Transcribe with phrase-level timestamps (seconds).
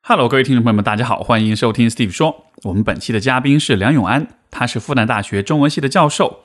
[0.00, 2.46] Hello，各位听众朋友们，大家好，欢迎收听 Steve 说。
[2.62, 6.44] 我们本期的嘉宾是梁永安，他是复旦大学中文系的教授。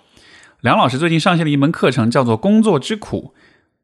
[0.59, 3.33] 梁老师最近上线了一门课程，叫做《工作之苦》。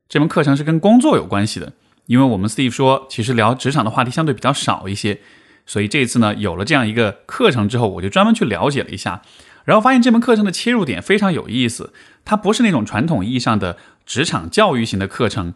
[0.09, 1.71] 这门课程是跟工作有关系的，
[2.07, 5.21] 因为我们 Steve 说，其实聊职场的话题相对比较少一些，
[5.65, 9.21] 所以这次呢，有了这样一个课程之后，我就专门去了解了一下，
[9.63, 11.93] 然后发现这门课程的切入点非常有意思。
[12.25, 15.53] 它不是那种传统意义上的职场教育型的课程，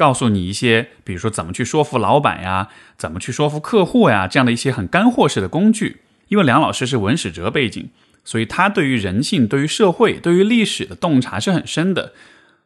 [0.00, 6.00] 告诉你一些，比如说怎么去说服老板呀，怎么去说服客户呀，这样的一些很干货式的工具。
[6.28, 7.90] 因为梁老师是文史哲背景，
[8.24, 12.14] 所以他对于人性、对于社会、对于历史的洞察是很深的。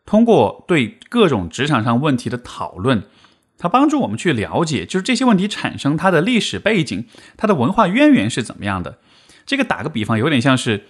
[0.06, 3.02] 通过对各种职场上问题的讨论，
[3.58, 7.06] 他帮助我们去了解，就是这些问题产生它的历史背景、
[7.36, 8.98] 它的文化渊源是怎么样的。
[9.44, 10.84] 这个打个比方，有点像是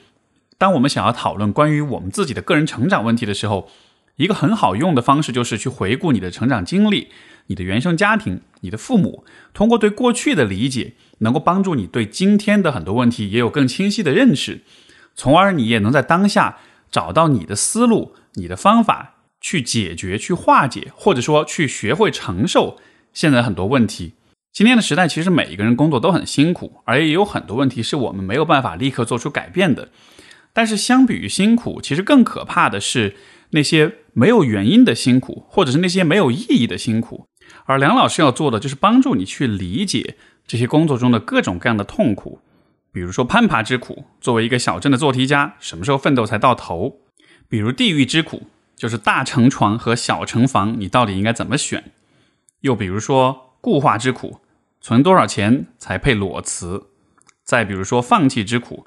[0.58, 3.70] 当我们想要讨论关于我们自己的个人成长问题的时候，
[4.16, 7.08] 一个很好用的方式就是去回顾你的成长经历、
[7.46, 14.62] 你的原生家庭、你的父母，通过对过去的理解，能够帮助你对今天的很多问题也有更清晰的认识，
[15.14, 16.58] 从而你也能在当下
[16.90, 18.14] 找到你的思路。
[18.36, 22.78] 你的方法去解决、去化解，或者说去学会承受
[23.12, 24.14] 现在很多问题。
[24.52, 29.90] 今天的时代，其实每一个人工作都很辛苦，而也有很多问题是我们没有办法立刻做出改变的。
[30.52, 33.14] 但是，相比于辛苦，其实更可怕的是
[33.54, 37.26] 那些没有原因的辛苦，或者是那些没有意义的辛苦。
[37.66, 42.40] 而梁老师要做的，就是帮助你去理解这些工作中的各种各样的痛苦，
[42.92, 44.04] 比如说攀爬之苦。
[44.20, 47.00] 作为一个小镇的做题家，什么时候奋斗才到头？
[47.48, 51.92] 比如地狱之苦，就是大城床和小城房，你到底应该怎么选？
[52.62, 54.40] 又比如说固化之苦，
[54.80, 56.86] 存多少钱才配裸辞？
[57.44, 58.86] 再比如说放弃之苦，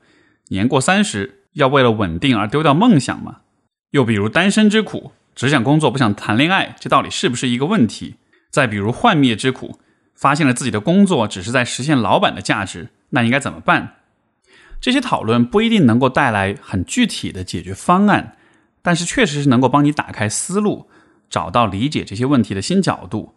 [0.50, 3.42] 年过三十要为了稳定而丢掉梦想吗？
[3.98, 8.18] 又比如单身之苦，只想工作不想谈恋爱，这到底是不是一个问题？
[8.52, 9.80] 再比如幻灭之苦，
[10.14, 13.96] 发现了自己的工作只是在实现老板的价值，那应该怎么办？
[14.80, 18.36] 这些讨论不一定能够带来很具体的解决方案。
[18.84, 20.88] 但是确实是能够帮你打开思路，
[21.28, 23.34] 找到理解这些问题的新角度。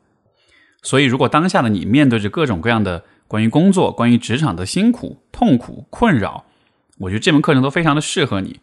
[0.82, 6.44] 所以，如果当下的你面对着各种各样的关于工作、关于职场的辛苦、痛苦、困扰，
[6.98, 8.60] 我觉得这门课程都非常的适合你。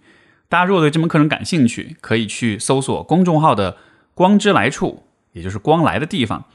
[0.49, 3.77] 大家如果对这门课程感兴趣，可以去搜索公众号的
[4.15, 5.03] “光之来处”，
[5.33, 6.45] 也就是光来的地方，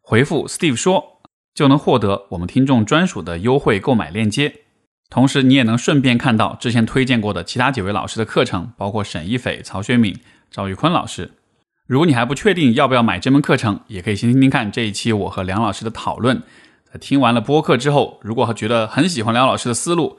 [0.00, 1.20] 回复 “Steve 说”，
[1.54, 4.54] 就能获得我们听众专属的优惠购买链接。
[5.08, 10.18] 同时，你也能顺便看到之前推荐过的其他几位老师的课程，包括沈一斐、曹学敏、
[10.50, 11.30] 赵玉坤老师。
[11.86, 16.42] 如果你还不确定要不要买这门课程，也可以先听听看这一期我和梁老师的讨论。
[16.92, 20.18] 在听完了播客之后，如果觉得很喜欢梁老师的思路，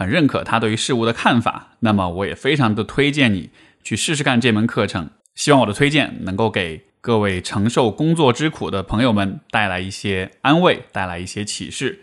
[0.00, 3.50] 很认可他对于事物的看法，那么我也非常的推荐你
[3.84, 5.10] 去试试看这门课程。
[5.34, 12.00] 希望我的推荐能够给各位承受工作之苦的朋友们带来一些安慰，带来一些启示，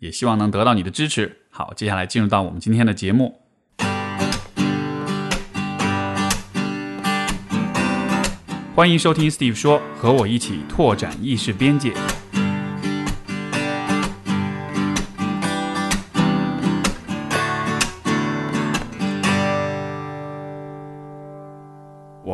[0.00, 1.38] 也希望能得到你的支持。
[1.48, 3.40] 好，接下来进入到我们今天的节目。
[8.74, 11.94] 欢迎收听 Steve 说，和我一起拓展意识边界。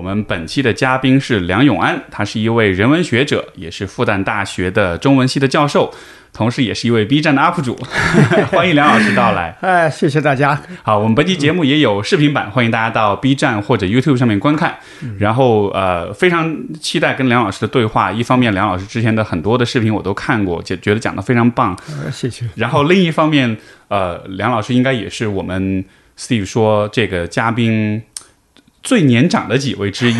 [0.04, 5.92] 们本期的嘉宾是梁永安，他是一位人文学者，也是复旦大学的中文系的教授。
[6.32, 7.78] 同时，也是一位 B 站的 UP 主，
[8.50, 9.56] 欢迎梁老师到来。
[9.60, 10.60] 哎，谢谢大家。
[10.82, 14.74] 好，我们本期节目也有视频版，欢迎大家到 B 站或者 YouTube 上面观看。
[15.20, 18.10] 然后，呃，非常期待跟梁老师的对话。
[18.10, 21.78] 一方面，梁老师之前的很多的视频我都看过，觉觉得讲的非常棒。
[22.10, 22.44] 谢谢。
[22.56, 25.84] 然后，另一方面，呃，梁老师应该也是我们
[26.18, 28.02] Steve 说这个嘉宾
[28.84, 30.16] 最年长的几位之一。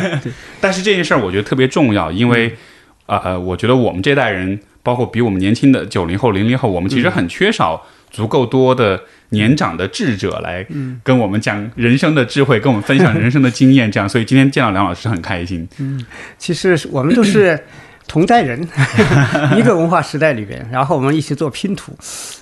[0.60, 2.54] 但是这件事儿我觉得特别重要，因为，
[3.06, 4.60] 呃，我觉得我们这代人。
[4.82, 8.98] 包括比我们年轻的九零后、零零后，我们其实很缺少足够多的
[9.28, 10.66] 年长的智者来
[11.04, 13.92] 跟我们讲人生的智慧，跟我们分享人生的经验。
[13.92, 15.68] 这样， 所以今天见到梁老师很开心。
[15.78, 16.02] 嗯，
[16.38, 17.62] 其实我们都是
[18.08, 18.58] 同代人，
[19.54, 21.94] 一个文化时代里边，然后我们一起做拼图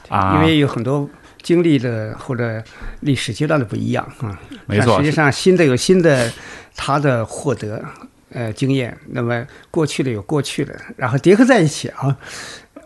[0.08, 1.10] 啊，因为有很多
[1.42, 2.62] 经历的或者
[3.00, 4.38] 历史阶段的不一样啊。
[4.66, 6.32] 没错，实际上新的有新的
[6.76, 7.84] 他的获得。
[8.30, 12.14] 呃，经验，那么过去的有过去的，然后叠合在一起啊，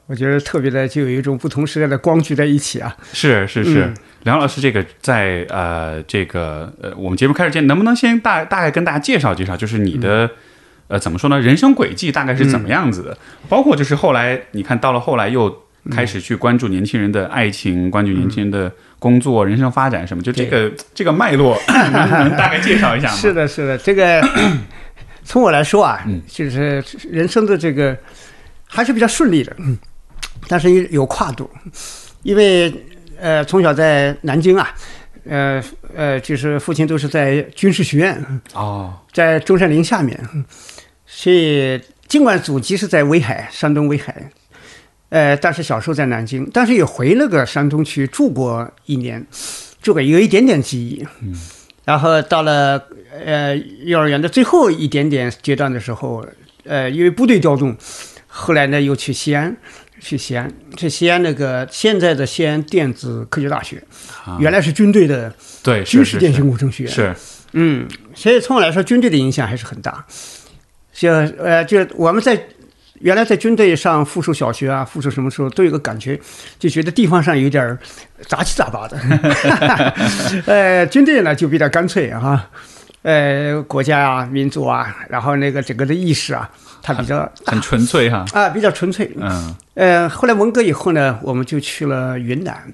[0.07, 2.97] 我觉得特别的，就有一种不同时代的光聚在一起啊。
[3.13, 10.31] 是是是，梁老师，这个在呃这个呃，我们节目开始前，能不能先大大概跟大家介绍介绍，就是你的
[10.87, 13.19] 呃怎么说呢，人生轨迹大概是怎么样子的？
[13.49, 23.15] 包括就是后来你看到了后来又开始去关注年轻人的爱情，关注年轻人的工作、人生发展什么，就这个这个脉络， 能大概介绍一下吗？
[23.15, 24.23] 是的，是的，这个。
[25.25, 27.97] 从我来说啊，就是人生的这个
[28.67, 29.55] 还是比较顺利的。
[29.61, 29.79] 嗯，
[30.49, 31.49] 但是有跨度，
[32.25, 32.75] 因为
[33.21, 34.75] 呃从小在南京啊，
[35.25, 35.63] 呃
[35.95, 40.19] 呃就是父亲都是在军事学院，哦，在中山陵下面，
[41.07, 44.29] 所以尽管祖籍是在威海，山东威海，
[45.13, 49.23] 呃，但是小时候在南京，但是也回那个山东去住过一年，
[49.83, 51.07] 住过有一点点记忆。
[51.21, 51.39] 嗯，
[51.85, 52.83] 然后到了
[53.23, 53.55] 呃
[53.85, 56.27] 幼儿园的最后一点点阶段的时候，
[56.65, 57.77] 呃，因为部队调动，
[58.27, 59.55] 后来呢又去西安，
[60.01, 63.85] 去西安，去西安那个现在的西安电子科技大学，
[64.25, 65.31] 啊原来是军队的
[65.63, 66.91] 对，军事电信工程学院。
[66.91, 67.15] 是，
[67.53, 70.07] 嗯，所以从我来说，军队的影响还是很大。
[70.95, 72.47] 就呃，就我们在
[73.03, 76.19] 原来在军队上附属小学啊，附属什么时候都有个感觉，
[76.59, 77.77] 就觉得地方上有点
[78.29, 78.97] 杂七杂八的。
[80.47, 82.49] 呃，军队呢就比较干脆啊，
[83.03, 86.49] 呃，国家啊、民族啊，然后那个整个的意识啊，
[86.81, 88.25] 它比较很纯粹哈。
[88.33, 89.11] 啊比较纯粹。
[89.17, 92.73] 嗯，呃，后来文革以后呢，我们就去了云南，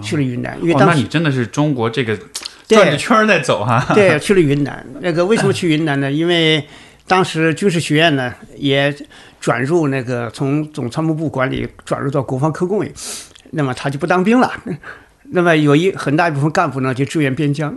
[0.00, 2.16] 去了云南，因为哦，当时那你真的是中国这个
[2.68, 3.84] 转着圈儿在走哈。
[3.92, 4.86] 对，去了云南。
[5.00, 6.12] 那个为什么去云南呢？
[6.12, 6.64] 因为
[7.08, 8.94] 当时军事学院呢也
[9.40, 12.92] 转入那个从总参谋部管理转入到国防科工委，
[13.50, 14.52] 那么他就不当兵了。
[15.30, 17.74] 那么有一很大一部分干部呢就支援边疆，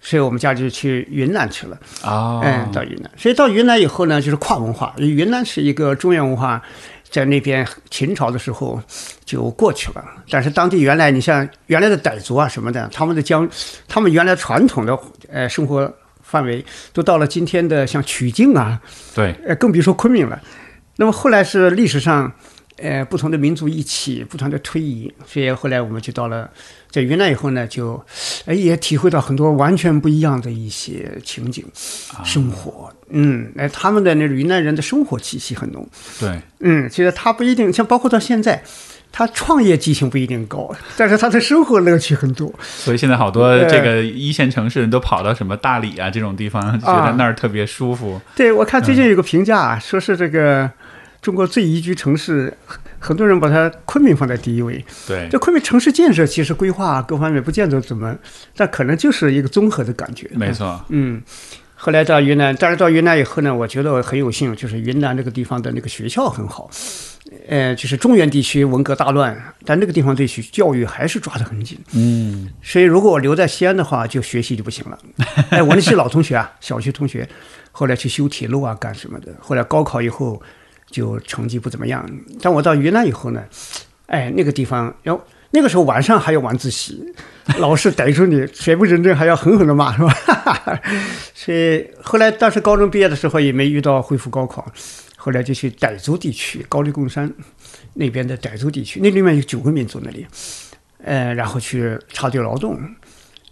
[0.00, 1.78] 所以我们家就去云南去了。
[2.02, 4.94] 哦，嗯，到云南，所以到云南以后呢，就是跨文化。
[4.98, 6.62] 云南是一个中原文化，
[7.08, 8.78] 在那边秦朝的时候
[9.24, 10.04] 就过去了。
[10.28, 13.48] 但是当地原来，你像原来的傣族啊什么的，他们的疆，
[13.88, 14.98] 他们原来传统的
[15.32, 15.90] 呃生活
[16.22, 16.62] 范围
[16.92, 18.78] 都到了今天的像曲靖啊，
[19.14, 20.38] 对，呃，更别说昆明了。
[20.96, 22.32] 那么后来是历史上，
[22.76, 26.48] 呃，不同的民族一起不断的推移，所以后来我们就到了
[26.90, 28.04] 在云南以后呢，就，
[28.46, 31.64] 哎，也体会到很多完全不一样的一些情景、
[32.24, 32.92] 生活。
[33.10, 35.88] 嗯，哎，他们的那种云南人的生活气息很浓。
[36.20, 38.62] 对，嗯，其实他不一定像包括到现在。
[39.16, 42.52] 他创业激情不一定高，但是他的生活乐趣很多。
[42.58, 48.20] 所以现在好多这个一线城市人都跑到什么大理啊这种地方，觉得那儿特别舒服。
[48.34, 50.68] 对，我看最近有个评价啊，说是这个
[51.24, 54.84] 中国最宜居城市，很很多人把它昆明放在第一位。
[55.08, 58.14] 对，这昆明城市建设其实规划各方面不见得怎么，
[58.54, 60.28] 但可能就是一个综合的感觉。
[60.34, 60.84] 没错。
[60.90, 61.22] 嗯，
[61.76, 66.70] 后来到云南，但是到云南以后呢，我觉得我很有幸，就是云南这个地方的那个学校很好。
[67.48, 69.34] 呃，就是中原地区文革大乱，
[69.64, 71.78] 但那个地方对学教育还是抓得很紧。
[71.94, 74.98] 嗯，所以如果我留在西安的话，就学习就不行了。
[75.48, 77.26] 哎，我那些老同学啊，小学同学，
[77.72, 79.34] 后来去修铁路啊，干什么的？
[79.40, 80.40] 后来高考以后
[80.94, 82.08] 就成绩不怎么样。
[82.40, 83.42] 但我到云南以后呢，
[84.06, 85.20] 哎，那个地方，然后
[85.50, 87.04] 那个时候晚上还要晚自习，
[87.58, 90.80] 老师逮住你，谁不认真还要狠狠的骂，是吧？
[91.34, 94.64] 所以后来当时高中毕业的时候也没遇到恢复高考，
[95.16, 97.28] 后来就去傣族地区高黎贡山
[97.94, 100.24] 那边的傣族地区，那里面有九个民族那里，
[101.02, 102.78] 呃，然后去插队劳动，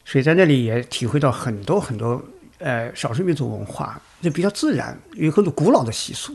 [0.04, 2.22] 所以在那里也体会到很多很多
[2.58, 6.34] 呃少数民族文化，就比较自然，有很多古老的习俗，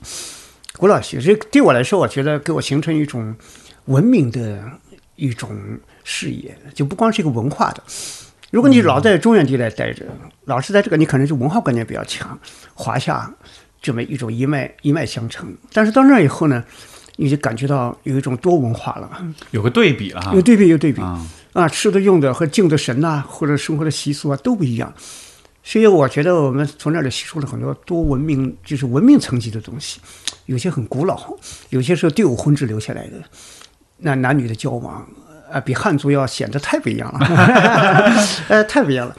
[0.78, 1.24] 古老习俗。
[1.24, 3.36] 所以对我来说，我觉得给我形成一种
[3.86, 4.64] 文明的
[5.16, 5.50] 一种
[6.04, 7.84] 视野，就不光是一个文化的。
[8.52, 10.06] 如果你老在中原地带待着，
[10.46, 12.40] 老是在这个，你可能就文化观念比较强，
[12.74, 13.30] 华夏
[13.82, 15.54] 这么一种一脉一脉相承。
[15.74, 16.64] 但是到那儿以后呢，
[17.18, 20.42] 你就感觉到有一种多文化了，有个对比了哈有。
[20.42, 21.22] 对比有对比啊，
[21.52, 24.94] 啊，吃的用的和敬的神呐、或者生活的习俗啊都不一样。
[25.62, 30.00] 所以我觉得我们从那里吸收了很多多文明，就是文明层级的东西，
[30.48, 31.38] 有些很古老，
[31.70, 33.24] 有些是对偶婚制留下来的，
[33.98, 35.08] 那男女的交往，
[35.52, 37.20] 啊，比汉族要显得太不一样了，
[38.50, 39.16] 呃，太不一样了。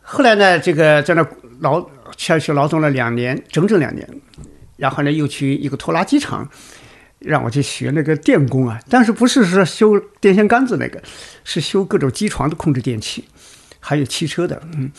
[0.00, 1.26] 后来呢，这个在那
[1.60, 1.84] 劳
[2.16, 4.08] 下去劳动了两年，整整两年，
[4.76, 6.48] 然后呢又去一个拖拉机厂，
[7.20, 11.00] 让我去学那个电工啊，但是不是说修电线杆子那个，
[11.44, 13.24] 是修各种机床的控制电器，
[13.78, 14.90] 还有汽车的，嗯，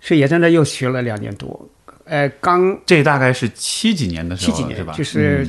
[0.00, 1.68] 所以也在那又学了两年多，
[2.08, 4.92] 呃，刚这大概是七几年的时候七几年是吧？
[4.96, 5.46] 就是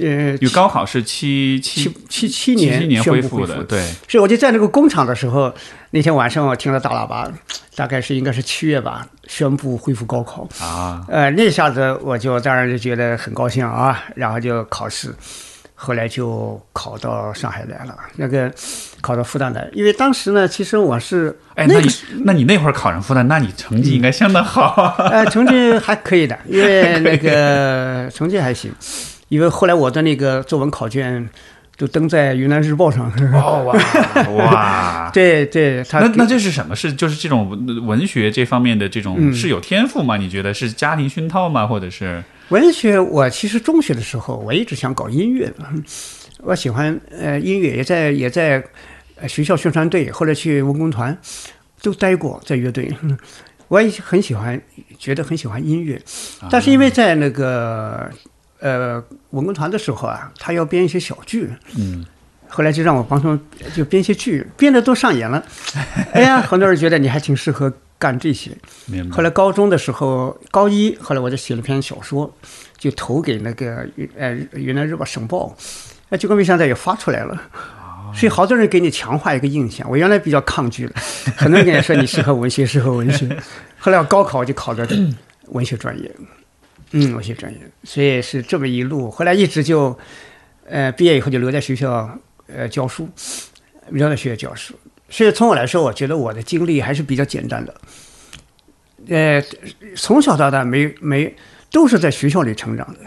[0.00, 5.52] 呃因为高考是七七七七七七年恢复的，对，所以我就在那个工厂的时候，
[5.90, 7.30] 那天晚上我听了大喇叭，
[7.74, 10.48] 大概是应该是七月吧，宣布恢复高考。
[10.60, 15.12] 啊，呃，那下子我就当然就觉得很高兴啊，然后就考试，
[15.74, 18.50] 后来就考到上海来了，那个
[19.04, 21.88] 考到复旦来，因为当时呢，其实我是哎，那你
[22.24, 24.94] 那你那会儿考上复旦，那你成绩应该相当好啊。
[25.12, 28.72] 呃成绩还可以的，因为 那个成绩还行，
[29.28, 31.28] 因为后来我的那个作文考卷
[31.76, 33.12] 就登在云南日报上。
[33.34, 33.74] 哦哇
[34.36, 35.10] 哇！
[35.12, 36.74] 对对，他那那这是什么？
[36.74, 40.16] 是就是这种文文学这方面的这种、嗯是有天赋吗？
[40.16, 41.66] 你觉得是家庭熏陶吗？
[41.66, 45.64] 或者是文学，我其实中学的时候我一直想搞音乐的，
[46.42, 48.64] 我喜欢呃音乐，也在也在呃
[49.28, 51.16] 学校宣传队，后来去文工团
[51.82, 52.94] 都待过，在乐队。
[53.68, 54.60] 我也很喜欢，
[54.98, 56.00] 觉得很喜欢音乐，
[56.50, 58.08] 但是因为在那个
[58.60, 62.04] 呃文工团的时候啊，他要编一些小剧，嗯，
[62.46, 63.40] 后来就让我帮他们
[63.74, 65.42] 就编一些剧，编的都上演了。
[66.12, 68.52] 哎呀，很多人觉得你还挺适合干这些。
[69.10, 69.22] 后。
[69.22, 72.32] 来高中的时候，高一后来我就写了篇小说，
[72.76, 75.56] 就投给那个呃云南日报省报，
[76.10, 77.42] 哎，结果没想到也发出来了。
[78.14, 80.94] 所以好多人给你强化一个印象，我原来比较抗拒的，
[81.36, 83.28] 很多人跟你说你适合文学，适合文学。
[83.78, 84.88] 后来我高考就考的
[85.48, 86.10] 文学专业，
[86.92, 89.10] 嗯，文学专业，所以是这么一路。
[89.10, 89.98] 后来一直就，
[90.66, 93.08] 呃，毕业以后就留在学校呃教书，
[93.90, 94.74] 留在学校教书。
[95.10, 97.74] 所以从我来说，我觉得我的经历还是比较简单的。
[99.08, 99.44] 呃，
[99.96, 101.34] 从小到大没没
[101.70, 103.00] 都是在学校里成长的，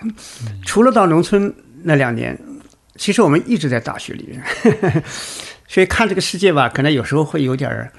[0.64, 2.38] 除了到农村那两年，
[2.98, 5.04] 其实我们一直在大学里面，
[5.68, 7.92] 所以看这个世界吧，可能有时候会有点儿，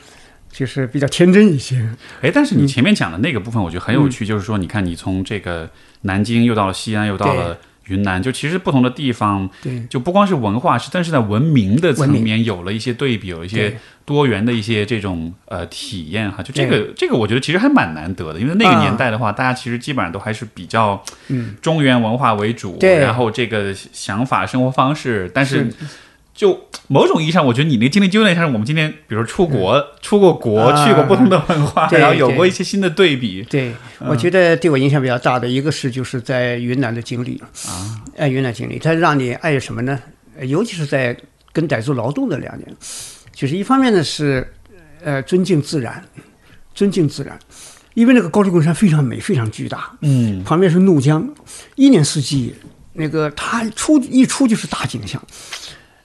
[0.51, 1.89] 就是比较天真一些。
[2.21, 5.71] 哎，但是你前面讲的那个部分，我觉得很有趣，就是说，你看，你从这个
[6.03, 7.59] 南京又到了西安，又到了
[7.89, 9.85] 云南，就其实不同的地方，对。
[9.89, 16.43] 就不光是文化，是但是在文明的层面有了一些对比，有一些多元的一些这种呃体验哈。
[16.43, 21.57] 就这个这个，我觉得其实还蛮难得的，因为那个年代的话，大家其实基本上都还是比较嗯。
[21.61, 22.99] 中原文化为主，对。
[22.99, 25.75] 然后这个想法、生活方式，但是是
[26.39, 30.87] 就某种意义上，我觉得你那个经历就有点像是我们今天，比如说出国、出过国，啊。
[30.87, 33.43] 去过不同的文化，然后有过一些新的对比。
[33.51, 37.43] 对，我觉得对我影响比较大的一个是就是在云南的经历。
[37.67, 39.99] 啊，哎，云南经历，它让你爱什么呢？
[40.39, 41.17] 呃尤其是在
[41.53, 42.77] 跟傣族劳动的两年，
[43.35, 44.47] 就是一方面呢是
[45.03, 46.01] 呃尊敬自然，
[46.73, 47.37] 尊敬自然，
[47.95, 51.29] 因为那个高黎贡山非常美，非常巨大，嗯，旁边是怒江，
[51.75, 52.55] 一年四季
[52.93, 55.21] 那个它出一出就是大景象，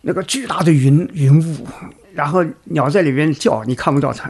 [0.05, 1.65] 那个巨大的云云雾，
[2.13, 4.29] 然后鸟在里边叫，你看不到它，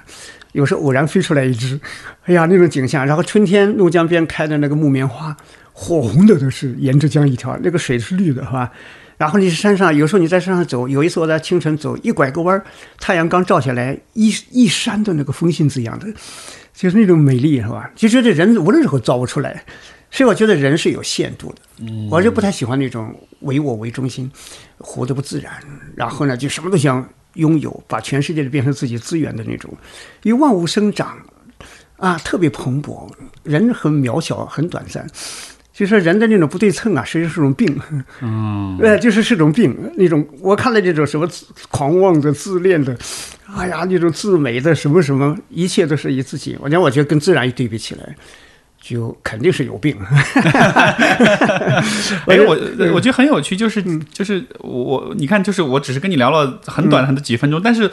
[0.51, 1.79] 有时候偶然飞出来一只，
[2.25, 3.03] 哎呀那种景象。
[3.03, 5.35] 然后春天怒江边开的那个木棉花，
[5.71, 8.71] 火红的都是，沿着江一条，那个水是绿的，是吧？
[9.17, 12.63] 然后你山上，有时候你在山上走，有一次我在清晨走，一拐个弯，
[12.99, 16.05] 太阳刚照下来，一一山的那个风信子一样的，
[16.73, 17.89] 就是那种美丽，是吧？
[17.95, 19.63] 就觉得人无论如何造不出来，
[20.13, 21.55] 所以我觉得人是有限度的。
[21.79, 24.31] 嗯，我就不太喜欢那种唯我为中心，
[24.77, 25.51] 活得不自然，
[25.95, 27.03] 然后呢就什么都想
[27.33, 29.75] 拥有，把全世界都变成自己资源的那种，
[30.21, 31.17] 因为万物生长
[31.97, 33.09] 啊，特别蓬勃，
[33.41, 35.07] 人很渺小，很短暂。
[35.73, 37.75] 就说人的那种不对称啊，实际上是种病。
[38.21, 41.27] 嗯， 呃，就是是种病，那种我看了这种什么
[41.71, 42.95] 狂妄的、自恋的，
[43.57, 46.55] 哎呀，那种自美的什么什么，一切都是以自己。
[46.61, 48.15] 我讲，我觉得跟自然一对比起来，
[48.85, 49.95] 就肯定是有病。
[52.27, 52.57] 哎，我
[52.93, 57.89] 我觉得很有趣，就是就是我你看，就是我只是跟你聊了很短很的几分钟，但是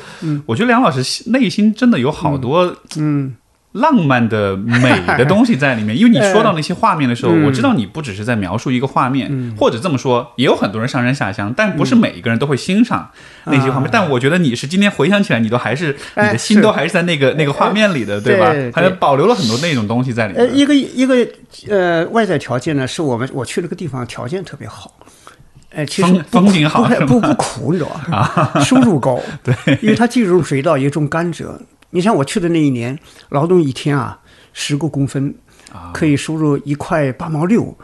[0.46, 3.32] 我觉得梁老师内心真的有好多嗯，
[3.72, 13.08] 浪漫的美的东西在里面， 因为你说到那些画面的时候，嗯我知道你不只是在描述一个画面，或者这么说，也有很多人上山下乡，但不是每一个人都会欣赏
[13.44, 13.86] 那些画面。
[13.86, 18.72] 啊但我觉得你是今天回想起来，你都还是你哎的心都还是在那个那个画面里的，对吧对？
[18.72, 20.56] 还保留了很多那种东西在里呃，面。
[20.58, 21.26] 一个一个
[21.68, 24.92] 呃外在条件呢，是我们我去那个地方条件特别好。
[25.72, 28.52] 哎，其实风景好不不不苦，你知道吧？
[28.64, 31.46] 收入高， 对，因为它既种水稻也种甘蔗。
[31.90, 32.98] 你像我去的那一年，
[33.30, 34.20] 劳动一天啊
[34.52, 35.34] 十个工分，
[35.92, 37.76] 可以收入一块八毛六，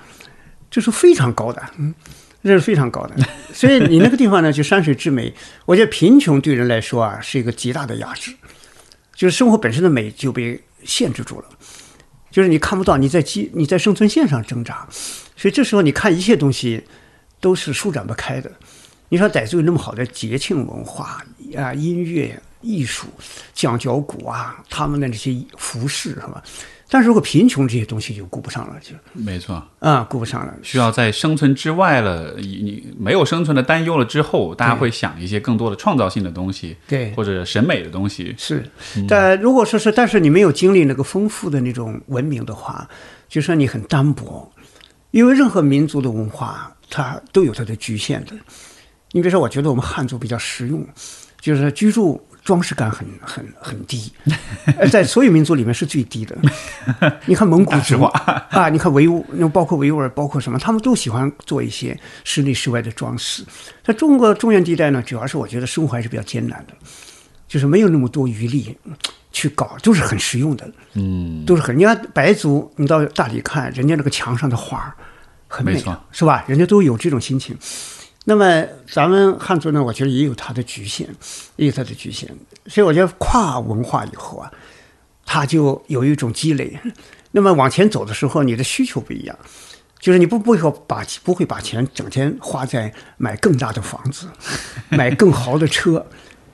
[0.70, 1.94] 这是非常高的，嗯，
[2.42, 3.16] 这是非常高的。
[3.52, 5.34] 所以你那个地方呢，就山水之美，
[5.64, 8.32] 我觉得贫穷对人来说啊是一个极大的压制，
[9.14, 11.46] 就是生活本身的美就被限制住了。
[12.30, 14.86] 就是你看不到，你在基你在生存线上挣扎，
[15.36, 16.84] 所以这时候你看一切东西
[17.40, 18.52] 都是舒展不开的。
[19.08, 21.24] 你说傣族有那么好的节庆文化
[21.56, 23.06] 啊，音乐、艺术、
[23.54, 26.42] 讲脚鼓啊，他们的那些服饰是吧？
[26.88, 30.54] 但是如果贫穷这些东西就顾不上了，就没错，啊顾不上了。
[30.62, 38.32] 需要在生存之外了，你你没有生存的担忧了之后，大家会想一些更多的创造性的东西，对或者审美的东西。
[38.38, 38.64] 是，
[39.08, 42.88] 但如果说是，但是你没有经历那个丰富的那种文明的话，
[43.28, 44.48] 就说你很单薄，
[45.10, 48.32] 因为任何民族的文化它都有它的局限的。
[49.10, 50.86] 你比如说，我觉得我们汉族比较实用，
[51.40, 54.12] 就是居住装饰感很很很低，
[54.78, 56.38] 呃 在所有民族里面是最低的。
[57.26, 63.44] 你看蒙古族啊，你看维吾，那包括维吾尔，包括什么，他们都喜欢做一些室内室外的装饰。
[63.82, 66.74] 在中国中原地带呢，主要是我觉得生活还是比较艰难的。
[67.48, 68.76] 就是没有那么多余力
[69.32, 71.76] 去搞，都是很实用的，嗯，都是很。
[71.76, 74.92] 你看白族，你到大理看，人家那个墙上的画儿
[75.48, 76.44] 很美的，是吧？
[76.46, 77.56] 人家都有这种心情。
[78.28, 81.08] 那么咱们汉族呢，我觉得也有它的局限，
[81.54, 82.28] 也有它的局限。
[82.66, 84.52] 所以我觉得跨文化以后啊，
[85.24, 86.76] 它就有一种积累。
[87.30, 89.38] 那么往前走的时候，你的需求不一样，
[90.00, 94.26] 就是你不不会把不会把钱整天花在买更大的房子、
[94.90, 96.04] 买更豪的车，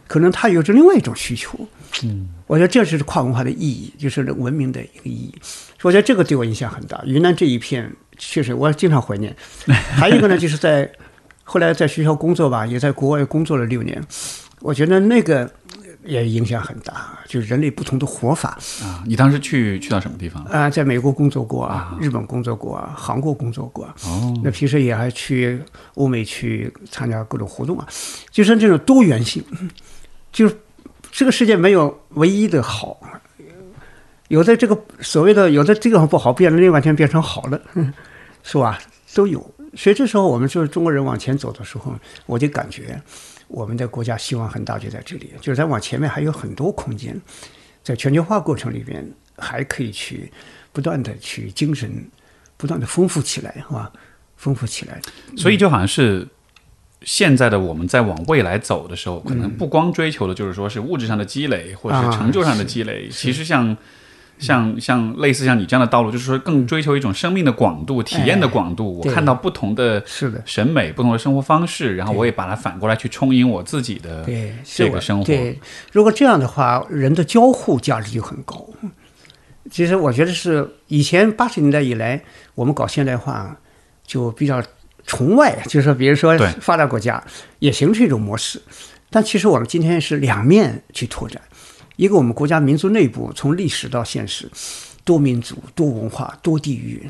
[0.07, 1.59] 可能它有着另外一种需求。
[2.02, 5.35] 嗯，我觉得这是跨文化的意义，就是文明的一个意义。
[5.81, 7.02] 我觉得这个对我影响很大。
[7.07, 9.35] 云南这一片确实我经常怀念。
[9.97, 10.91] 还有一个呢，就是在
[11.44, 14.02] 后来在学校工作吧，也在国外工作了六年，
[14.61, 15.50] 我觉得那个
[16.04, 18.58] 也影响很大，就是人类不同的活法。
[18.82, 20.42] 啊，你当时去去到什么地方？
[20.44, 23.84] 啊，在美国工作过啊，日本工作过啊，韩国工作过。
[24.04, 25.61] 哦，那平时也还去
[25.94, 27.87] 欧美去参加各种活动啊，
[28.30, 29.44] 就是这种多元性，
[30.32, 30.56] 就是
[31.11, 32.99] 这个世界没有唯一的好，
[34.28, 37.61] 有的这个所谓的有的这个不好，变了另外一天变成好了，
[38.42, 38.78] 是吧？
[39.14, 39.54] 都有。
[39.75, 41.95] 所以这时候我们就是中国人往前走的时候，
[42.26, 43.00] 我就感觉
[43.49, 47.19] 我们的国家希望很大，就在这里，就是在往前面还有很多空间，
[47.83, 49.02] 在全球化过程里边
[49.37, 50.31] 还可以去
[50.73, 51.91] 不断的去精神
[52.57, 53.91] 不断的丰富起来，是吧？
[54.37, 55.00] 丰富起来。
[55.37, 56.29] 所以就好像是
[57.00, 63.76] 现在的我们在往未来走的时候，可能不光追求的就是说是物质上的积累，或者是成就上的积累，其实像。
[64.42, 68.99] 像像类似像你这样的道路，就是说更追求一种生命的广度、体验的广度。
[68.99, 74.28] 我看到不同的是的审美、不同的生活方式，然后我也把它反过来去充盈我自己的
[74.64, 75.25] 这个生活。
[75.25, 75.58] 对，
[75.92, 78.68] 如果这样的话，人的交互价值就很高。
[79.70, 82.20] 其实我觉得是以前八十年代以来，
[82.56, 83.56] 我们搞现代化
[84.04, 84.61] 就比较
[85.06, 87.22] 崇外，就是说比如说发达国家
[87.61, 88.61] 也形成一种模式，
[89.08, 91.40] 但其实我们今天是两面去拓展。
[92.02, 94.50] 一个我们国家民族内部从历史到现实，
[95.04, 97.09] 多民族、多文化、多地域，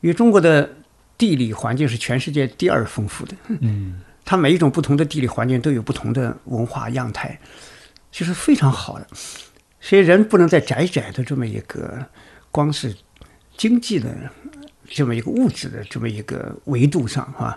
[0.00, 0.68] 因为中国的
[1.16, 3.36] 地理环境是全世界第二丰富的。
[3.60, 7.38] 嗯，它每一种不同的地理环境都有不同的文化样态，
[8.10, 9.06] 其实非常好的。
[9.80, 12.04] 所以人不能在窄窄的这么一个
[12.50, 12.92] 光是
[13.56, 14.12] 经济的
[14.88, 17.56] 这么一个物质的这么一个维度上啊，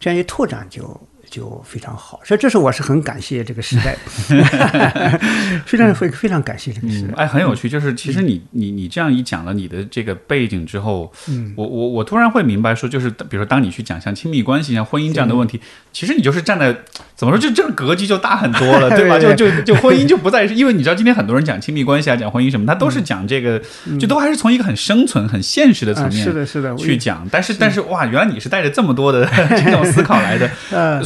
[0.00, 1.00] 这样一拓展就。
[1.30, 3.96] 就非常好，所以这是我是很感谢这个时代，
[5.66, 7.14] 非常非非常感谢这个时代。
[7.16, 15.60] 哎，很有趣，就是其实你你你这样一讲了你的这个背景之后，嗯，我我我突然会明白说，就是比如说当你去讲像亲密关系、像婚姻这样的问题，
[15.92, 16.76] 其实你就是站在
[17.16, 19.18] 怎么说，就这个格局就大很多了， 对吧？
[19.18, 23.60] 就就就婚姻就不再是，因为你知道今天很多人讲亲密关系啊，讲婚姻什么，他都是讲这个，
[23.98, 27.26] 就都还是从一个很生存、很现实的层面，是的，是的，去讲。
[27.30, 30.50] 但是但是哇，原来你是带着这么多的这种思考来的，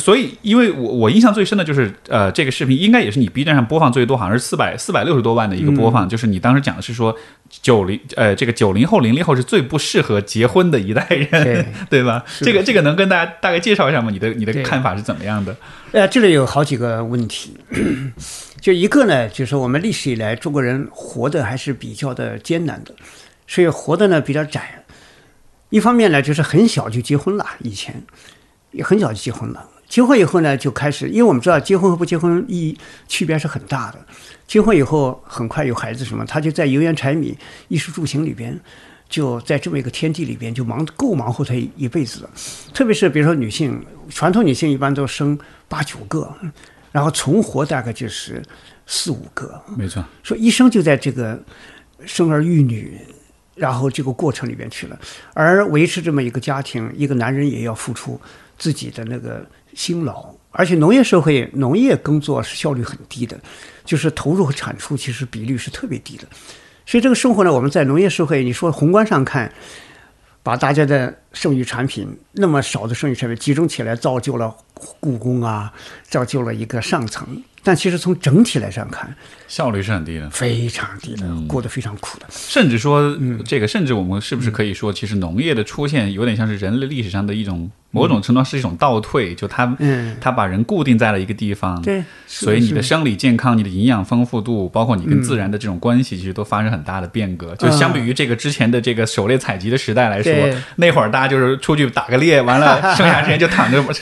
[0.09, 0.39] 所以。
[0.41, 6.09] 因为我我印象最深的就是，呃，这个视频应该也是你 B 站上播放最多，好像是四百四百六十多万的一个播放。
[6.09, 7.15] 就是你当时讲的是说，
[7.61, 12.25] 九零呃，这个九零后零零后是最不适合结婚的一代人，对 吧？
[12.41, 14.11] 这个这个能跟大家大概介绍一下吗？
[14.11, 15.55] 你的你的看法是怎么样的？
[15.93, 17.55] 呃，这里有好几个问题，
[18.61, 22.95] 就一个呢，就是我们历史以来中国人活的还是比较的艰难的，
[23.47, 24.85] 所以活的呢比较窄。
[25.69, 28.03] 一方面呢，就是很小就结婚了，以前
[28.71, 29.69] 也很小就结婚了。
[29.89, 33.99] 结婚以后呢，就开始，因为我们知道结婚和不结婚意义区别是很大的。
[34.47, 37.37] 结婚以后很快有孩子什么，他就在油盐柴米、
[37.69, 38.59] 衣食住行里边，
[39.09, 42.31] 就在这么一个天地里边就忙够忙活他一辈子了。
[42.75, 46.31] 特别是比如说女性，传统女性一般都生八九个，
[46.93, 48.43] 然后存活大概就是
[48.87, 49.59] 四五个。
[49.75, 51.43] 没错，说一生就在这个
[52.05, 52.99] 生儿育女，
[53.55, 54.99] 然后这个过程里边去了。
[55.33, 58.21] 而维持这么一个家庭，一个男人也要付出
[58.59, 59.47] 自己的那个。
[59.79, 63.39] 辛劳，而且农业社会，农业耕作是效率很低的，
[63.85, 66.25] 就是投入和产出其实比率是特别低的。
[66.85, 69.53] 所以这个生活呢，我们在农业社会，你说宏观上看，
[70.43, 74.55] 把大家的剩余产品那么少的剩余产品集中起来，造就了
[75.01, 75.73] 故宫啊，
[76.09, 77.27] 造就了一个上层。
[77.63, 79.15] 但其实从整体来上看，
[79.47, 82.27] 效率是很低的，非常低的，过得非常苦的。
[82.31, 83.15] 甚至说，
[83.45, 87.71] 这个甚至我们是不是可以说，其实农业的出现有点像是人类历史上的一种。
[87.91, 89.75] 某种程度上是一种倒退，就他，
[90.21, 97.57] 他把人固定在了一个地方，对，所以你的生理健康、你的营养丰富度，包括你跟自然的这种关系，其实都发生很大的变革。
[97.57, 100.31] 就相比于这个之前的这个狩猎采集的时代来说，
[100.77, 103.93] 那会儿大家就是出去打个猎，完了 剩下时间就躺着躺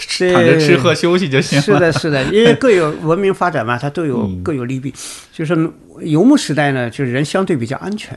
[0.44, 1.62] 着吃喝休息就行了。
[1.62, 4.92] 是的，是的，因为各有 文明发展嘛，它都有各有利弊。
[5.32, 8.16] 就是游牧时代呢，就是人相对比较安全。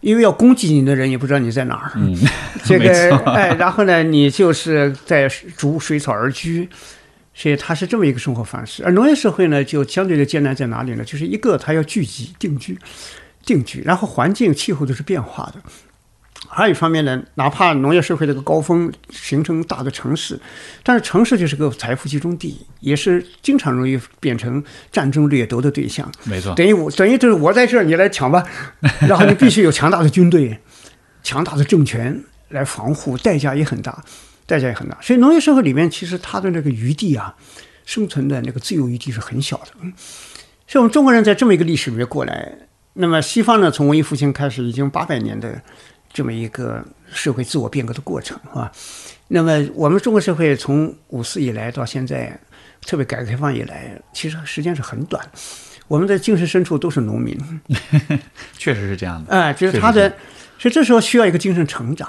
[0.00, 2.14] 因为要攻击你的人也不知道你在哪儿，嗯，
[2.62, 6.68] 这 个哎，然后呢，你就是在逐水草而居，
[7.32, 8.84] 所以它是这么一个生活方式。
[8.84, 11.02] 而农业社会呢，就相对的艰难在哪里呢？
[11.02, 12.78] 就是一个它要聚集定居，
[13.46, 15.62] 定居，然后环境气候都是变化的，
[16.48, 20.38] 还有一方面呢，哪怕农业社会这个高峰形成大的城市，
[20.82, 26.10] 但是城市就是个财富集中地，也是经常容易变成战争掠夺的对象。
[26.24, 28.44] 没错，等于我等于就是我在这儿，你来抢吧，
[29.08, 30.58] 然后你必须有强大的军队、
[31.22, 34.04] 强大的政权来防护，代价也很大，
[34.46, 34.96] 代价也很大。
[35.00, 37.34] 所以农业社会里面，其实它的那个余地啊，
[37.84, 39.68] 生存的那个自由余地是很小的。
[39.80, 39.92] 嗯，
[40.68, 42.52] 所以我们中国人在这么一个历史里面过来，
[42.94, 45.60] 那么西方呢，从文艺复兴开始，已经八百年的
[46.14, 48.72] 这么一个社会自我变革的过程，是吧？
[49.28, 52.38] 那么我们中国社会从五四以来到现在，
[52.86, 55.22] 特别改革开放以来，其实时间是很短。
[55.88, 57.36] 我们的精神深处都是农民，
[58.56, 59.32] 确实是这样的。
[59.32, 60.08] 哎，就是他的，
[60.58, 62.08] 所以这时候需要一个精神成长。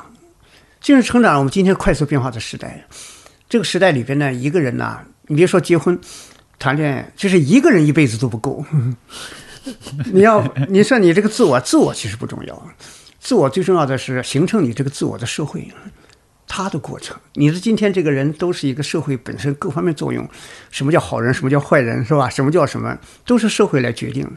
[0.79, 2.85] 精神成长，我们今天快速变化的时代，
[3.49, 5.99] 这个时代里边呢，一个人呐、你别说结婚、
[6.59, 8.63] 谈恋爱，就是一个人一辈子都不够。
[10.13, 12.67] 你要你说你这个自我，自我其实不重要，
[13.25, 15.67] 自我最重要的是形成你这个自我的社会，
[16.47, 17.17] 它的过程。
[17.33, 20.29] 你的今天这个人都是一个社会本身各方面作用，
[20.69, 22.29] 什么叫好人，什么叫坏人，是吧？
[22.29, 24.31] 什么叫什么，都是社会来决定的。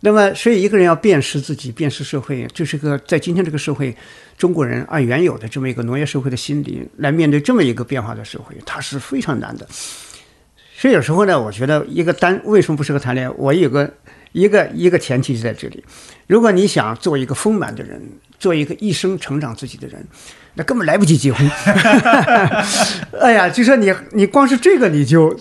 [0.00, 3.96] 那么，所以一个人要辨识自己，辨识社会，这是个在今天这个社会，
[4.36, 9.66] 中国人按原有的这么一个农业社会的心理来面对这么一个变化的社会，它是非常难的。
[10.76, 13.34] 所以有时候呢，我觉得一个单为什么不适合谈恋爱？
[13.38, 13.90] 我有个
[14.32, 15.84] 一个一个前提是在这里：
[16.26, 18.00] 如果你想做一个丰满的人，
[18.38, 20.06] 做一个一生成长自己的人，
[20.54, 21.50] 那根本来不及结婚。
[23.20, 25.38] 哎呀，就说你你光是这个你就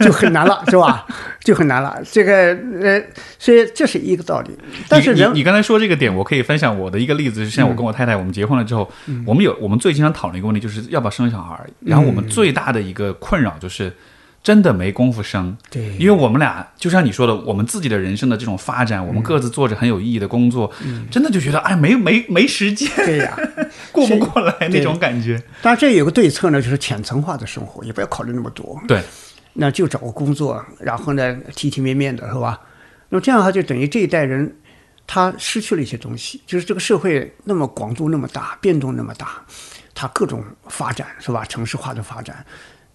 [0.00, 1.06] 就很难了， 是吧？
[1.40, 2.00] 就很难了。
[2.10, 3.02] 这个呃，
[3.38, 4.50] 所以这是一个道理。
[4.88, 11.58] 但是人你你你刚才说这个点，我可以分享我的一个例子，是像我跟我太太，我们结婚了之后，嗯我们有我们最经常讨论一个问题，就是要不要生小孩。
[11.80, 13.92] 然后我们最大的一个困扰就是。
[14.42, 20.72] 真的没工夫生，对因为我们俩就像你说的，我们自己的人生的这种发展，我们各自做着很有意义的工作，
[21.10, 23.36] 真的就觉得哎，没没没时间，对呀。
[23.92, 25.36] 过不过来那种感觉。
[25.60, 28.80] 当然，这有个对策呢，就是浅层化的生活，也不要考虑那么多。
[28.86, 29.02] 对，
[29.54, 32.60] 那就找个工作，然后呢，体体面面的，是吧？
[33.10, 34.56] 那么这样的话，就等于这一代人
[35.06, 39.42] 他失去了一些东西，就是这个社会那么广度那么大，变动那么大，
[39.94, 41.44] 它各种发展，是吧？
[41.44, 42.44] 城市化的发展，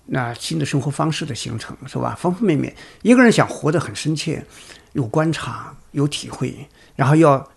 [0.05, 2.15] 那新的生活方式的形成，是吧？
[2.19, 4.43] 方方面面，一个人想活得很深切，
[4.91, 7.49] 有观察，有体会，然后要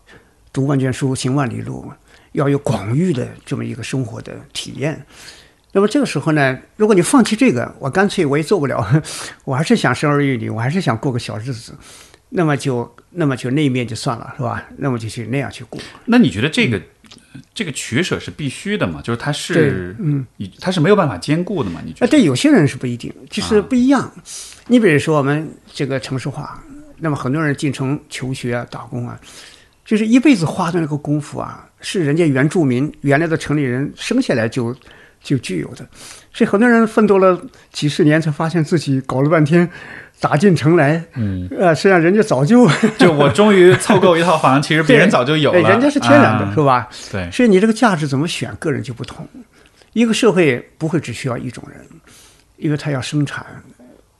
[0.53, 1.93] 读万卷书，行万里路，
[2.33, 5.05] 要有广域的这么一个生活的体验。
[5.73, 9.03] 那么这个时候呢，如果你放弃这个，我干脆我也做不了，
[9.45, 11.75] 我还是想生儿育女，我还是想过个小日子，
[12.31, 14.65] 那么就那么就那一面就算了，是吧？
[14.79, 15.79] 那么就去那样去过。
[16.07, 16.81] 那你觉得这个、
[17.55, 19.01] 这个取舍是必须的嘛？
[19.03, 20.27] 就是它是，嗯，
[20.61, 21.81] 它是没有办法兼顾的嘛？
[21.85, 22.09] 你觉啊，得？
[22.09, 24.11] 对有些人是不一定，就是不一样。
[24.67, 26.63] 你比如说我们这个城市化，
[26.99, 29.21] 那么很多人进城求学啊、打工啊，
[29.85, 34.75] 就是一辈子花的那个功夫啊，是人家原住民原来的城里人生下来就
[35.23, 35.87] 就具有的，
[36.33, 37.41] 所以很多人奋斗了
[37.73, 39.69] 几十年，才发现自己搞了半天
[40.19, 42.67] 打进城来，嗯，呃，实际上人家早就
[42.99, 46.89] 就我终于凑够一套房，其实 别人早就有了，人家是天然的，啊是吧？
[47.13, 49.29] 对，所以你这个价值怎么选，个人就不同。
[49.93, 51.81] 一个社会不会只需要一种人，
[52.57, 53.45] 因为它要生产，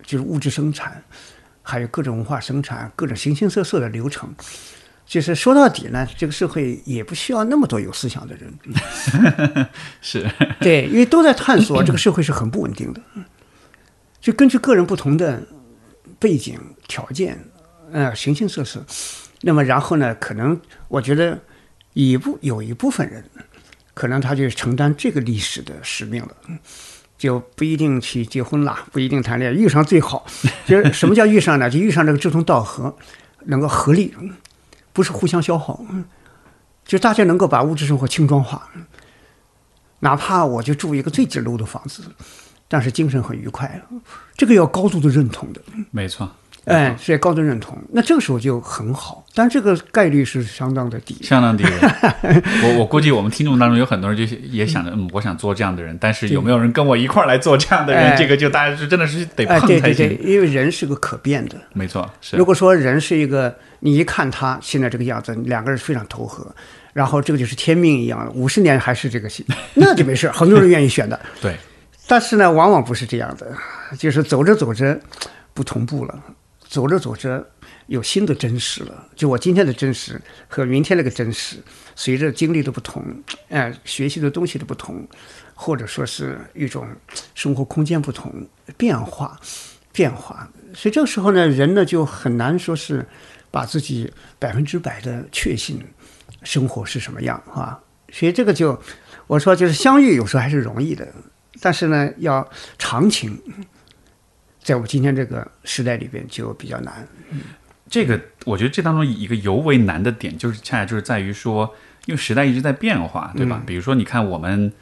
[0.05, 1.03] 就是物质生产，
[1.63, 4.29] 还有各种文化生产，各种形形色色的流程。
[5.07, 9.67] 就是说到底呢，这个社会也不需要那么多有思想的人，
[10.03, 10.29] 是，
[10.61, 13.01] 对，因为都在探索这个社会是很不稳定的，
[14.21, 15.41] 就根据个人不同的
[16.19, 17.39] 背景条件，
[17.93, 18.85] 呃，形形色色，
[19.43, 21.39] 那么然后呢，可能我觉得
[21.93, 23.25] 一部有一部分人，
[23.95, 26.35] 可能他就承担这个历史的使命了。
[27.19, 30.27] 就不一定去结婚了，不一定谈恋爱，遇上最好。
[30.67, 31.71] 就是什么叫遇上呢？
[31.71, 32.95] 就遇上这个志同道合，
[33.47, 34.15] 能够合力，
[34.93, 35.83] 不是互相消耗。
[36.85, 38.69] 就大家能够把物质生活轻装化，
[40.01, 42.03] 哪怕我就住一个最简陋的房子，
[42.69, 43.81] 但是精神很愉快，
[44.37, 45.61] 这个要高度的认同的。
[45.91, 46.29] 没错，
[46.65, 51.17] 哎，是要高度认同，那这个时候就很好，但这个概率是相当的低。
[51.23, 51.65] 相当低。
[52.65, 58.11] 我我估计我们听众当中有很多人就也想着，嗯，我想做这样的人，但是有没有人跟我一块儿来做这样的人？
[58.11, 61.57] 哎这个就大家是真的是得哎，碰才对对对行。，因为人是个可变的。
[61.73, 66.53] 没错，是如果说人是一个，你一看他现在这个样子，两个人非常投合，
[66.93, 71.21] 然后这个就是天命一样，五十年还是这个戏，那就没事，很多人愿意选的。
[71.41, 71.55] 对，
[72.07, 73.57] 但是呢，往往不是这样的，
[73.99, 75.01] 就是走着走着
[75.53, 76.23] 不同步了，
[76.61, 77.45] 走着走着
[77.87, 79.09] 有新的真实了。
[79.17, 81.57] 就我今天的真实和明天那个真实，
[81.97, 83.05] 随着经历的不同，
[83.49, 85.07] 哎、学习的东西的不同，
[85.55, 86.87] 或者说是一种
[87.35, 88.33] 生活空间不同
[88.77, 89.39] 变化，
[89.93, 90.49] 变化。
[90.75, 93.05] 所以这个时候呢，人呢就很难说是
[93.51, 95.83] 把自己百分之百的确信
[96.45, 97.81] 生活是什么样啊。
[98.13, 98.81] 所以这个就
[99.27, 101.09] 我说就是相遇有时候还是容易的，
[101.61, 103.39] 但是呢要长情，
[104.63, 107.07] 在我们今天这个时代里边就比较难。
[107.89, 111.73] 这个我觉得这当中一个尤为难的点，就是恰恰就是在于说，
[112.07, 113.63] 因为时代一直在变化，对吧？
[113.65, 114.73] 比如说，你看我们，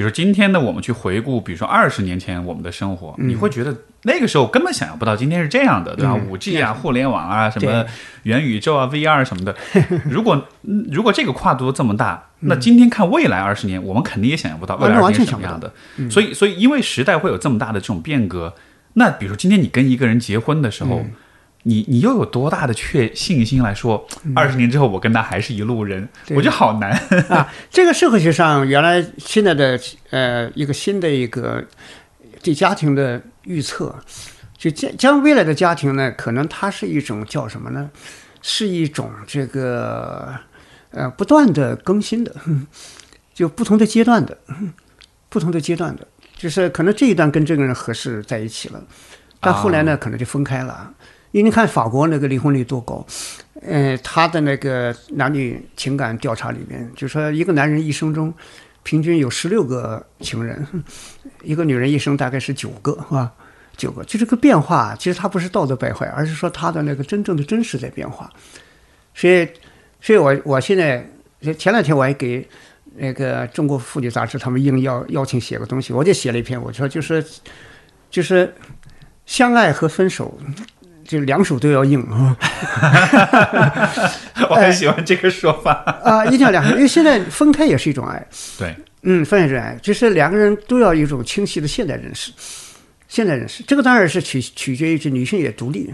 [0.00, 6.14] 比如说今天的我们去回顾，比如说二十年前我们的生活，你会觉得那个时候根本想象不到今天是这样的，对吧？
[6.14, 7.84] 五 G 啊，互联网啊，什么
[8.22, 9.54] 元宇宙啊，VR 什么的。
[10.08, 10.42] 如果
[10.90, 15.70] 如果这个跨度这么大，那今天看未来二十年，我们肯定也想象不到未来二十年是什么样的。
[16.08, 18.54] 所以，所以因为时代会有这么大的这种变革，
[18.94, 21.04] 那比如说今天你跟一个人结婚的时候。
[21.62, 26.08] 你你又有多大的确信心来说，二十年之后我跟他还是一路人？
[26.30, 26.90] 我觉得好难
[27.28, 27.52] 啊！
[27.70, 31.62] 这个社会学上原来现在的呃一个新的一个
[32.42, 33.94] 对家庭的预测，
[34.56, 37.90] 就将将未来的家庭呢，可能它是一种叫什么呢？
[38.40, 40.34] 是一种这个
[40.92, 42.34] 呃不断的更新的，
[43.34, 44.38] 就不同的阶段的，
[45.28, 48.82] 不同的阶段的，就是可能这一段跟这个人合适在一起了，
[49.40, 50.90] 但后来呢可能就分开了。
[51.32, 53.06] 因为你看法国那个离婚率多高，
[53.62, 58.34] 呃，他的那个男女情感调查里面，就说一个男人一生中
[58.82, 60.66] 平均有十六个情人，
[61.42, 63.32] 一个女人一生大概是九个，是吧？
[63.76, 68.30] 九个，就这个变化，其实它不是道德败坏，而是说他的那个真正的真实在变化。
[69.14, 69.48] 所以，
[70.00, 71.08] 所以我我现在
[71.54, 72.46] 前两天我还给
[72.96, 77.24] 那个中国妇女杂志他们应邀邀请写个东西，我就写了一篇，我说就是
[78.10, 78.52] 就是
[79.24, 80.36] 相爱和分手。
[81.10, 82.36] 就两手都要硬啊！
[84.48, 85.72] 我很喜欢这个说法
[86.04, 88.24] 啊，一定要两手，因为现在分开也是一种爱。
[88.56, 92.30] 对，嗯，分开是爱，就是两个人都要有一种清晰的现代认识。
[93.08, 95.92] 现代认识，这个当然是取取决于这女性也独立，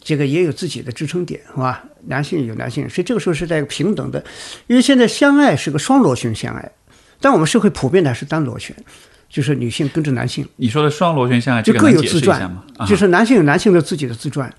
[0.00, 1.82] 这个也有自己的支撑点，是吧？
[2.06, 4.24] 男性有男性，所以这个时候是在一个平等的，
[4.68, 6.70] 因为现在相爱是个双螺旋相爱，
[7.20, 8.72] 但我们社会普遍的是单螺旋。
[9.28, 12.50] 就是女性跟着男性，你说的双螺旋相爱，就各有自传
[12.86, 14.52] 就是男性有男性的自己的自传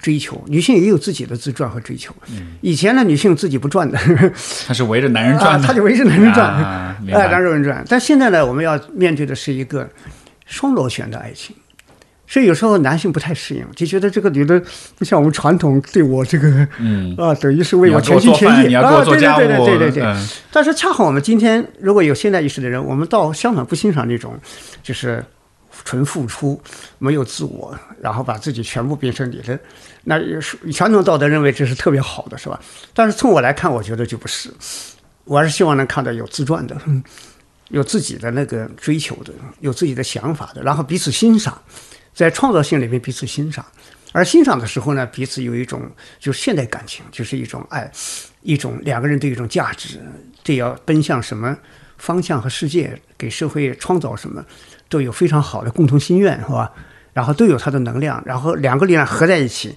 [0.00, 2.14] 追求，女性也有自己的自传和追求。
[2.62, 3.98] 以前呢，女性自己不转的，
[4.66, 6.54] 她是围着男人转，她就围着男人转，
[7.12, 7.84] 哎，男人转。
[7.88, 9.88] 但现在呢，我们要面对的是一个
[10.46, 11.54] 双螺旋的爱情。
[12.30, 14.62] 所以有时候男性不太适应，就觉得这个女的
[14.96, 20.26] 不像我们传统对我这个，嗯啊，等于是为我全心全意啊，对对对对对对。
[20.52, 24.38] 但是恰好我们今天如果有现代意识的人，我们倒相反不欣赏那种，
[24.80, 25.24] 就是
[25.84, 26.60] 纯付出、
[26.98, 29.58] 没有自我，然后把自己全部变成你的。
[30.04, 30.16] 那
[30.72, 32.60] 传统道德认为这是特别好的，是吧？
[32.94, 34.48] 但是从我来看，我觉得就不是。
[35.24, 36.76] 我还是希望能看到有自传的，
[37.70, 41.60] 有自己的那个追求的，有自己的想法的，然后彼此欣赏。
[42.14, 43.64] 在创造性里面彼此欣赏，
[44.12, 45.82] 而欣赏的时候呢，彼此有一种
[46.18, 47.90] 就是现代感情，就是一种爱，
[48.42, 50.00] 一种两个人的一种价值，
[50.42, 51.56] 对要奔向什么
[51.96, 54.44] 方向和世界，给社会创造什么，
[54.88, 56.72] 都有非常好的共同心愿，是吧？
[57.12, 59.74] 然后都有它的能量，然后两个力量合在一起，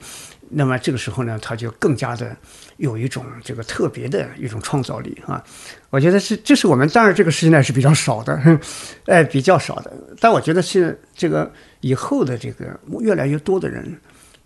[0.50, 2.36] 那么这个时候呢，他就更加的
[2.78, 5.43] 有一种这个特别的一种创造力啊！
[5.89, 8.60] 我觉得是，这是我们当然这个时代是比较少的，
[9.06, 11.52] 哎，比较少的，但我觉得是这个。
[11.84, 13.93] 以后的这个越来越多的人，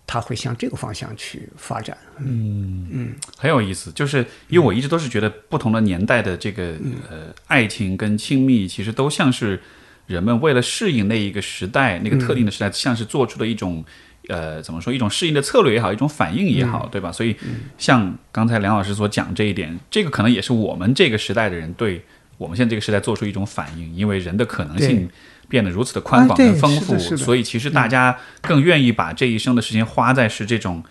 [0.07, 1.95] 他会向这个方向去发展。
[2.17, 3.91] 嗯嗯，很有意思。
[3.91, 6.75] 就是因为我一直都是觉得，不同的年代的这个
[7.07, 9.59] 呃爱情跟亲密，其实都像是
[10.07, 13.85] 人们为了适应那一个时代、那个特定的时代，像是做出的一种
[14.29, 17.11] 呃怎么说一种适应的策略也好，一种反应也好，对吧？
[17.11, 17.35] 所以
[17.77, 22.01] 像刚才梁老师所讲这一点，这个可能也是我们这个时代的人对
[22.39, 25.07] 我们现在这个时代做出一种反应，因为人的可能性。
[25.47, 30.83] 变得如此的宽广跟丰富，所以其实大家更愿意把这一生的时间花在是这种，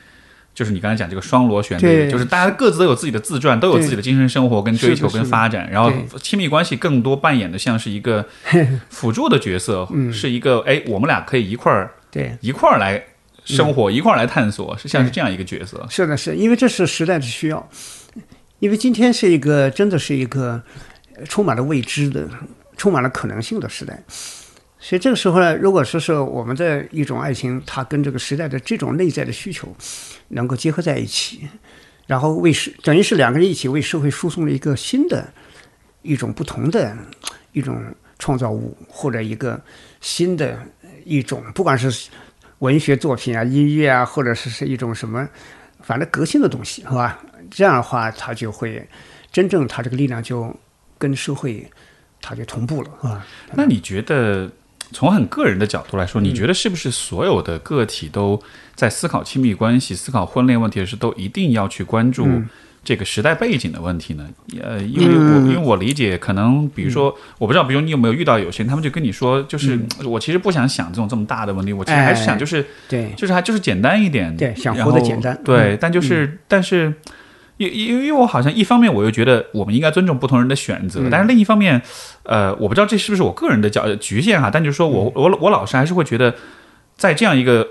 [0.55, 5.93] 就是你刚才讲这个双螺旋的，就是大家各自都有自己的自传，都有自己的精神生活跟追求跟发展，然后
[6.23, 8.27] 亲密关系更多扮演的像是一个
[8.89, 12.37] 辅助的角色，是一个哎，我们俩可以一块儿对。
[12.41, 13.03] 一块儿来
[13.45, 15.87] 生活，一块儿来探索，是像是这样一个角色。
[15.91, 17.69] 是的，是因为这是时代的需要，
[18.61, 20.63] 因为今天是一个真的是一个
[21.29, 22.27] 充满了未知的、
[22.77, 24.03] 充满了可能性的时代。
[24.87, 29.75] 所以这个时候呢，如果说是我们的一种爱情，它跟这个时代的这种内在的需求
[30.29, 31.41] 能够结合在一起，
[32.07, 35.29] 然后为社等于是两个人一起为社会输送了一个新的、
[36.03, 36.97] 一种不同的
[37.51, 37.83] 一种
[38.21, 39.61] 创造物，或者一个
[40.01, 40.57] 新的
[41.05, 42.09] 一种，不管是
[42.61, 45.29] 文学作品啊、音乐啊，或者是是一种什么，
[45.81, 47.21] 反正革新的东西，是吧？
[47.51, 48.89] 这样的话，它就会
[49.33, 50.55] 真正它这个力量就
[50.97, 51.69] 跟社会
[52.23, 53.27] 它就同步了，啊。
[53.53, 54.49] 那你觉得？
[54.93, 58.41] 从很个人的角度来说，你觉得是不是所有的个体都
[58.75, 62.27] 在思考亲密关系、思考婚恋问题的时候，都一定要去关注
[62.85, 64.29] 这个时代背景的问题呢？
[64.63, 76.95] 呃，因为我因为我理解，可能比如说，我不知道，比如你有没有遇到有些人，他们就跟你说，就是我其实不想想这种这么大的问题，我其实还是想就是对，就是还就是简单一点，对，想活得简单，对，但就是但是。
[77.59, 81.81] 因因因为我好像一方面我又觉得我们应该尊重不同人的选择，但是另一方面，
[82.27, 86.35] 呃，我不知道这是不是我个人的角局限哈，但就是说我我我老师还是会觉得，
[86.97, 87.67] 在这样一个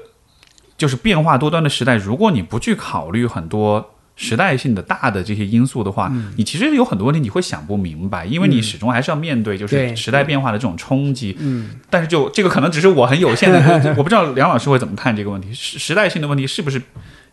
[0.77, 11.35] 就是变化多端的时代，如果你不去考虑很多时代性的大的这些因素的话，你其实有很多问题你会想不明白，因为你始终还是要面对就是时代变化的这种冲击。
[11.39, 16.81] 嗯，但是就这个可能只是我很有限的，我不知道梁老师会怎么看这个问题，时时代性的问题是不是？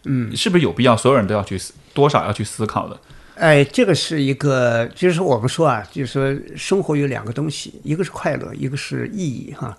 [0.05, 2.99] 嗯，是不是有必要所有人都要去思多少要去思考的？
[3.35, 9.77] 哎，这个是一个，就是我们说啊，就是说生活有两个东西，一个是快乐，一个是意义哈，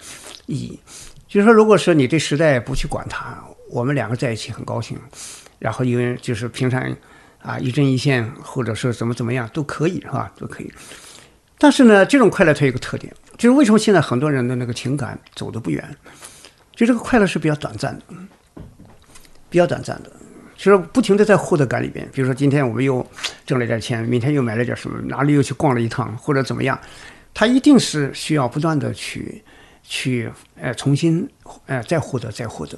[0.48, 0.80] 意义。
[1.28, 4.98] 就是说，如果说你对时代不去管它，我们两个在一起很高兴，
[5.60, 6.96] 然后因为就是平常
[7.42, 10.32] 啊一针一线，或者说怎么怎么样都可以是吧？
[10.38, 10.72] 都可以。
[11.58, 15.96] 但是呢，这种快乐它有个特点，就是为什么现在很多人的那个情感走得不远，
[16.76, 18.04] 就这个快乐是比较短暂的，
[19.50, 20.12] 比较短暂的。
[20.56, 23.06] 就是不停的在获得感里边，比如说今天我们又
[23.46, 26.80] 挣了点钱，明天又买了点什么，哪里又去逛了一趟，或者怎么样，
[27.34, 29.44] 他一定是需要不断的去
[29.82, 31.28] 去呃重新
[31.66, 32.78] 呃再获得再获得。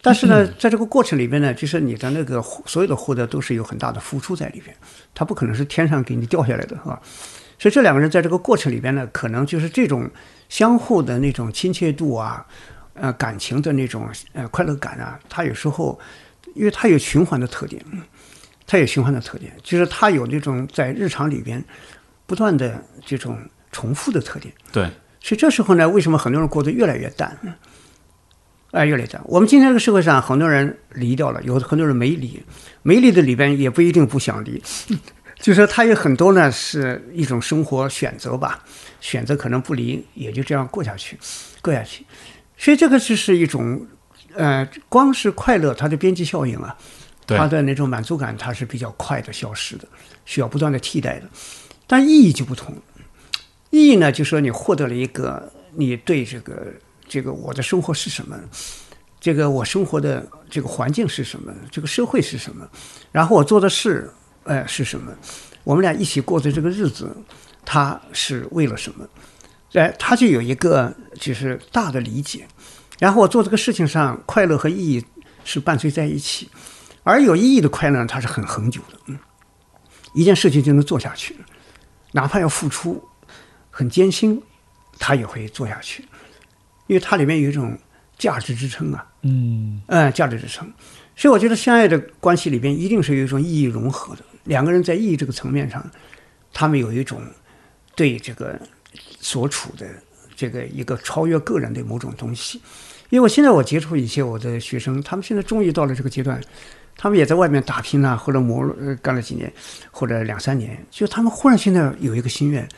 [0.00, 4.74] 但是呢，在这个过程里边呢，就是你的那个所有的获得都是有很大的付出在里边，
[5.14, 7.00] 它不可能是天上给你掉下来的，是吧？
[7.58, 10.10] 所以这两个人在这个过程里边呢，可能就是这种
[10.48, 12.46] 相互的那种亲切度啊，
[12.94, 15.98] 呃，感情的那种呃快乐感啊，他有时候。
[16.56, 17.80] 因为它有循环的特点，
[18.66, 21.62] 它有循环的特点，就是它有那种在日常里边
[22.26, 23.38] 不断的这种
[23.70, 24.52] 重复的特点。
[24.72, 24.84] 对，
[25.20, 27.38] 所以这时候呢，为什么很多人过得越来越淡？
[28.72, 29.22] 哎，越来越淡。
[29.26, 32.42] 我们今天这个社会上，很多人离掉了，有很多人没离，
[32.82, 34.60] 没离的里边也不一定不想离，
[35.38, 38.64] 就说他有很多呢，是一种生活选择吧，
[39.00, 41.16] 选择可能不离，也就这样过下去，
[41.62, 42.04] 过下去。
[42.56, 43.86] 所以这个就是一种。
[44.36, 46.76] 呃，光是快乐，它的边际效应啊，
[47.26, 49.88] 它的那种满足感，它是比较快的消失的，
[50.24, 51.28] 需要不断的替代的。
[51.86, 52.74] 但意义就不同，
[53.70, 56.72] 意义呢，就说你获得了一个，你对这个
[57.08, 58.38] 这个我的生活是什么，
[59.18, 62.68] 这个我生活的这个环境是什么，这个社会是什么，
[63.10, 64.10] 然后我做的事，
[64.44, 65.12] 呃，是什么，
[65.64, 67.16] 我们俩一起过的这个日子，
[67.64, 69.08] 它是为了什么？
[69.72, 72.46] 哎，他就有一个就是大的理解。
[72.98, 75.04] 然后我做这个事情上，快乐和意义
[75.44, 76.48] 是伴随在一起，
[77.02, 78.98] 而有意义的快乐，它是很恒久的。
[79.06, 79.18] 嗯，
[80.14, 81.36] 一件事情就能做下去，
[82.12, 83.06] 哪怕要付出
[83.70, 84.42] 很艰辛，
[84.98, 86.08] 他也会做下去，
[86.86, 87.78] 因为它里面有一种
[88.16, 89.06] 价值支撑啊。
[89.20, 90.66] 嗯，嗯，价值支撑。
[91.14, 95.84] 所以我觉得相爱的关系里边一定是有一种意义融合的，两个人在意义这个层面上，
[96.50, 97.20] 他们有一种
[97.94, 98.58] 对这个
[99.20, 99.86] 所处的。
[100.38, 102.60] 这个一个超越个人的某种东西，
[103.10, 106.40] 因为我现在我接触一些我的学生，他们现在终于到了这个阶段，
[106.96, 109.52] 他们也在外面打拼啊，或者磨呃干了几年，
[109.90, 112.68] 或者两三年，就他们忽然现在有一个心愿，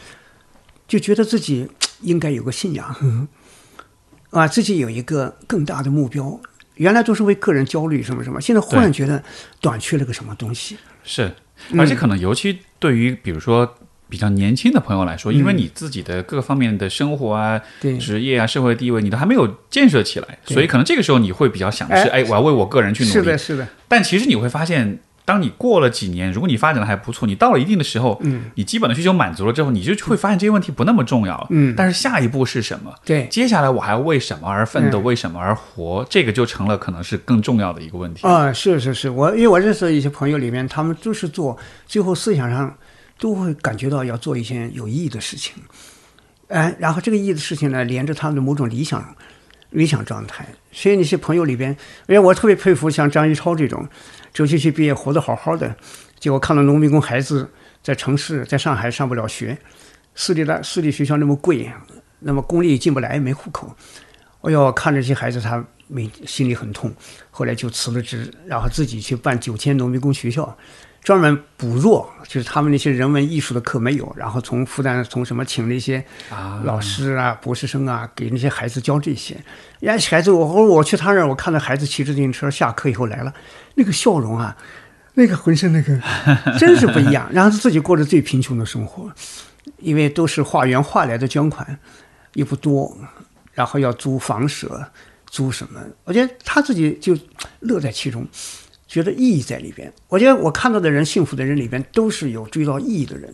[0.86, 1.66] 就觉得自己
[2.02, 3.28] 应该有个信仰，
[4.30, 6.38] 啊，自己有一个更大的目标。
[6.74, 9.22] 原来都是为个人焦虑什么什么，现在忽然觉得
[9.60, 10.76] 短缺了个什么东西。
[11.02, 11.34] 是，
[11.76, 13.74] 而且可能尤其对于比如说。
[14.08, 17.60] 比较年轻的朋友来说，因为你自己的各个方面的生活啊、
[18.00, 23.12] 职业啊、社会地位，你都还没有建设起来，所以可能这个时候你会比较想的是，哎，我要为我个人去努力。
[23.12, 23.68] 是的，是的。
[23.86, 31.46] 但其实你会发现，当你过了几年，如果你发展的还不错，你到了一定的时候，嗯，你基本的需求满足了之后，你就会发现这些问题不那么重要。
[31.50, 32.94] 嗯，但是下一步是什么？
[33.04, 35.00] 对，接下来我还要为什么而奋斗？
[35.00, 36.06] 为什么而活？
[36.08, 38.26] 这个就成了可能是更重要的一个问题。
[38.26, 42.74] 啊，是是是，我因为我认识的一些朋友里面，他们都是做最后思想上。
[43.18, 45.54] 都会感觉到要做一件有意义的事情，
[46.46, 49.16] 哎，然后这个意义的事情呢，连着他们的某种理想、
[49.70, 50.46] 理想状态。
[50.70, 51.76] 所以那些朋友里边，
[52.06, 53.86] 哎，我特别佩服像张一超这种，
[54.32, 55.74] 周期期毕业活得好好的，
[56.20, 57.50] 结果看到农民工孩子
[57.82, 59.58] 在城市，在上海上不了学，
[60.14, 61.70] 私立的私立学校那么贵，
[62.20, 63.74] 那么公立进不来，没户口，
[64.42, 66.94] 哎呦，看着这些孩子，他没心里很痛，
[67.30, 70.56] 后来就辞了职，然后自己去办九千农民工学校。
[71.02, 76.04] 专门补弱，就是他们那些人文艺术的课没有，然后从复旦从什么请那些
[76.64, 79.36] 老师啊、博士生啊，给那些孩子教这些。
[79.80, 83.32] 呀，孩子，我我去他那儿，我看到孩子骑着自行车下课以后来了，
[83.76, 84.56] 那个笑容啊，
[85.14, 85.98] 那个浑身那个
[86.58, 87.28] 真是不一样。
[87.32, 89.10] 然后自己过着最贫穷的生活，
[89.78, 91.78] 因为都是化缘化来的捐款
[92.34, 92.94] 又不多，
[93.52, 94.84] 然后要租房舍，
[95.30, 95.80] 租什么？
[96.04, 97.16] 我觉得他自己就
[97.60, 98.26] 乐在其中。
[98.88, 99.92] 觉得意义在里边。
[100.08, 103.32] 我觉得我看到的人幸福的人里边，都是有追到意义的人。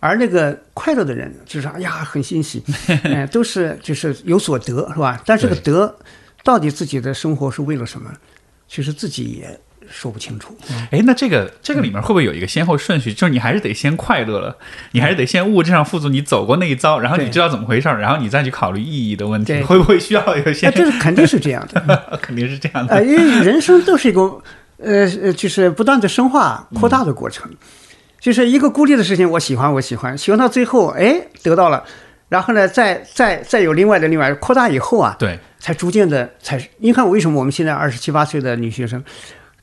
[0.00, 2.62] 而那个快乐的人，就是哎呀很欣喜，
[3.02, 5.20] 哎，都是就是有所得，是吧？
[5.26, 5.98] 但这个得，
[6.44, 8.14] 到底自己的生活是为了什么？
[8.68, 9.58] 其实自己也
[9.90, 10.56] 说不清楚。
[10.90, 13.12] 哎，那这个这个里面会不会有一个先后顺序？
[13.12, 14.56] 就是你还是得先快乐了，
[14.92, 20.66] 你还是得先物质上富足，你走过那一遭，然后你知道怎么回事儿，然后你再去考虑意义的问题，对会不会需要有些？
[20.66, 22.18] 哎，这是肯定是这样的。
[22.22, 23.04] 肯定是这样呃，的。
[23.04, 24.20] 因为人生都是一个
[24.78, 27.50] 呃呃，就是不断的深化、扩大的过程。
[28.20, 31.84] 就是一个孤立的事情，我喜欢，我喜欢，喜欢到最后，哎，得到了，
[32.28, 36.60] 然后呢，再再再有另外的另外扩大以后啊，对，才逐渐的才。
[36.78, 39.02] 你看，为什么我们现在二十七八岁的女学生？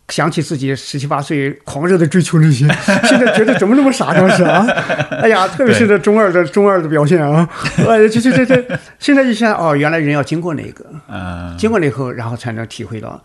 [0.10, 2.68] 想起自己十七八岁狂热的追求那些，
[3.08, 4.66] 现在觉得怎么那么傻当时啊！
[5.22, 7.47] 哎呀，特别是这中二的中二的表现啊！
[7.89, 13.20] 哎，这这这这，现在就想哦，原来人要经过那个，嗯，经过了以后，然后才能体会到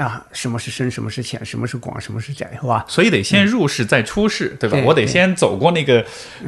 [0.00, 2.84] 啊，什么是深，什么是浅，什么是广，什么是窄，是吧？
[2.88, 4.78] 所以得先入世再出世，对吧？
[4.78, 6.04] 对我得先走过那个，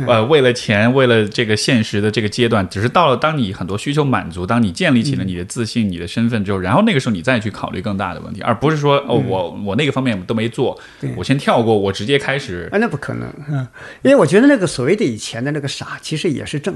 [0.07, 2.67] 呃，为了钱，为了这个现实的这个阶段。
[2.71, 10.81] 只是到了当你很多需求满足，当你建立起了你的自信、你的身份之后，然后那个时候你再去考虑更大的问题，而不是说哦，我我那个方面都没做，
[11.17, 12.69] 我先跳过，我直接开始。
[12.73, 13.69] 啊，那不可能，嗯，
[14.01, 16.75] 因为我觉得那个所谓的以前的那个傻，其实也是正，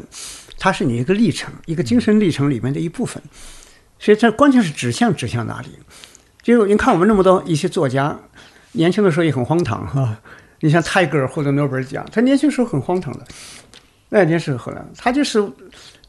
[0.59, 3.23] 它是你一个历程，一个精神历程里面的一部分。
[3.99, 5.69] 所以这关键是指向指向哪里？
[6.47, 8.17] 就你看我们那么多一些作家，
[8.71, 10.17] 年轻的时候也很荒唐哈、
[10.61, 13.27] 你像泰戈尔获得诺贝尔奖，他年轻时候很荒唐的，
[14.11, 15.45] 那年时候呢，他就是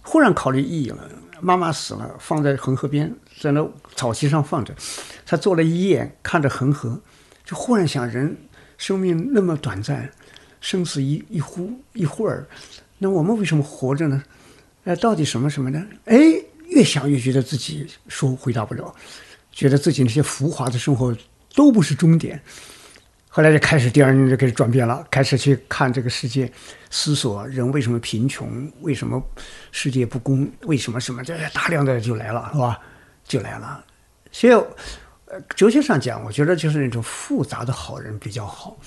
[0.04, 1.10] 忽然考虑意义了。
[1.40, 4.76] 妈妈死了，放在恒河边，在那草席上放着，
[5.26, 7.00] 他坐了一夜，看着恒河，
[7.44, 8.38] 就忽然想，人
[8.78, 10.08] 生命那么短暂，
[10.62, 12.48] 生死一一忽一会儿，
[13.00, 14.22] 那我们为什么活着呢？
[14.86, 15.84] 哎，到底什么什么呢？
[16.06, 16.16] 哎，
[16.68, 18.94] 越想越觉得自己说回答不了，
[19.58, 21.16] 觉得自己那些浮华的生活
[21.56, 22.40] 都不是终点。
[23.28, 26.52] 后来就开始第二年就开始转变了，开始去看这个世界，
[26.92, 29.20] 思索人为什么贫穷，为什么
[29.72, 32.80] 世界不公，为什么什么，这大量的就来了，是吧？
[33.24, 33.84] 就来了。
[34.32, 34.54] 所以，
[35.26, 38.78] 呃，哲学上讲，我觉得就是那种复杂的好人比较好。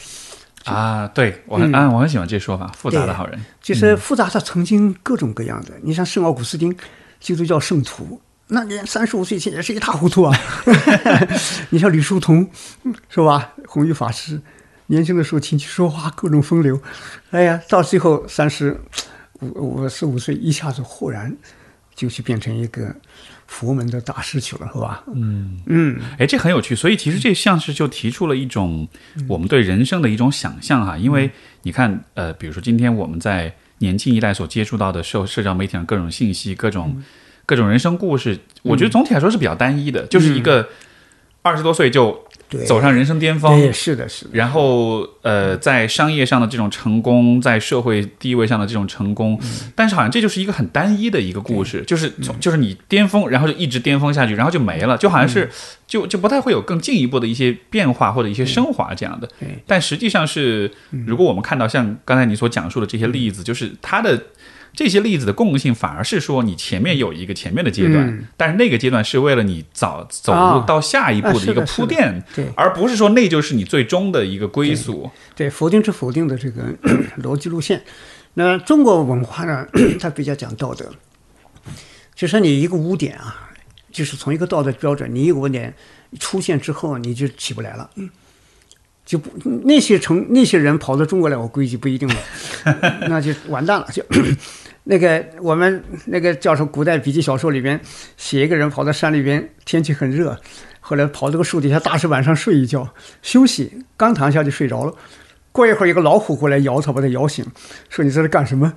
[0.65, 3.45] 啊，对我很、啊，我很喜欢这说法，复杂的好人。
[3.61, 5.73] 其实复杂，他曾经各种各样的。
[5.83, 6.77] 你像圣奥古斯丁，
[7.19, 8.21] 基督教圣徒，
[8.51, 10.37] 那年三十五岁前也是一塌糊涂啊。
[11.71, 12.49] 你像吕叔同，
[13.09, 13.53] 是吧？
[13.67, 14.41] 弘一法师，
[14.87, 16.81] 年轻的时候琴棋书画各种风流，
[17.31, 18.81] 哎呀，到最后三十
[19.41, 21.35] 五五十五岁，一下子豁然
[21.95, 22.95] 就去变成一个
[23.47, 25.05] 佛门的大师去了，是吧？
[25.15, 28.89] 嗯嗯，哎，这很有趣，所以其实这像是就提出了一种
[29.29, 31.31] 我们对人生的一种想象哈，因为
[31.63, 37.03] 你看，呃，比如说今天我们在年轻一代所接触到的社社交媒体上各种信息、各种
[37.51, 40.69] 各种人生故事，我觉得总体来说是比较单一的，就是一个
[41.43, 42.17] 二十多岁就，
[42.65, 49.37] 走上人生巅峰，对，是的，是的，然后呃，在商业上的这种成功，在社会地位上的这种成功，
[49.75, 55.51] 但是好像这就是一个很单一的一个故事，就是从就是你巅峰，然后就一直巅峰下去，然后就没了，就好像是
[55.89, 59.29] 就就不太会有更进一步的一些变化或者一些升华这样的。
[59.41, 59.49] 对。
[59.67, 60.71] 但实际上是，
[61.05, 64.23] 如果我们看到像刚才你所讲述的这些例子，就是它的。
[64.73, 75.11] 这些例子的共性反而是说，你前面有一个前面的阶段，嗯但是那个阶段是为了你早走啊入到下一步啊的一个铺垫，对而不是说那就是你最终的一个归宿。
[75.35, 76.63] 对否定之否定的这个
[77.23, 77.83] 逻辑路线。
[78.35, 79.67] 那中国文化呢，
[80.01, 80.91] 它比较讲道德，
[82.15, 83.51] 就说你一个污点啊，
[83.91, 85.75] 就是从一个道德标准，你一个污点
[86.19, 87.91] 出现之后，你就起不来了。
[87.97, 88.09] 嗯
[89.03, 89.29] 就不
[89.65, 92.17] 那些成那些人跑到中国来，我估计不一定了，
[93.09, 93.89] 那就完蛋了。
[93.93, 94.05] 就
[94.85, 97.79] 那个我们那个叫什么古代笔记小说里边
[98.17, 100.37] 写一个人跑到山里边，天气很热，
[100.81, 102.89] 后来跑到个树底下大石板上睡一觉
[103.23, 104.95] 休息，刚躺下就睡着了。
[105.53, 107.45] 过一会儿，一个老虎过来咬他，把他咬醒，
[107.89, 108.73] 说：“你在这干什么？”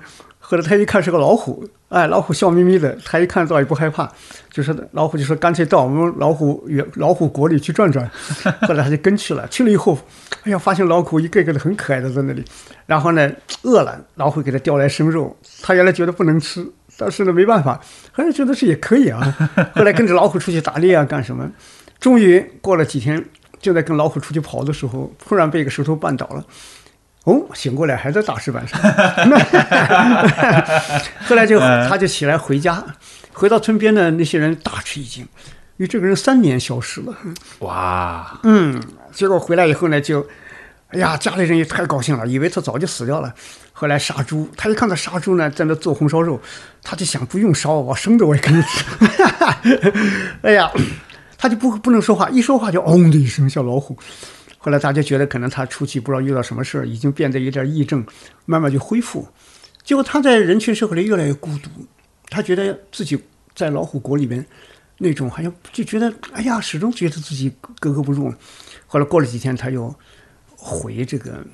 [0.46, 4.06] 后来他一看是个老虎，哎，老虎笑眯眯的，他一看倒也不害怕，
[4.50, 8.08] 就是老虎就说：“干脆到我们老虎园、老虎国里去转转。”
[8.68, 9.98] 后来他就跟去了，去了以后，
[10.42, 12.44] 哎呀，发现老虎一个个的很可爱的在那里，
[12.84, 13.32] 然后呢，
[13.62, 17.80] 饿了，老虎给他叼来生肉，他原来觉得不能吃，但是呢没办法，
[18.12, 19.34] 后来觉得是也可以啊，
[19.74, 21.50] 后来跟着老虎出去打猎啊，干什么？
[21.98, 23.24] 终于过了几天，
[23.60, 26.44] 就在跟老虎出去跑的时候，突然被一个石头绊倒了。
[27.24, 28.78] 哦，醒过来还在大石板上。
[31.26, 32.84] 后来就他就起来回家，
[33.32, 35.22] 回到村边呢，那些人大吃一惊，
[35.76, 37.14] 因为这个人三年消失了。
[37.60, 38.80] 哇，嗯，
[39.12, 40.26] 结果回来以后呢，就，
[40.88, 43.32] 哎呀，家里人也太高兴了，以为他早就死掉了。
[43.72, 46.40] 后来杀猪，他一看到杀猪呢，在那做红烧肉，
[46.82, 48.84] 他就想不用烧，我生的我也可以吃。
[50.42, 50.70] 哎呀。
[51.36, 53.98] 他就不不能说话，一说话就嗡的一声像老虎。
[54.64, 58.02] 后来大家觉得可能他出去不知道遇到什么事儿，已经变得有点癔症，
[58.46, 59.28] 慢慢就恢复。
[59.82, 61.68] 结果他在人群社会里越来越孤独，
[62.30, 63.22] 他觉得自己
[63.54, 64.42] 在老虎国里边
[64.96, 68.32] 那种好像就觉得哎呀，始终觉得自己格格不入。
[68.86, 69.94] 后来过了几天，他又
[70.56, 71.44] 回这个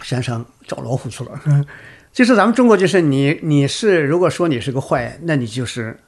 [0.00, 1.66] 山上找老虎去了。
[2.12, 5.98] 就是咱们中国，就是你你是如果说你是个坏，那你就是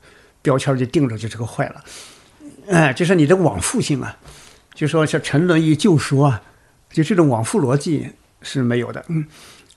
[0.42, 1.84] 标签就定着就是个坏了。
[2.68, 4.16] 哎，就是你的往复性啊。
[4.76, 6.42] 就说像沉沦于旧说啊，
[6.90, 8.08] 就这种往复逻辑
[8.42, 9.26] 是没有的，嗯，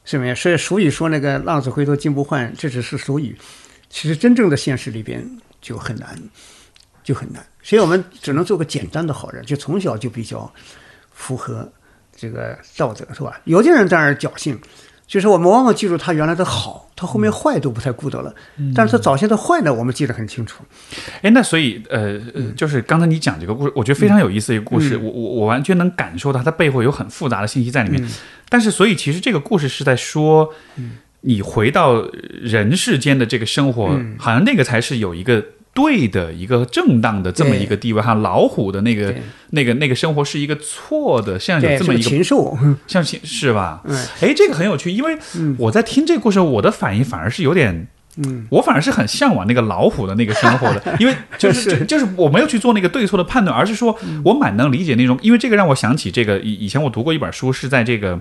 [0.04, 0.36] 是没有。
[0.36, 3.36] 所以俗语说那个浪子回头金不换，这只是俗语，
[3.90, 5.26] 其实真正的现实里边
[5.62, 6.16] 就很难，
[7.02, 7.42] 就很难。
[7.64, 10.54] 所以我们只能做个简单的好人，就从小就比较
[11.14, 11.72] 符合
[12.14, 13.40] 这个道德，是吧？
[13.46, 14.60] 有的人当然侥幸。
[15.10, 18.32] 就是我们往往记住他原来的好，他后面坏都不太顾得了。
[18.76, 20.64] 但是他早先的坏呢，我们记得很清楚。
[21.24, 22.20] 哎，那所以呃，
[22.56, 24.96] 就是刚才你讲这个故事，我觉得非常有意思一个故事。
[24.96, 28.08] 我我我完全能感受到它背后有很复杂的信息在里面。
[28.50, 30.48] 但是，所以其实这个故事是在说，
[31.22, 32.08] 你回到
[32.40, 35.44] 人世间的这个生活，好像那个才是有一个。
[35.74, 39.14] 对的一个正当的这么一个地位哈，老虎的那个
[39.52, 42.58] 那个那个生活是一个错的，像有这么一个禽兽，
[42.88, 43.82] 像禽是吧？
[44.20, 45.18] 哎，这个很有趣，因为
[45.58, 58.20] 我在听这个故事，我的反应反而是有点，嗯，我反而是很向往那个老虎的那个生活的， 因为就是就是我没有去做那个对错的判断，而是说我蛮能理解那种，因为这个让我想起这个以以前我读过一本书，是在这个。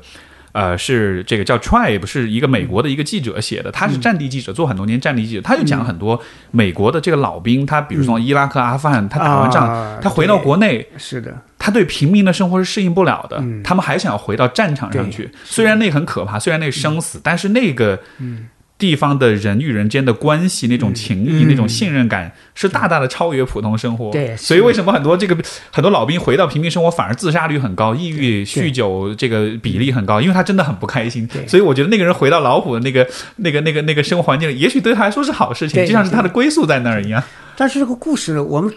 [0.53, 6.21] 呃，是这个叫 Tribe，是一个美国的一个记者写的，他是战地记者，做很多年战地记者，他就讲很多
[6.51, 18.49] 美国的这个老兵，他比如说伊拉克、阿富汗，他打完仗，他回到国内，是的，他对平民的生活是适应不了的，他们还想要回到战场上去，虽然那很可怕，虽然那生死，但是那个，嗯。
[18.79, 24.13] 地方的人与人间的关系，那种情谊、那种信任感，是大大的超越普通生活。
[24.13, 25.37] 对，所以为什么很多这个
[25.73, 31.29] 很多老兵回到平民生活，反而自杀率很高，抑郁、酗酒这个比例很高，因为他真的很不开心。
[31.49, 33.05] 所以我觉得那个人回到老虎的那个、
[33.37, 37.21] 那个、那个、那个生活环境里，也许对他来说是好事情，就像是他的归宿在那儿一样。
[37.57, 38.73] 但是这个故事，我们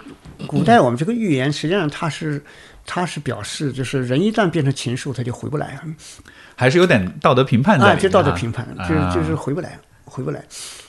[0.48, 2.42] 古代我们这个寓言，实际上它是
[2.88, 5.80] 它是表示，就是人一旦变成禽兽，他就回不来，
[6.56, 8.00] 还是有点道德评判在里面。
[8.02, 9.78] 就道德评判，就是就是回不来。
[10.12, 10.44] 回不来，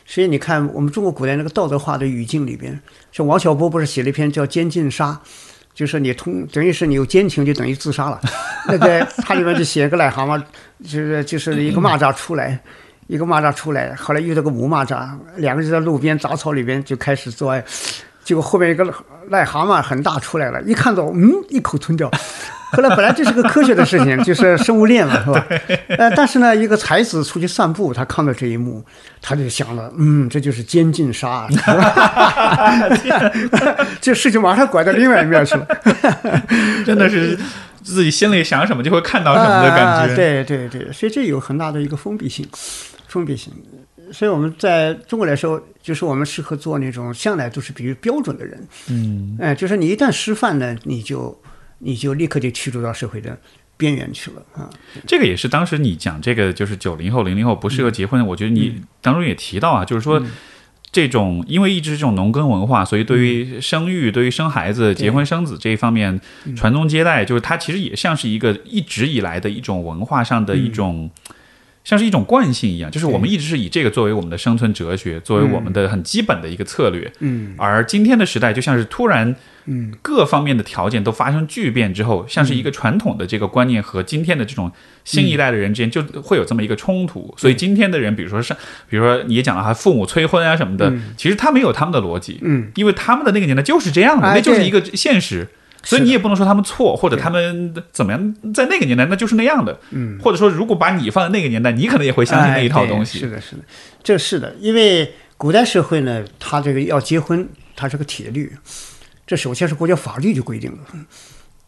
[0.05, 2.77] 所以你看，我们中国古代那个道德化的语境里边，
[3.13, 5.13] 像王小波不是写了一篇叫《监禁杀》，
[5.73, 8.21] 就是你通等于是你有奸情就等于自杀了。
[8.67, 10.43] 那个他里面就写个癞蛤蟆，
[10.83, 12.59] 就是就是一个蚂蚱出来，
[13.07, 17.65] 一个蚂蚱出来，后来遇到个母蚂蚱，两个人在路边杂草里边就开始做爱，
[18.25, 18.85] 结果后面一个
[19.31, 22.11] 癞蛤蟆很大出来了，一看到嗯，一口吞掉。
[22.73, 25.47] 后来本来这是个科学的事情， 就是生物链嘛，是吧？
[25.99, 28.83] 呃，但是呢，一个才子出去散步，他看到这一幕，
[29.21, 31.47] 他就想了，嗯，这就是监禁杀，
[34.01, 35.67] 这事情马上拐到另外一面去了，
[36.87, 37.39] 真的是
[37.83, 40.17] 自己心里想什么就会看到什么的感觉。
[40.17, 42.47] 对对对，所以这有很大的一个封闭性，
[43.09, 43.53] 封闭性。
[44.13, 48.67] 所以我们在中国来说，就是我们适合做那种向来都是比较标准的人。
[48.89, 51.37] 嗯，哎，就是你一旦失范呢，你就。
[51.83, 53.39] 你就立刻就驱逐到社会的
[53.77, 54.71] 边缘去了啊！
[55.07, 58.25] 这个也是当时你讲这个，就是九零后、零零后不适合结婚。
[58.27, 60.23] 我觉得你当中也提到啊，就是说
[60.91, 66.21] 这种因为一直是这种农耕文化，所以对于生育、对于生孩子、结婚生子这一方面
[66.57, 71.11] 传宗接代，就是它其实也像是一个一直以来的一种文化上的一种。
[71.85, 77.11] 像是一种惯性一样，就是我们一直是以这个作为我们的生存哲学，作为我们的很基本的一个策略。
[77.19, 84.71] 嗯，而今天的时代就像是突然，嗯，各方面的条件都发生巨变之后，像是一个传统的这个观念和今天的这种
[85.05, 87.35] 新一代的人之间就会有这么一个冲突。
[87.37, 88.55] 所以今天的人，比如说是，
[88.89, 95.49] 比如说你也讲了哈，父母催婚啊什么的，其实他没有他们的逻辑，嗯，因为他们的那个年代就是这样的，那就是一个现实。
[95.85, 99.77] 所以你也不能说他们错，或者他们怎么样，在那个年代那就是那样的。
[99.91, 103.19] 嗯，或者说如果把你放在那个年代，你可能也会相信那一套东西。
[103.19, 103.63] 是的，是的，
[104.03, 108.57] 这是的，因为古代社会呢，它这个要结婚，它是个铁律，
[109.27, 110.79] 这首先是国家法律就规定了。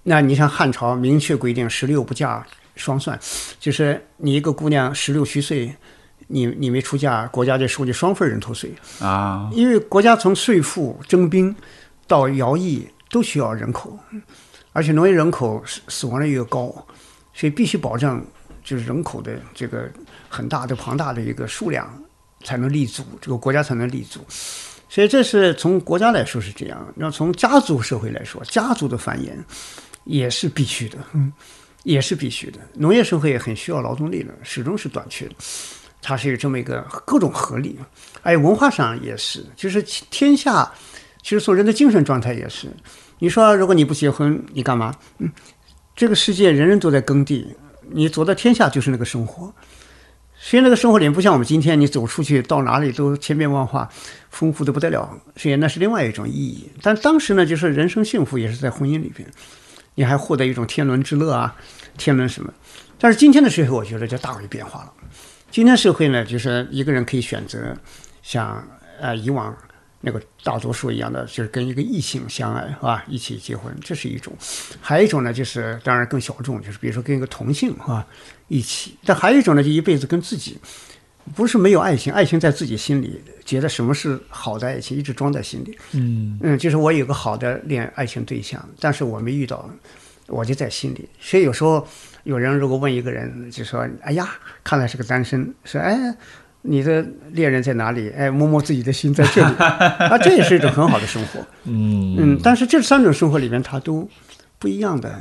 [0.04, 2.46] 那你像汉朝明确规定十六不嫁
[2.76, 3.18] 双算，
[3.58, 5.74] 就是你一个姑娘十六虚岁，
[6.28, 9.50] 你你没出嫁，国家就收你双份人头税啊。
[9.52, 11.56] 因为国家从税赋征兵
[12.06, 12.86] 到徭役。
[13.14, 13.96] 都需要人口，
[14.72, 16.64] 而且农业人口死死亡率越高，
[17.32, 18.20] 所以必须保证
[18.64, 19.88] 就是人口的这个
[20.28, 21.88] 很大的庞大的一个数量
[22.42, 24.18] 才能立足，这个国家才能立足。
[24.88, 29.30] 所以这是从国家来说是这样，那从家族社会来说，家族的繁衍
[30.02, 31.32] 也是必须的，嗯，
[31.84, 32.58] 也是必须的。
[32.74, 35.34] 农业社会也很需要劳动力的，始终是短缺的，
[36.02, 37.78] 它是有这么一个各种合力。
[38.22, 40.68] 哎，文化上也是，就是天下。
[41.22, 42.68] 其实从人的精神状态也是。
[43.18, 44.94] 你说，如果你不结婚，你干嘛？
[45.18, 45.30] 嗯，
[45.94, 47.54] 这个世界人人都在耕地，
[47.90, 49.52] 你走到天下就是那个生活。
[50.36, 53.88] 所以那个生活里不像我们今天，你走出去到哪里都千变万化，
[54.28, 55.08] 丰富的不得了。
[55.36, 56.68] 所以那是另外一种意义。
[56.82, 59.26] 但当时呢，就是人生幸福也是在婚姻里边，
[59.94, 61.56] 你还获得一种天伦之乐啊，
[61.96, 62.52] 天伦什么？
[62.98, 64.92] 但是今天的社会，我觉得就大为变化了。
[65.50, 67.74] 今天社会呢，就是一个人可以选择
[68.22, 68.62] 像
[69.00, 69.56] 呃以往
[70.05, 73.02] 那个大多数一样的，就是跟一个异性相爱，是吧？
[73.09, 74.32] 一起结婚，这是一种；
[74.80, 78.07] 还有一种呢，就是当然更小众，就是比如说跟一个同性，是吧？
[78.48, 78.94] 一起。
[79.07, 80.59] 但还有一种呢，就一辈子跟自己，
[81.34, 85.78] 不是没有爱情，爱情在自己心里，觉得什么是好的爱情，一直装在心里。
[85.92, 89.68] 嗯嗯，就是我有个好的恋爱情对象，但是我没遇到，
[90.26, 91.09] 我就在心里。
[91.18, 91.86] 所以有时候
[92.24, 94.28] 有人如果问一个人，就说：“哎呀，
[94.62, 96.14] 看来是个单身。”说：“哎，
[96.66, 101.40] 你的恋人在哪里？”哎，摸摸自己的心在这里啊， 这也是一种很好的生活。
[101.64, 104.08] 嗯嗯，但是这三种生活里面，它都
[104.58, 105.14] 不一样的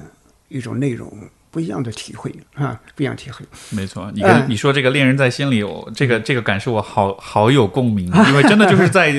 [0.47, 1.11] 一种内容，
[1.54, 3.45] 不一样的体会啊，不一样体会。
[3.70, 9.14] 没错，你跟哎你说这个恋人在心里，我这个这个感受我好好有共鸣， 因为真的就是在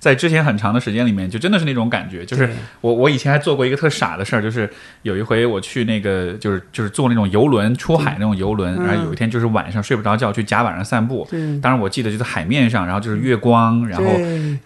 [0.00, 4.68] 在之前很长的时间里面，就真的是那种感觉，就是我我以前还做过一个特傻的事儿，就是
[5.02, 11.38] 有一回我去那个就是就是坐那种游轮出海那种游轮，然后有一天就是晚上睡不着觉，去甲板上散步，对。
[11.60, 14.04] 当然我记得就在海面上，然后就是月光，然后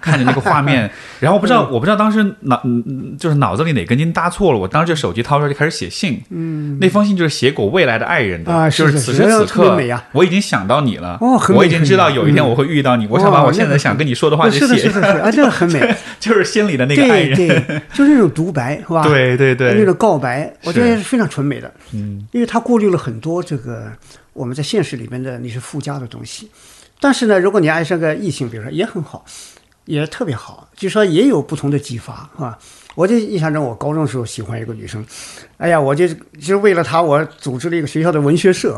[0.01, 0.91] 看着那个画面，
[1.21, 9.79] 然后我不知道我不知道当时脑嗯嗯就是脑子里哪根筋搭错了，我当时就手机掏出来就开始写信，嗯，那封信就是写给我未来的爱人的，啊就是是是是此时此刻
[10.13, 15.97] 我已经想到你了，哦很美我已经知道有一天我会遇到你，我想把哦我现在想跟你说的话就写是的，是的， 啊，这个很美。
[16.19, 19.03] 就是心里的那个爱人，对，就是那种独白，是吧？
[19.03, 21.73] 对对对那种告白，我觉得是是非常纯美的。
[21.93, 23.91] 嗯，因为他过滤了很多这个
[24.35, 26.51] 我们在现实里面的你是附加的东西。
[27.01, 29.25] 但是呢，如果你爱上个异性，比如说也很好，
[29.87, 32.59] 也特别好，就是说也有不同的激发，是吧？
[32.97, 35.05] 我就印象中，我高中时候喜欢一个女生，
[35.59, 38.77] 哎呀，我就就是为了她，我组织了一个学校的文学社，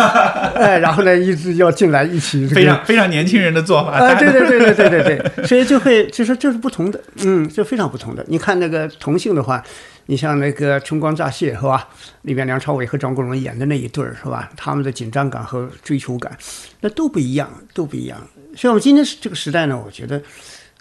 [0.54, 8.24] 哎，然后呢，一直要进来一起、这个非常非常年轻人的做法，啊，对对对对对对对， 所以就会就是这是不同的，嗯，就非常不同的。
[8.28, 9.62] 你看那个同性的话，
[10.06, 11.88] 你像那个《春光乍泄》是吧？
[12.22, 14.50] 里面梁朝伟和张国荣演的那一对儿是吧？
[14.56, 16.36] 他们的紧张感和追求感，
[16.80, 18.18] 那都不一样，都不一样。
[18.54, 20.20] 所以我们今天这个时代呢，我觉得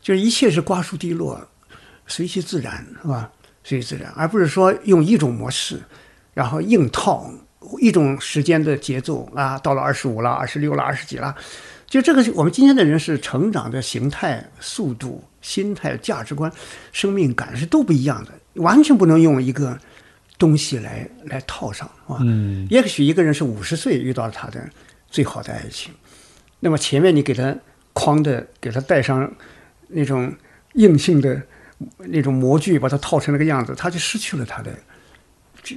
[0.01, 1.39] 就是一切是瓜熟蒂落，
[2.07, 3.31] 随其自然是吧？
[3.63, 5.81] 随其自然，而不是说用一种模式，
[6.33, 7.29] 然后硬套
[7.79, 11.35] 一种时间的节奏啊，到了二十五了、二十六了、二十几了。
[11.87, 16.51] 就这个，我们今天的人是成长的形态、速度、心态、价值观、
[16.91, 18.31] 生命感是都不一样的，
[18.61, 19.77] 完全不能用一个
[20.39, 22.17] 东西来来套上啊。
[22.21, 24.67] 嗯，也许一个人是五十岁遇到了他的
[25.07, 25.93] 最好的爱情，
[26.59, 27.55] 那么前面你给他
[27.93, 29.31] 框的，给他带上
[29.87, 30.33] 那种
[30.73, 31.39] 硬性的
[31.97, 34.71] 那种模具，把它套成那个样子，他就失去了他的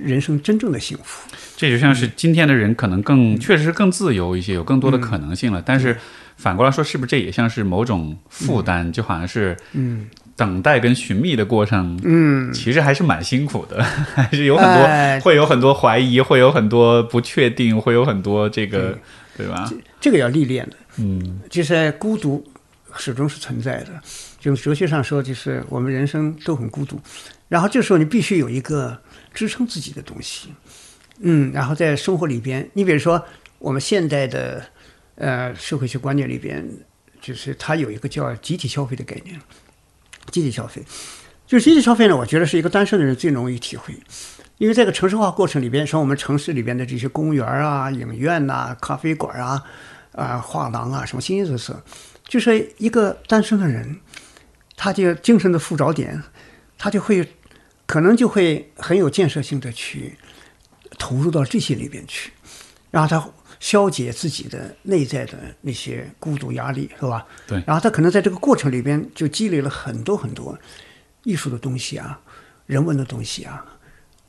[0.03, 1.31] 人生真正的幸福。
[1.57, 5.63] 这就像是今天的人可能更确实是更自由一些，有更多的可能性了。
[5.65, 5.97] 但是
[6.37, 8.91] 反过来说，是不是这也像是某种负担？
[8.93, 13.83] 就好像是嗯等待跟寻觅的过程，嗯，其实还是蛮辛苦的，
[14.15, 18.99] 还是有很多、哎会有很多怀疑，会有很多不确定，会有很多这个，
[19.37, 19.73] 对吧？
[19.99, 20.77] 这个要历练的。
[20.99, 22.45] 嗯就是孤独
[22.97, 23.89] 始终是存在的。
[24.47, 27.01] 就哲学上说，就是我们人生都很孤独，
[27.49, 28.97] 然后这时候你必须有一个
[29.35, 30.55] 支撑自己的东西，
[31.19, 33.21] 嗯，然后在生活里边，你比如说
[33.59, 34.65] 我们现代的
[35.17, 36.65] 呃社会学观念里边，
[37.21, 39.41] 就是它有一个叫集体消费的概念，
[40.31, 40.81] 集体消费，
[41.45, 43.93] 就是集体消费呢，我觉得是一个单身的人最容易体会。
[44.59, 49.65] 因为这个城市化过程里边，像我们城市里边的这些公园啊、影院呐、咖啡馆啊、
[50.13, 51.83] 啊、画廊啊，什么形形色色，
[52.29, 53.99] 就是一个单身的人，
[54.77, 56.23] 他就精神的附着点，
[56.77, 57.27] 他就会
[57.87, 60.17] 可能就会很有建设性的去
[60.99, 62.31] 投入到这些里边去，
[62.91, 67.27] 然后他消解自己的内在的那些孤独压力，是吧？
[67.47, 70.57] 对然后他可能在这个过程里边就积累了很多很多
[71.25, 72.21] 艺术的东西啊、
[72.67, 73.65] 人文的东西啊、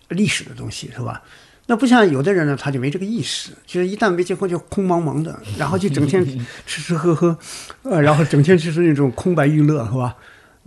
[0.08, 1.22] 历史的东西，是吧？
[1.70, 6.26] 那不像有的人呢，他就没这个意识，就是一旦没结婚就空茫茫的，然后就整天
[6.66, 7.38] 吃吃喝喝，
[7.84, 10.16] 呃，然后整天就是那种空白娱乐，是吧？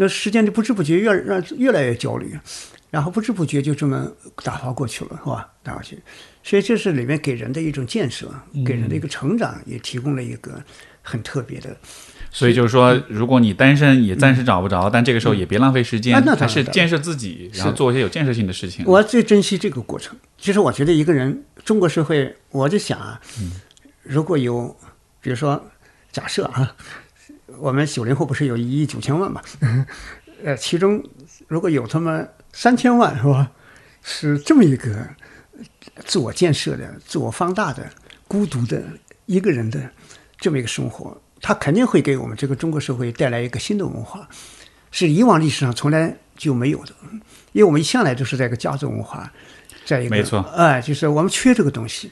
[0.00, 2.34] 那时间就不知不觉越让越来越焦虑，
[2.88, 4.10] 然后不知不觉就这么
[4.42, 5.46] 打发过去了，是吧？
[5.62, 5.98] 打发去，
[6.42, 8.32] 所以这是里面给人的一种建设，
[8.64, 10.58] 给人的一个成长，也提供了一个
[11.02, 11.76] 很特别的。
[12.32, 18.86] 所以就是说，如果你单身也暂时找不着，但这个时候也别浪费时间，啊那当然还是建设自己，然后做一些有建设性的事情。
[18.86, 20.16] 我最珍惜这个过程。
[20.38, 23.20] 其实我觉得一个人，中国社会，我就想啊，
[24.02, 24.74] 如果有，
[25.20, 25.62] 比如说，
[26.10, 26.74] 假设啊，
[27.60, 29.40] 我们九零后不是有一亿九千万嘛？
[30.42, 31.02] 呃，其中
[31.46, 33.50] 如果有他们三千万是吧，
[34.02, 35.06] 是这么一个
[36.06, 37.88] 自我建设的、自我放大的、
[38.26, 38.82] 孤独的
[39.26, 39.78] 一个人的
[40.38, 44.26] 这么一个生活，他肯定会给我们这个中国社会带来一个新的文化，
[44.90, 46.94] 是以往历史上从来就没有的，
[47.52, 49.30] 因为我们一向来都是在一个家族文化，
[49.84, 52.10] 在一个没错哎，就是我们缺这个东西，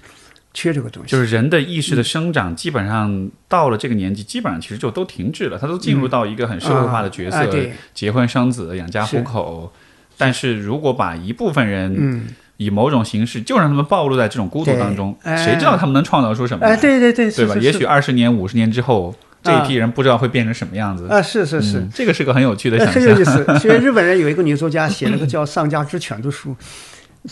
[0.58, 7.48] 缺这个东西，就是人的意识的生长，基本上到了这个年纪，基本上其实就都停滞了，他都进入到一个很社会化的角色，
[7.94, 9.72] 结婚生子、养家糊口。
[10.16, 16.72] 但是如果把一部分人嗯，以某种形式，就让他们暴露在这种孤独当中，哎谁知道他们能创造出什么来？
[16.72, 17.54] 哎，对对对，对吧？
[17.60, 21.06] 也许二十年、五十年之后，这一批人不知道会变成什么样子。
[21.06, 23.02] 啊，是是是，嗯这个是个很有趣的哎想象。
[23.02, 23.44] 很有意思。
[23.62, 26.56] 所以日本人有一个女作家写了个叫《丧家之犬》的书，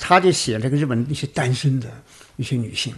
[0.01, 1.89] 她就写这个日本那些单身的
[2.37, 2.95] 一些女性，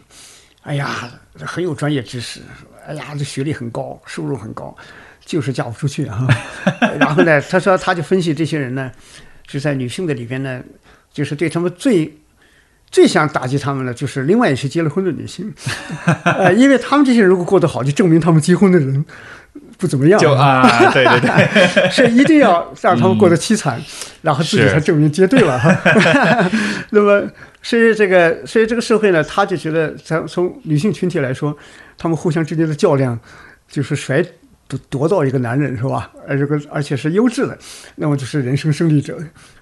[0.63, 2.41] 哎呀，很有专业知识，
[2.87, 4.77] 哎呀，这学历很高，收入很高，
[5.25, 6.27] 就是嫁不出去啊。
[6.99, 8.93] 然后呢，他说他就分析这些人呢，
[9.47, 10.63] 就在女性的里边呢，
[11.13, 12.13] 就是对他们最。
[12.91, 15.53] 最想打击他们的就是另外一些结了婚的女性，
[16.25, 19.05] 呃，因为他们这些人如果过得好，就证明他们结婚的人
[19.77, 20.19] 不怎么样。
[20.19, 23.81] 就啊，对 对对， 是一定要让他们过得凄惨，
[24.23, 25.71] 然后自己才证明结对了哈。
[26.91, 27.23] 那么，
[27.63, 31.57] 所以这个，所以这个社会呢，他就觉得，从从女性群体来说，
[31.99, 33.19] 他们互相之间的较量，
[33.69, 34.25] 就是谁
[34.67, 36.11] 夺夺到一个男人是吧？
[36.27, 37.57] 而这个而且是优质的，
[37.97, 39.19] 那么就是人生胜利者。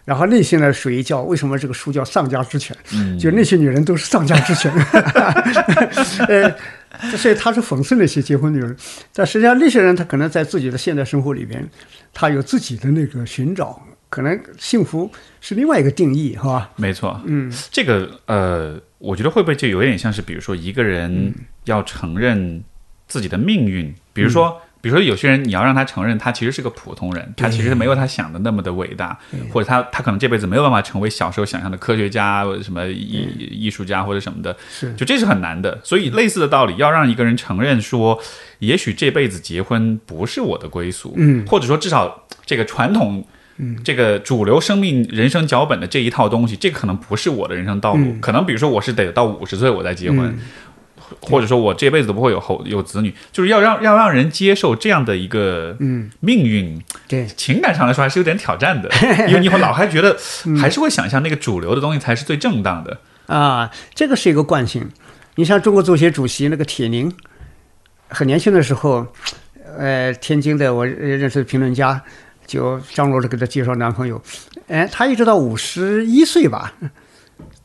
[0.07, 2.75] 然后那些呢，属于叫为什么这个书叫丧家之犬？
[2.95, 4.73] 嗯就那些女人都是丧家之犬。
[6.29, 6.55] 呃，
[7.17, 8.75] 所以他是讽刺那些结婚女人，
[9.13, 11.69] 但实际上那些人他可能在自己的现代生活里边，
[12.15, 16.71] 他有自己的那个寻找，可能幸福是另外一个定义，是吧？
[16.77, 17.21] 没错。
[17.27, 21.35] 嗯，这个呃，我觉得会不会就有点像是，比如说一个人
[21.65, 22.63] 要承认
[23.09, 24.63] 自己的命运，比如说。
[24.87, 29.19] 比如说，有些人你要让他承认他其实是个普通人，他其实没有他想的那么的伟大，
[29.53, 35.81] 或者他他可能这辈子没有办法成为小时候想象的科学家、什么艺艺术家或者什么的，是就这是很难的。
[35.83, 38.17] 所以类似的道理，要让一个人承认说，
[38.61, 43.27] 也许这辈子结婚不是我的归宿，嗯或者说至少这个传统。
[43.83, 48.05] 这个主流生命人生脚本的这一套东西，这个可能不是我的人生道路。
[48.05, 50.39] 嗯可能比如说，我是得到五十岁我再结婚，嗯
[51.21, 56.81] 或者说我这辈子都不会有后有子女，就是要让要让人接受这样的一个嗯，命运。
[57.09, 58.91] 对，情感上来说还是有点挑战的，
[59.29, 62.99] 因为你会老还觉得嗯还是会想象那个主流的东西才是最正当的。
[63.27, 64.89] 啊，这个是一个惯性。
[65.35, 67.13] 你像中国足协主席那个铁凝，
[68.09, 69.07] 很年轻的时候，
[69.77, 72.01] 呃，天津的我认识的评论家
[72.47, 74.23] 就张罗着给他介绍男朋友，
[74.69, 76.73] 哎，他一直到五十一岁吧，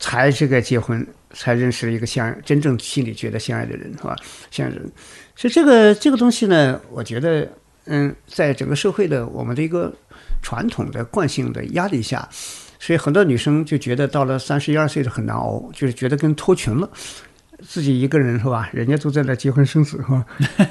[0.02, 4.16] 才这个结婚，才认识了一个相真正心里觉得相爱的人，是吧？
[4.50, 4.82] 相爱人，
[5.36, 7.48] 所以这个这个东西呢，我觉得，
[7.84, 9.94] 嗯，在整个社会的我们的一个
[10.42, 12.28] 传统的惯性的压力下，
[12.80, 16.90] 所以很多女生就觉得到了三十一二岁就很难熬，就是觉得跟脱群了。
[17.66, 18.68] 自己一个人是吧？
[18.72, 20.24] 人家都在那结婚生子是吧？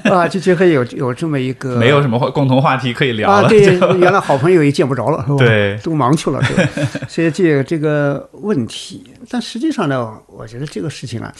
[0.14, 3.48] 啊，就觉得有有这么一个没有什么话共同话题可以聊啊，了。
[3.48, 3.64] 对，
[3.98, 5.36] 原来好朋友也见不着了，是吧？
[5.38, 6.66] 对都忙去了，对。
[7.08, 11.32] 所以这个这个问题，但实际上呢，我觉得这个事情啊，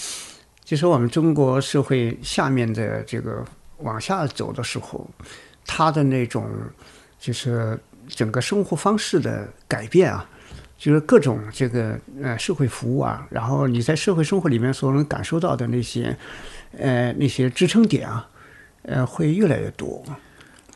[0.65, 3.45] 就是我们中国社会下面的这个
[3.79, 5.09] 往下走的时候，
[5.67, 6.47] 他的那种
[7.21, 7.79] 就是
[8.09, 10.27] 整个生活方式的改变啊。
[10.83, 16.17] 就是各种这个呃社会服务啊，然后你在社会生活里面所能感受到的那些
[16.77, 18.29] 呃那些支撑点啊，
[18.83, 20.03] 呃会越来越多，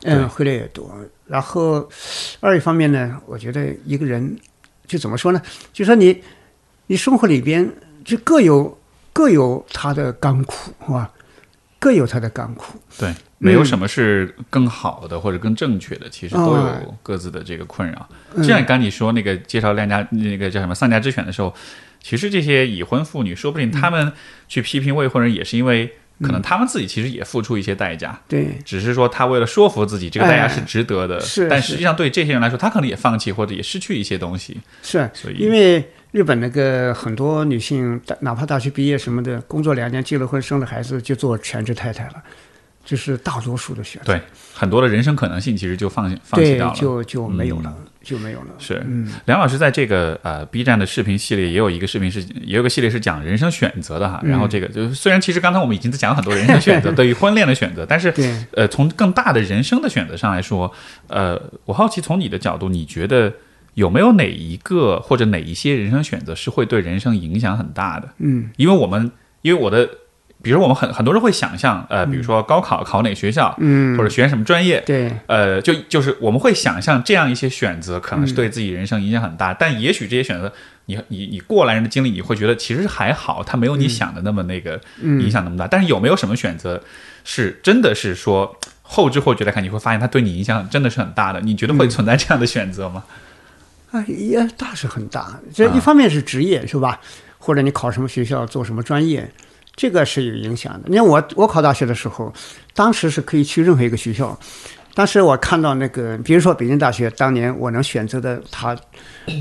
[0.03, 0.89] 嗯，会越来越多。
[1.25, 1.89] 然后
[2.39, 4.33] 二一方面呢，我觉得一个人
[4.85, 5.41] 就怎么说呢？
[5.73, 6.23] 就说你
[6.85, 7.69] 你生活里边
[8.05, 8.79] 就各有
[9.11, 11.11] 各有他的甘苦，是吧？
[11.79, 12.79] 各有他的甘苦。
[12.97, 18.07] 对，没有什么是更好的或者更正确的，其实都哦有各自的这个困扰。
[18.35, 21.53] 嗯就像刚你说那个介绍亮家那个叫什么丧家之犬的时候，
[22.01, 24.11] 其实这些已婚妇女，说不定他们
[24.47, 28.19] 去批评未婚人，也是因为可能他们自己其实也付出一些代价。
[28.27, 34.59] 对，只是说他为了说服自己，这个代价哎是值得的，但实际上对这些人来说，他可能也放弃或者也失去一些东西。
[34.81, 42.23] 是所以因为日本那个很多女性，大哪怕大学毕业什么的，工作两年结了婚，生了孩子就做全职太太了，
[42.87, 44.13] 这是大多数的选择。
[44.13, 44.21] 对，
[44.53, 46.73] 很多的人生可能性其实就放放弃掉，了。
[46.73, 48.47] 就就没有了，就没有了。
[48.57, 54.21] 是，嗯梁老师在这个呃 B 站的视频系列也有一个视频是，也有个系列是讲人生选择的哈。
[54.23, 58.13] 嗯然后这个就虽然其实刚才我们已经在讲了很多人生选择，对于婚恋的选择，但是，
[58.53, 60.73] 呃从更大的人生的选择上来说，
[61.09, 63.33] 呃，我好奇从你的角度，你觉得
[63.73, 68.07] 有没有哪一个或者哪一些人生选择是会对人生影响很大的？
[68.19, 69.11] 嗯因为我们
[69.41, 69.89] 因为我的
[70.41, 80.51] 比如我们很很多人会想象，呃，比如说高考考哪学校，嗯或者选什么专业，对，呃，就就是我们会想象这样一些选择可能是对自己人生影响很大，但也许这些选择，
[80.85, 85.67] 你你你过来人的经历，你会觉得其实还好，它没有你想的那么那个影响那么大。
[85.67, 86.81] 但是有没有什么选择
[87.23, 91.41] 是真的是说后知后觉来看，你会发现它对你影响真的是很大的？
[91.41, 93.03] 你觉得会存在这样的选择吗？
[93.91, 95.39] 啊，也大是很大。
[95.53, 96.99] 这一方面是职业、是吧？
[97.39, 99.29] 或者你考什么学校，做什么专业，
[99.77, 100.81] 这个是有影响的。
[100.87, 102.33] 你看我我考大学的时候，
[102.73, 104.37] 当时是可以去任何一个学校。
[104.95, 108.75] 当时我看到那个，比如说北京大学，当年我能选择的，他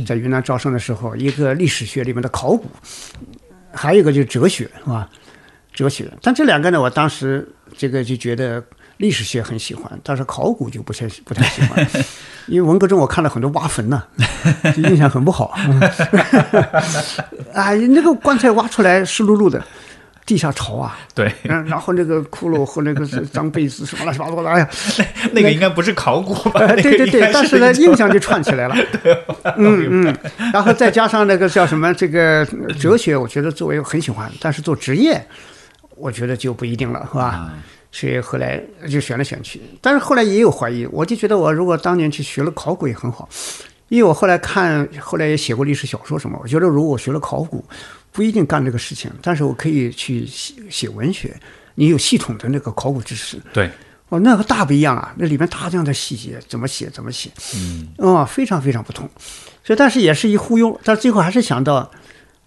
[0.07, 2.67] 在云南招生的时候，一个历史学里面的考古，
[3.73, 5.09] 还有一个就是哲学，是吧？
[5.73, 6.13] 哲学。
[6.21, 8.63] 但这两个呢，我当时这个就觉得
[8.99, 11.89] 历史学很喜欢，但是考古就不太不太喜欢，
[12.49, 14.03] 因为文革中我看了很多挖坟呢、
[14.75, 15.59] 就印象很不好。
[17.55, 19.65] 哎，那个棺材挖出来湿漉漉的，
[20.27, 24.69] 地下潮啊，对，然然后那个骷髅和那个 脏被子什么乱七八糟的，哎呀，
[25.33, 26.61] 那个应该不是考古吧？
[26.67, 28.75] 呃对对对，但是呢，印象就串起来了。
[29.57, 30.17] 嗯嗯，
[30.53, 32.45] 然后再加上那个叫什么这个
[32.79, 35.25] 哲学，我觉得作为很喜欢，但是做职业，
[35.97, 37.25] 我觉得就不一定了，是吧？
[37.25, 37.55] 啊。
[37.93, 38.61] 所以后来
[38.91, 43.27] 就选来选去，但是后来也有怀疑，我就觉得我如果当年去学了考古也很好，
[43.89, 47.65] 因为我后来看，后来也写过历史小说什么，我觉得如果我学了考古，
[48.17, 51.39] 不一定干这个事情，但是我可以去写写文学，
[51.75, 53.71] 你有系统的那个考古知识，对，
[54.09, 55.15] 哦，那个大不一样啊！
[55.19, 59.07] 那里面大量的细节，怎么写怎么写，嗯，哦，非常非常不同。
[59.63, 61.91] 所以，但是也是一忽悠，但最后还是想到，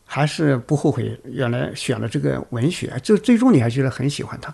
[0.04, 4.52] 还是不后悔原来选了这个文学，就最终你还觉得很喜欢它。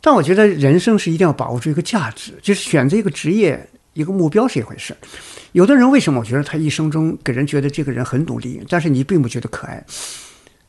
[0.00, 4.96] 但我觉得人生是一定要把握住一个价值，就是选择一个职业、一个目标是一回事。
[5.52, 9.84] 有的人为什么我觉得他一生中给人觉得这个人很努力，但是你并不觉得可爱，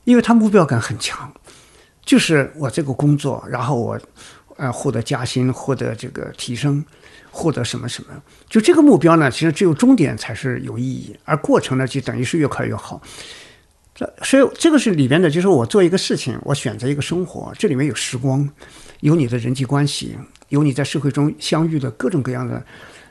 [0.03, 1.31] 因为他目标感很强，
[2.03, 3.99] 就是我这个工作，然后我
[4.57, 6.83] 呃获得加薪，获得这个提升，
[7.29, 8.09] 获得什么什么，
[8.49, 13.01] 就这个目标呢，其实只有终点才是有意义，而过程呢，就等于是越快越好。
[13.93, 18.47] 这所以这个是里边的，就是我做一个事情，我选择一个生活，这里面有时光，
[19.01, 20.17] 有你的人际关系，
[20.49, 22.65] 有你在社会中相遇的各种各样的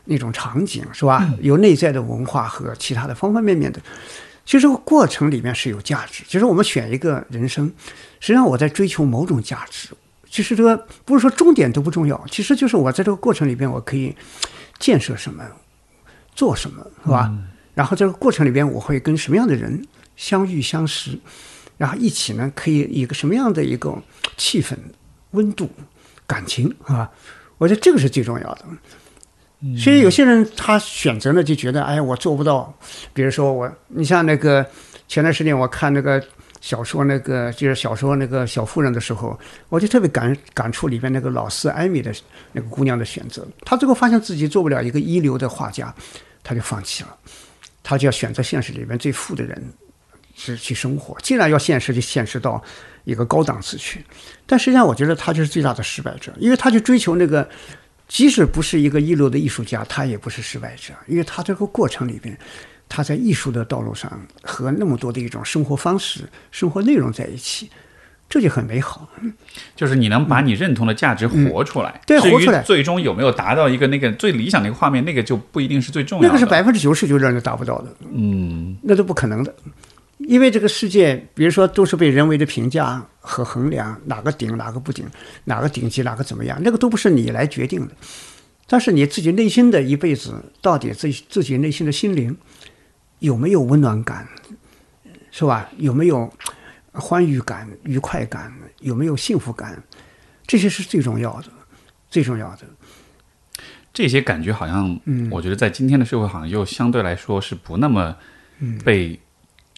[0.07, 1.33] 那种场景，是吧？
[1.41, 3.81] 有内在的文化和其他的方方面面的。
[4.51, 6.25] 其实这个过程里面是有价值。
[6.27, 7.73] 就是我们选一个人生，
[8.19, 9.91] 实际上我在追求某种价值。
[10.29, 14.13] 其实这个不是说终点都不重要，其实就是我在这个过程里边，我可以
[14.81, 15.45] 建设什么，
[16.35, 17.33] 做什么，是吧？
[17.75, 19.87] 然后这个过程里边，我会跟什么样的人
[20.17, 21.17] 相遇相识，
[21.77, 23.97] 然后一起呢，可以以一个什么样的一个
[24.37, 24.77] 气氛、
[25.31, 25.71] 温度、
[26.27, 27.09] 感情，是吧？
[27.57, 28.65] 我觉得这个是最重要的。
[29.77, 32.75] 所以有些人他选择呢，就觉得，哎，我做不到。
[33.13, 34.65] 比如说我，你像那个
[35.07, 36.23] 前段时间我看那个
[36.63, 39.39] 小说，那个就是小说那个小妇人的时候，
[39.69, 42.11] 我就特别感感触里边那个老四艾米的
[42.53, 43.47] 那个姑娘的选择。
[43.63, 45.95] 她最后发现自己做不了一个一流的画家，
[46.43, 47.15] 她就放弃了，
[47.83, 49.63] 她就要选择现实里面最富的人
[50.35, 51.15] 是去生活。
[51.21, 52.63] 既然要现实，就现实到
[53.05, 54.03] 一个高档次去。
[54.47, 57.47] 但实际上，我觉得她就是最大的失败者，因为她去追求那个。
[58.11, 62.37] 即使不是一个一流的艺术家，他也不是失败者，因为他这个过程里边，
[62.89, 64.11] 他在艺术的道路上
[64.43, 67.71] 和那么多的一种生活方式、生活内容在一起，
[68.29, 69.09] 这就很美好。
[69.77, 76.29] 就是你能把你认同的价值活出来，嗯对活出来最终有没有达到一个那个最理想的一个画面，那个就不一定是最重要的。
[76.29, 79.55] 那个是百分之九十九让人达不到的，嗯，那都不可能的。
[80.27, 85.07] 因为这个世界，比如说都是被人为的评价和衡量，哪个顶哪个不顶，
[85.45, 87.95] 哪个顶级哪个怎么样，那个都不是你来决定的。
[88.67, 92.37] 但是你自己内心的一辈子，到底自己自己内心的心灵
[93.19, 94.29] 有没有温暖感，
[95.31, 95.69] 是吧？
[95.79, 96.33] 有没有
[96.93, 98.53] 欢愉感、愉快感？
[98.81, 99.83] 有没有幸福感？
[100.47, 101.49] 这些是最重要的，
[102.11, 102.63] 最重要的。
[103.93, 108.15] 这些感觉好像，嗯我觉得在今天的社会好像又相对来说是不那么
[108.61, 109.19] 嗯被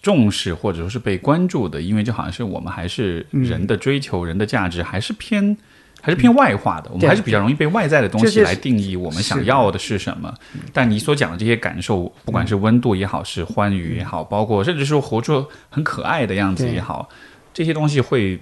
[0.02, 5.56] 重视或者说是被关注的，因为就好像是我们还是嗯人的追求、人的价值还是偏
[6.00, 10.34] 还是偏外化的，我们还是比较容易被外在的东西来定义我们想要的是什么。
[10.72, 17.08] 但你所讲的这些感受，不管是温度也好，是欢愉也好，包括甚至是活出很可爱的样子也好，
[17.54, 18.36] 这些东西会，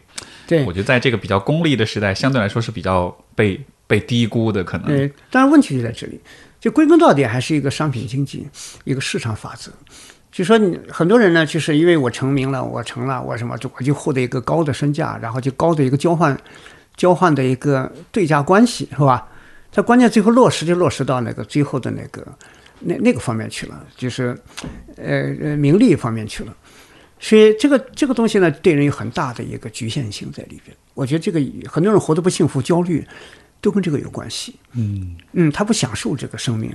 [0.46, 4.86] 对我觉得在这个比较功利的时代，相对来说是比较被被低估的，可能。
[4.86, 6.18] 对，当然问题就在这里，
[6.58, 8.48] 就归根到底还是一个商品经济，
[8.84, 9.70] 一个市场法则。
[10.32, 16.36] 就说你很多人呢，就是因为我成名了，我成了，我什么，就我就获得一个高的身价，然后就高的一个交换，
[16.96, 19.26] 交换的一个对价关系，是吧？
[19.72, 22.26] 它关键最后落实就落实到那个最后的那个
[22.80, 24.36] 那那个方面去了，就是
[24.96, 26.56] 呃呃名利方面去了。
[27.18, 30.74] 所以这个这个东西呢，对人有很大的一个局限性在里边。
[30.94, 33.06] 我觉得这个很多人活得不幸福、焦虑，
[33.60, 34.54] 都跟这个有关系。
[34.72, 36.72] 嗯，嗯，他不享受这个生命。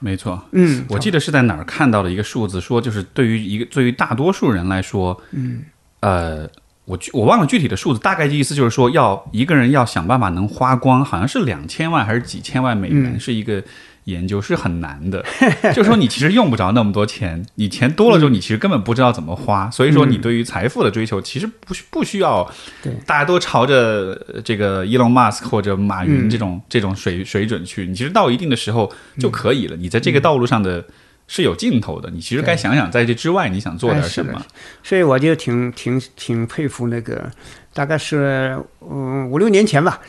[0.00, 0.40] 没错。
[0.52, 5.64] 嗯，我记得是在哪儿看到的一个数字，说就是对于一个对于大多数人来说，嗯，
[6.00, 6.48] 呃，
[6.84, 13.62] 我具我忘了具体的数字，大概的意思就是说，要一个人要想办法能花光，好像是两千万还是几千万美元，嗯是一个
[14.08, 15.24] 研究，是很难的。
[15.72, 19.70] 就是说，你其实用不着那么多钱，你钱多了之后，你其实根本不知道怎么花。
[19.70, 22.50] 所以说，你对于财富的追求，其实不需不需要
[22.82, 29.76] 对大家都朝着呃这个 Elon Musk 或者马云嗯这种、这种水水准去，你其实到一定的时候就可以了。
[29.76, 30.84] 你在这个道路上的
[31.26, 34.32] 是有尽头的，你其实该想想在这之外你想做点什么。
[34.38, 34.42] 哎
[34.82, 37.30] 所以我就挺挺挺佩服那个，
[37.74, 40.00] 大概是嗯五六年前吧，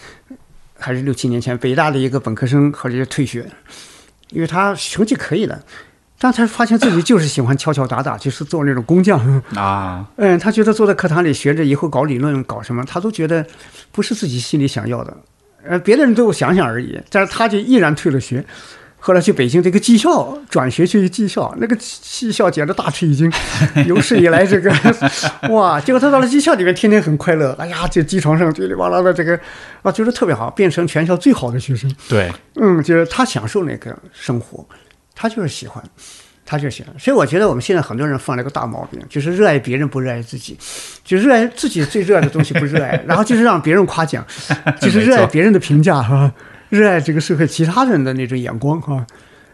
[0.77, 3.45] 还是六七年前，北大的一个本科生后来就退学，
[4.31, 5.61] 因为他成绩可以的，
[6.19, 9.41] 但他发现自己就是喜欢敲敲打打，就是做那种工匠。
[9.55, 13.45] 啊，嗯，他觉得坐在课堂里学着以后搞理论搞什么，他都觉得
[13.91, 15.17] 不是自己心里想要的，
[15.63, 18.45] 呃，别的人都想想而已，但是他就毅然退了学。
[18.99, 23.31] 后来去北京这个技校转学去技校，那个技校简直大吃一惊，
[23.87, 24.71] 有史以来这个
[25.49, 25.79] 哇！
[25.79, 29.39] 结果他到了技校里面，天天很快乐，哎呀，这机床上叽里哇啦的这个
[29.81, 31.89] 啊，觉得特别好，变成全校最好的学生。
[32.07, 34.67] 对，嗯，就是他享受那个生活，
[35.15, 35.81] 他就是喜欢，
[36.45, 36.93] 他就是喜欢。
[36.99, 40.57] 所以我觉得我们现在很多人犯了一个大毛病，就是热爱别人不热爱自己，
[41.05, 44.25] 就热爱自己最热爱的东西不热爱，然后就是让别人夸奖，
[44.81, 46.31] 就是热爱别人的评价哈，
[46.69, 49.05] 热爱这个社会其他人的那种眼光哈，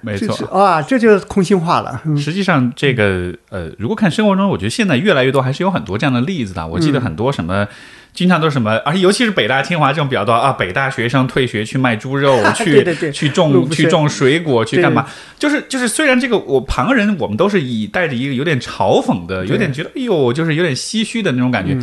[0.02, 0.46] 没错。
[0.48, 2.02] 啊，这就是空心化了。
[2.06, 6.68] 嗯实际上，这个呃，如果看生活中，我觉得现在越来越多，还是有很多这样的例子的。
[6.68, 7.68] 我记嗯得很多什么，
[8.14, 15.08] 经常都是什么，而且尤其是北大、清华这种比较多啊，北大学生退学去卖猪肉， 去对对对去种去种水果，去干嘛？
[15.40, 21.78] 就是就是，虽然这个我旁人我们都是以带着一个有点嘲讽的，有点觉得哎呦，就是有点唏嘘的那种感觉。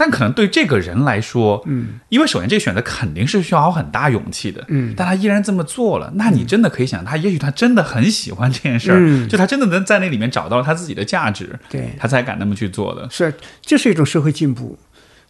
[0.00, 13.06] 但可能对这个人来说，嗯，因为首先这个选择肯定是需要很大勇气的，嗯但他依然这么做了，那你真的可以想，他也许他真的很喜欢这件事儿，嗯就他真的能在那里面找到他自己的价值，对，他才敢那么去做的。
[13.10, 14.78] 是，这是一种社会进步，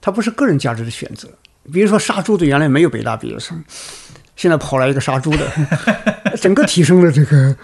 [0.00, 1.28] 它不是个人价值的选择。
[1.72, 3.60] 比如说杀猪的原来没有北大毕业生，
[4.36, 5.50] 现在跑来一个杀猪的，
[6.40, 7.56] 整个提升了这个，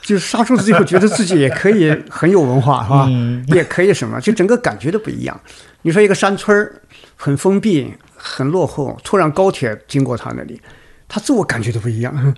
[0.00, 3.08] 就是杀猪的最后觉得自己也可以很有文化，是吧？
[3.54, 5.38] 也可以什么，就整个感觉都不一样。
[5.86, 6.82] 你说一个山村儿
[7.14, 10.60] 很封闭、很落后，突然高铁经过他那里，
[11.06, 12.34] 他自我感觉都不一样。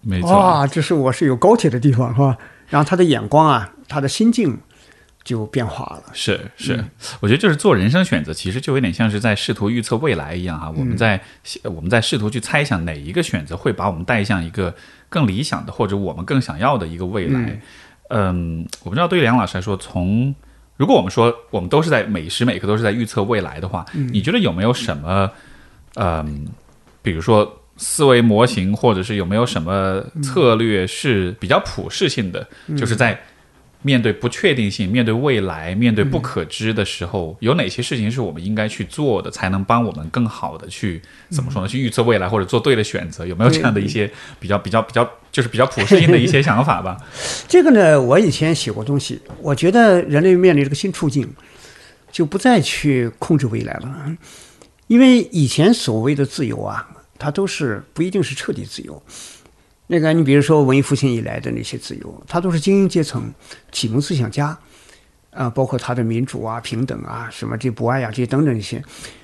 [0.00, 2.36] 没错，哇，这是我是有高铁的地方，是吧？
[2.66, 4.58] 然后他的眼光啊，他的心境
[5.22, 6.10] 就变化了。
[6.12, 6.84] 是是，
[7.20, 10.68] 我觉得就是做人生选择，其实就有点像是在试图预测未来一样哈。
[10.68, 11.20] 我们在
[11.62, 14.74] 我们在试图去猜想哪一个选择会把我们带向一个
[15.08, 17.60] 更理想的或者我们更想要的一个未来。
[18.08, 20.34] 嗯，我不知道对于梁老师来说，从
[20.78, 25.30] 如果我们说我们都是在每时每刻都是在预测未来的话，你觉得有没有什么，
[25.96, 26.46] 嗯，
[27.02, 33.20] 比如说思维模型，或者是有没有什么策略是比较普适性的，就是在
[33.82, 41.68] 面对不确定性、面对未来、面对不可知的时候，有哪些事情是我们应该去做的，才能帮我们更好的去怎么说呢？
[41.68, 43.26] 去预测未来或者做对的选择？
[43.26, 44.10] 有没有这样的一些
[44.40, 46.96] 比较、比较、比较，就是比较普适性的一些想法吧？
[47.46, 51.28] 这个呢，我以前写过东西，我觉得人类面临这个新处境，
[52.10, 54.16] 就不再去控制未来了，
[54.86, 59.02] 因为以前所谓的自由啊，它都是不一定是彻底自由。
[59.86, 63.32] 那个，你比如说文艺复兴以来的那些自由，它都是精英阶层、
[63.72, 64.58] 启蒙思想家，
[65.30, 68.82] 啊，包括他的民主啊、平等啊、什么这博爱啊这些等等一些，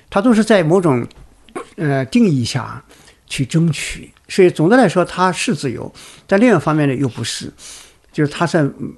[0.09, 1.05] 它都是在某种
[1.75, 2.83] 呃定义下
[3.27, 4.11] 去争取。
[4.27, 5.93] 所以总的来说，它是自由，
[6.25, 7.51] 但另一方面呢又不是，
[8.11, 8.93] 就是他在嗯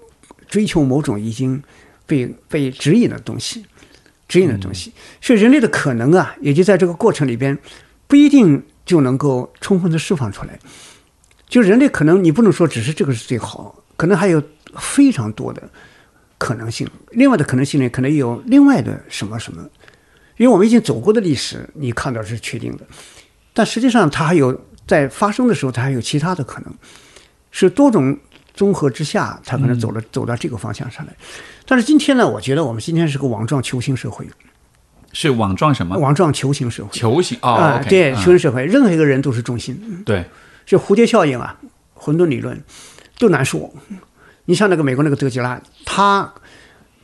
[0.47, 1.61] 追求某种已经
[2.05, 3.65] 被被指引的东西，
[4.27, 4.93] 指引的东西。
[5.21, 7.57] 所以人类的可能啊，也就在这个过程里边，
[8.07, 10.57] 不一定就能够充分的释放出来。
[11.49, 14.41] 就人类可能你不能说只是这个是最好，可能还有
[14.77, 15.69] 非常多的
[16.37, 16.87] 可能性。
[17.11, 19.61] 另外的可能性呢，可能有另外的什么什么，
[20.37, 22.85] 因为我们已经走过的历史，你看到是确定的，
[23.53, 26.73] 但实际上它还有在发生的时候，它还有其他的可能，
[27.51, 28.17] 是多种
[28.53, 31.13] 综合之下，它可能走了、走到这个方向上来。
[31.65, 34.25] 但是今天呢，我觉得我们今天是个网状球形社会，
[35.11, 35.97] 是网状什么？
[35.97, 40.01] 网状球形社会球形哦、啊对，嗯球形社会，任何一个人都是中心。
[40.05, 40.23] 对，
[40.65, 41.55] 就蝴蝶效应啊、
[41.93, 42.57] 混沌理论
[43.19, 43.69] 都难说。
[44.45, 46.33] 你像那个美国那个德吉拉，他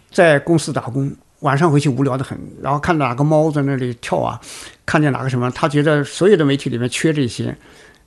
[0.09, 1.13] 在公司打工，
[1.43, 4.39] 晚上回去无聊的很，然后看哪个猫在那里跳啊，
[4.85, 7.55] 看见哪个什么，他觉得所有的媒体里面缺这些，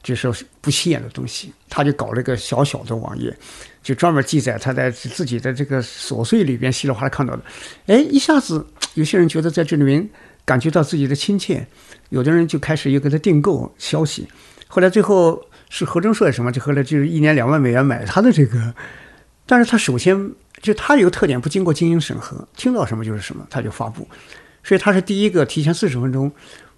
[0.03, 3.37] 就是不起眼的东西，他就搞了一个小小的网页，
[3.83, 7.43] 就专门记载他在自己的这个琐碎里边稀里哗啦看到的。
[7.87, 10.09] 哎，一下子有些人觉得在这里面
[10.45, 11.67] 感觉到自己的亲切，
[12.09, 14.27] 有的人就开始又给他订购消息。
[14.67, 18.75] 后来最后是何正硕什么，就后来就是一年两万美元买他的这个，
[19.45, 20.33] 但是他首先
[20.67, 24.07] 就他有个特点，不经过精英审核，听到什么就是什么，他就发布。
[24.65, 26.31] 所以他是第一个提前四十分钟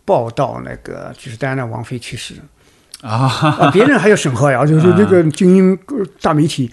[0.05, 2.35] 报道那个就是戴安娜王妃去世。
[3.01, 5.79] 啊，别人还要审核呀， 就是这个精英
[6.21, 6.71] 大媒体，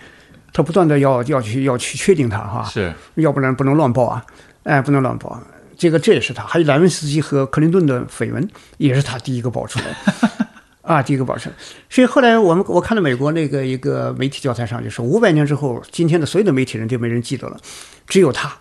[0.52, 4.26] 他不断的要要去要去确定他哈，是，要不然不能乱报啊，
[4.64, 5.42] 哎，不能乱报。
[5.78, 9.86] 这个这也是他，还有莱文斯基和克林顿的绯闻，也是他第一个爆出来，
[10.86, 11.52] 啊，第一个保证。
[11.90, 17.60] 所以后来我们我看到美国那个一个媒体教材上就说，五百年之后，今天的所有的媒体人就没人记得了，
[18.08, 18.56] 只有他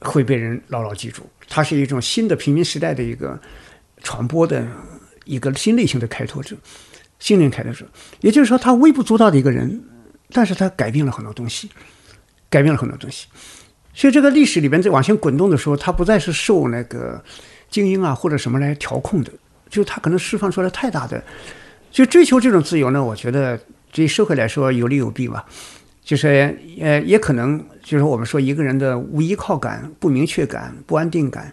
[0.00, 1.22] 会被人牢牢记住。
[1.48, 3.40] 他是一种新的平民时代的一个
[4.02, 4.66] 传播的。
[5.28, 6.56] 一个新类型的开拓者，
[7.18, 7.84] 新人开拓者，
[8.20, 9.82] 也就是说，他微不足道的一个人，
[10.30, 11.68] 但是他改变了很多东西，
[12.48, 13.26] 改变了很多东西。
[13.92, 17.20] 所以，这个历史里边在往前滚动的时候，他不再是受那个
[17.68, 19.32] 精英啊或者什么来调控的，
[19.68, 21.22] 就他可能释放出来太大的，
[21.90, 23.02] 就追求这种自由呢。
[23.02, 23.58] 我觉得
[23.92, 25.44] 对社会来说有利有弊吧。
[26.04, 31.50] 就是呃，也可能就是我们说一个人的无依靠感、不明确感、不安定感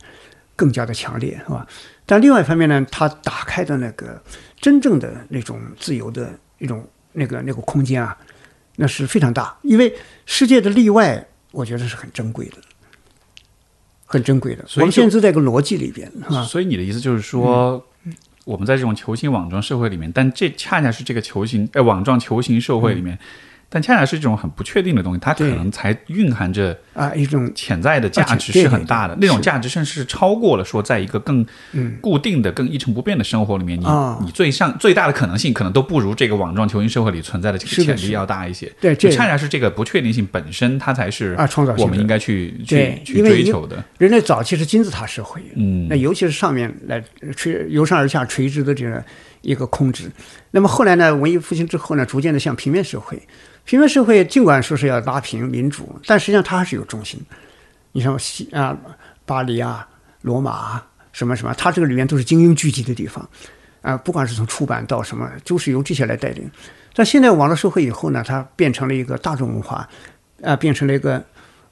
[0.55, 1.65] 更加的强烈，是吧？
[2.05, 4.21] 但另外一方面呢，他打开的那个
[4.61, 8.15] 真正的那种自由的一种那个那个空间啊，
[8.75, 9.57] 那是非常大。
[9.63, 9.91] 因为
[10.27, 12.57] 世界的例外，我觉得是很珍贵的，
[14.05, 14.63] 很珍贵的。
[14.75, 16.43] 我们现在在一个逻辑里边啊。
[16.43, 17.83] 所以你的意思就是说，
[18.45, 23.17] 我们在这种球形网状社会里面，但这恰恰是这个球形哎网状球形社会里面。
[23.73, 29.17] 但恰恰是这种很不确定的东西，它可能才蕴含着啊一种潜在的价值是很大的。
[29.19, 31.43] 那种价值甚至是超过了说，在一个更
[31.99, 33.85] 固定的、更一成不变的生活里面，你
[34.25, 38.71] 你最上最大的可能性，可能都不如这个网状球形社会里存在的这个潜力要大一些。
[38.79, 43.83] 对，这恰恰是这个不确定性本身，它才是啊创造我们应该去去去追求的。
[43.97, 47.03] 人类早期是金字塔社会，嗯，那尤其是上面来
[47.35, 49.03] 垂由上而下垂直的这个
[49.43, 50.11] 一个控制。
[50.49, 53.21] 那么后来呢，文艺复兴之后呢，逐渐的向平面社会。
[53.65, 57.21] 平面社会尽管说是要拉平民主，但实际上它还是有中心。
[57.91, 58.75] 你像西啊，
[59.25, 59.87] 巴黎啊，
[60.21, 63.29] 罗马啊，什么什么，它这个里面都是精英聚集的地方
[63.81, 63.95] 啊。
[63.95, 66.49] 不管是从出版到什么，都是由这些来带领。
[66.95, 69.87] 但现在网络社会以后呢，它变成了一个大众文化，
[70.41, 71.23] 啊，变成了一个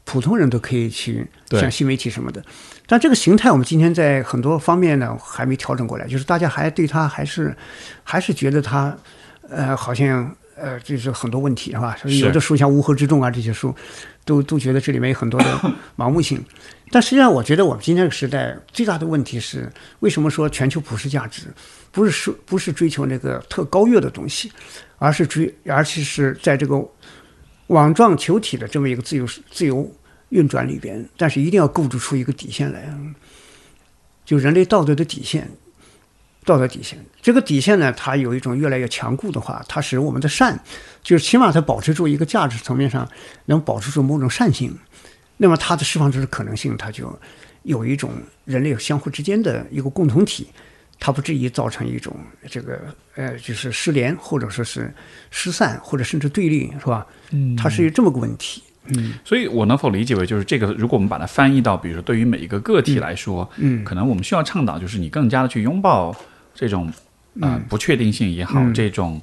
[0.05, 2.43] 普通人都可以去像新媒体什么的。
[2.85, 7.55] 但这个形态，我们今天在很多方面呢还没调整过来，就是大家还对它还是
[8.03, 8.95] 还是觉得它
[9.49, 10.35] 呃好像。
[10.57, 11.97] 呃，就是很多问题是吧？
[12.03, 13.73] 有的书像《乌合之众》啊，这些书，
[14.25, 16.39] 都都觉得这里面有很多的 盲目性。
[16.91, 19.67] 但实际上，我觉得我们今天这个时代最大的问题是，
[20.01, 21.47] 为什么说全球普世价值
[21.91, 24.51] 不是说不是追求那个特高越的东西，
[24.99, 26.75] 而是追，而且是在这个
[27.71, 29.89] 网状球体的这么一个自由自由
[30.29, 32.85] 运转里边，但是一定要构筑出一个底线来，
[34.25, 35.49] 就人类道德的底线。
[36.43, 40.59] 道德底线，这个底线呢，它有一种越来越强固的话，它使我们的善，
[41.03, 43.07] 就是起码它保持住一个价值层面上
[43.45, 44.75] 能保持住某种善性，
[45.37, 47.15] 那么它的释放出的可能性，它就
[47.61, 48.11] 有一种
[48.43, 50.47] 人类相互之间的一个共同体，
[51.01, 52.15] 它不至于造成一种
[52.47, 52.79] 这个
[53.15, 54.93] 呃，就是失联或者说是
[55.31, 57.05] 失散或者甚至对立，是吧？
[57.31, 58.61] 嗯，它是有这么个问题。
[58.85, 66.15] 嗯，所以我能否理解为，就是这个，如果我们把它翻译到，比如说对于每一个个体来说，嗯，可能我们需要倡导，就是你更加的去拥抱。
[66.53, 66.91] 这种
[67.39, 69.19] 啊不确定性也好，这种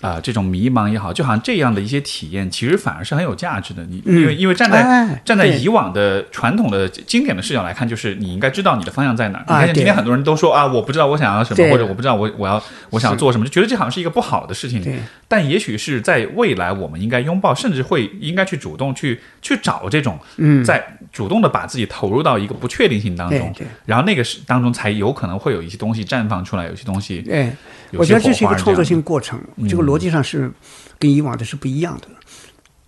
[0.00, 3.84] 啊这种迷茫也好，就好像这样的一些体验，其实反而是很有价值的。
[3.86, 9.38] 你因为因为站在站在以往的传统的经典的视角来看，就是你应该知道你的方向在哪。
[9.40, 14.84] 你看今天很多人都说啊，我不知道我想要什么，或者我不知道我我要我想要做什么，就觉得这好像是一个不好的事情。
[15.26, 20.18] 但也许是在未来，我们应该拥抱，甚至会应该去主动去去找这种
[20.64, 20.84] 在。
[21.12, 23.54] 主动的把自己投入到一个不确定性当中，
[23.86, 27.22] 然后那个是当中才有可能会有一些东西绽放出来，有些东西。
[27.22, 27.52] 对，
[27.92, 30.50] 我觉得这是一个创作性过程，这个逻辑上是
[30.98, 32.08] 跟以往的是不一样的。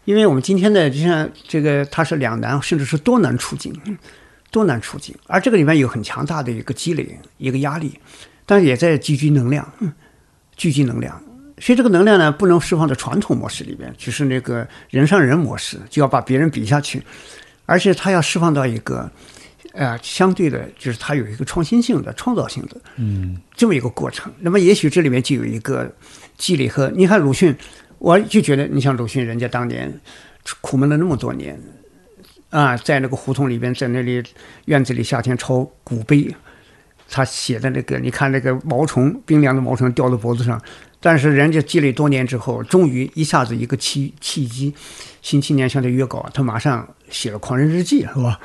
[0.04, 3.72] 因为我们今天的就像这个，它是两难，甚至是多难处境，
[4.50, 7.98] 多难处境，而这个里面有很强大的一个积累，一个压力，
[8.44, 9.66] 但是也在积聚能量，
[10.54, 11.20] 聚集能量。
[11.58, 17.02] 所以这个能量呢，不能释放在传统模式里面，就是那个人上人模式，就要把别人比下去。
[17.64, 19.10] 而且它要释放到一个，
[19.72, 24.32] 呃，相对的，就是它有一个创新性的、创造性的，嗯，这么一个过程。
[24.38, 25.90] 那么，也许这里面就有一个
[26.36, 27.56] 积累和你看鲁迅，
[27.98, 29.92] 我就觉得，你像鲁迅，人家当年
[30.60, 31.58] 苦闷了那么多年，
[32.50, 34.22] 啊，在那个胡同里边，在那里
[34.66, 36.34] 院子里夏天抄古碑，
[37.08, 40.60] 他写的那个，你看那个毛虫，冰凉的毛虫掉到脖子上，
[41.00, 44.74] 但是人家积累多年之后，终于一下子一个契契机，
[45.22, 48.38] 新青年向他约稿，他马上写了《狂人日记》，是吧？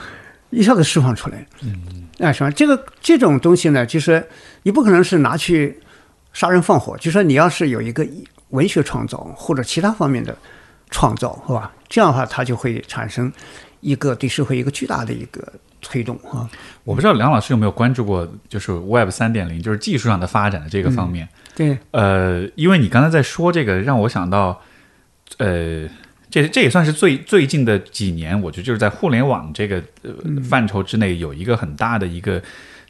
[0.50, 1.48] 一下子释放出来。
[1.62, 2.52] 嗯，啊，是吧？
[2.52, 4.22] 这个这种东西呢，就是
[4.64, 5.80] 你不可能是拿去
[6.34, 8.08] 杀人放火，就说你要是有一个
[8.50, 10.36] 文学创造或者其他方面的
[10.90, 11.72] 创造，是吧？
[11.88, 13.32] 这样的话，它就会产生
[13.80, 15.46] 一个对社会一个巨大的一个
[15.82, 16.50] 推动啊。
[16.84, 21.28] 我不知道梁老师有没有关注过，就是 Web 三点零，就是技术上的发展的这个方面。
[21.54, 24.62] 对，呃，因为你刚才在说这个，让我想到，
[25.38, 25.88] 呃，
[26.30, 30.14] 这这也算是最最近的几年，我觉得就是在互联网这个呃
[30.50, 32.42] 范畴之内，有一个很大的一个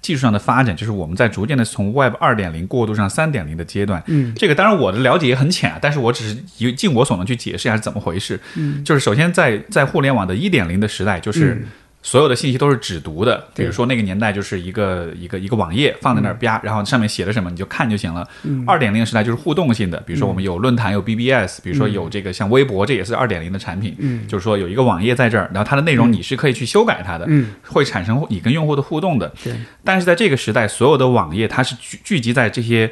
[0.01, 4.03] 技术上的发展，就是我们在逐渐的从 Web 二点零过渡上三点零的阶段。
[4.07, 8.39] 嗯，这个当然我的了解也很浅啊，但是我只是以尽我所能去解释一下是怎么回事。
[8.55, 11.65] 嗯，就是首先在在互联网的一点零的时代，就是。
[12.03, 18.27] 所有的信息都是只读的，比如说那个年代就是一个一个一个网页放在那儿啪，然后上面写了什么你就看就行了。
[18.65, 23.95] 二点零时代就是互动性的，比如说我们有论坛有 BBS，比如说有这个像微博，这也是二点零的产品。
[23.99, 29.31] 嗯，就是说有一个网页在这儿，然后它的内容你是可以去修改它的，嗯，会产生你跟用户的互动的。
[29.43, 29.53] 对，
[29.83, 32.91] 但是在这个时代，所有的网页它是聚聚集在这些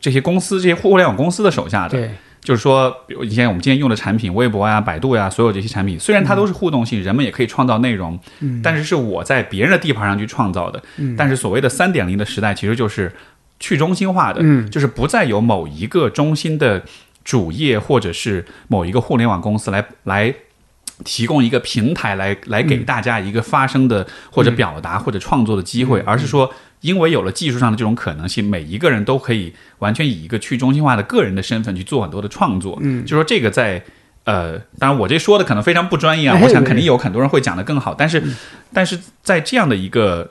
[0.00, 1.90] 这些公司这些互联网公司的手下的。
[1.90, 2.10] 对，
[2.48, 8.62] 就是说，比如以前我们今天用的产品，微博呀、百度呀，所有这些产品，虽然它都是互动性，人们也可以创造内容，嗯。
[8.62, 10.82] 但是是我在别人的地盘上去创造的。
[10.96, 11.14] 嗯。
[11.14, 13.12] 但是所谓的三点零的时代，其实就是
[13.60, 14.70] 去中心化的，嗯。
[14.70, 16.82] 就是不再有某一个中心的
[17.22, 20.34] 主业或者是某一个互联网公司来来。
[21.04, 32.78] 提供一个平台来来给大家一个发声的或者表达或者创作的机会，而是说，因为有了技术上的这种可能性，每一个人都可以完全以一个去中心化的个人的身份去做很多的创作。
[32.82, 33.82] 嗯就说这个在
[34.24, 38.22] 呃，当然我这说的可能非常不专业啊，哎我想肯定有很多人会讲得更好，但是
[38.72, 40.30] 但是在这样的一个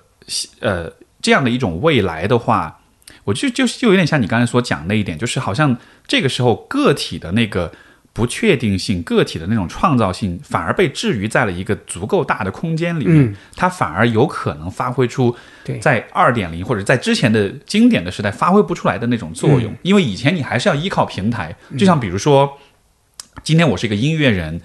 [0.60, 0.91] 呃
[1.22, 2.80] 这样的一种未来的话，
[3.24, 5.76] 我就就就有点像你刚才所讲那一点，就是好像
[6.07, 7.72] 这个时候个体的那个。
[8.18, 13.35] 不确定性，个体的那种创造性，反而被置于在了一个足够大的空间里面，嗯。
[13.56, 15.35] 它反而有可能发挥出
[15.80, 19.72] 在二点零或者在之前的经典的时代发挥不出来的那种作用。
[19.84, 22.57] 因为以前你还是要依靠平台，就像比如说，
[23.44, 24.60] 今天我是一个音乐人，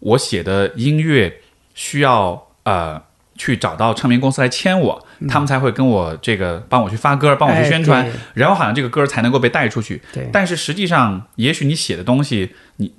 [0.00, 1.32] 我写的音乐
[1.74, 3.00] 需要呃
[3.40, 10.02] 去找到唱片公司来签我，他们才会跟我这个帮我去发歌，帮我去宣传，哎然后好像这个歌才能够被带出去。
[10.12, 12.92] 对但是实际上，也许你写的东西，你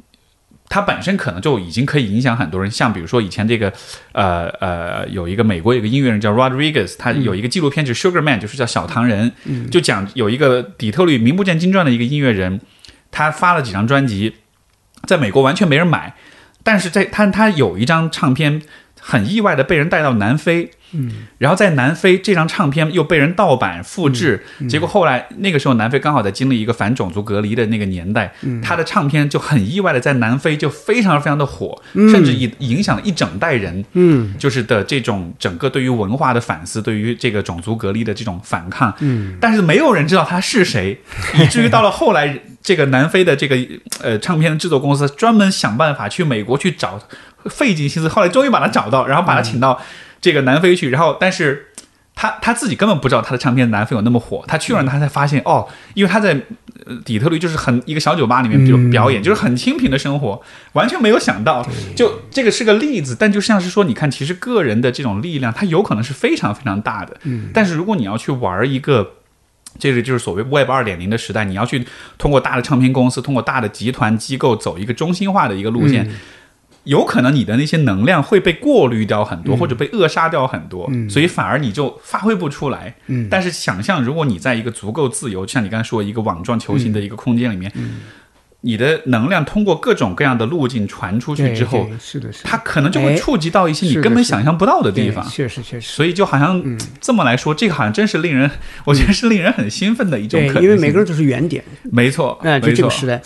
[0.67, 2.71] 它本身可能就已经可以影响很多人。
[2.71, 3.71] 像比如说以前这个，
[4.13, 9.31] 呃呃，有一个美国有一个音乐人叫 Rodriguez，他有一个纪录片就是 Sugar Man，就是叫小糖人，
[9.69, 12.59] 就讲有一个底特律名不见经传的一个音乐人，
[13.11, 14.37] 他发了几张专辑，
[15.05, 16.15] 在美国完全没人买，
[16.63, 18.61] 但是在他他有一张唱片
[19.01, 20.71] 很意外的被人带到南非。
[20.93, 34.35] 嗯然后在南非，这张唱片又被人盗版复制，结果后来那个时候南非刚好在经历一个反种族隔离的那个年代，他的唱片就很意外的在南非就非常非常的火，甚至影影响了一整代人，嗯。
[34.37, 40.99] 就是的这种整个对于文化的反思，对于这个种族隔离的这种反抗，嗯，但是没有人知道他是谁，
[41.39, 43.57] 以至于到了后来，这个南非的这个
[44.01, 46.99] 呃唱片制作公司专门想办法去美国去找，
[47.45, 49.79] 费尽心思，后来终于把他找到，然后把他请到
[50.19, 51.67] 这个南非去，然后但是。
[52.13, 56.39] 他他自己根本不知道他的唱片南非有那么火，他去了他才发现哦，因为他在
[56.85, 60.39] 呃底特律就是很一个小酒吧里面就表演，就是很清贫的生活，
[60.73, 61.65] 完全没有想到，
[61.95, 69.13] 就这个是个例子，但就像是说，你看，其实个人的这种力量，它有可能是非常非常大的，嗯但是如果你要去玩一个。
[69.79, 71.87] 这个就是所谓 Web 二点零的时代，你要去
[72.17, 76.11] 通过大的唱片公司，通过大的集团机构走一个中心化的一个路线，
[76.83, 82.95] 有可能你的那些能量会被过滤掉很多，或者被扼杀掉很多，所以反而你就发挥不出来。
[83.07, 83.27] 嗯。
[83.29, 87.71] 但是想象，如果你在一个足够自由，像你刚才说一个网状球形的一个空间里面，
[88.63, 92.49] 你的能量通过各种各样的路径传出去之后，是的，是的。
[92.49, 95.27] 它可能就会哎触及到一些你根本想象不到的地方。
[95.27, 95.87] 确实确实。
[95.87, 96.63] 所以就好像
[96.99, 98.49] 这么来说，这个好像真是令人，
[98.85, 100.63] 我觉得是令人很兴奋的一种可能，性。
[100.63, 103.19] 因为每个人都是原点，没错，哎，就这个时代，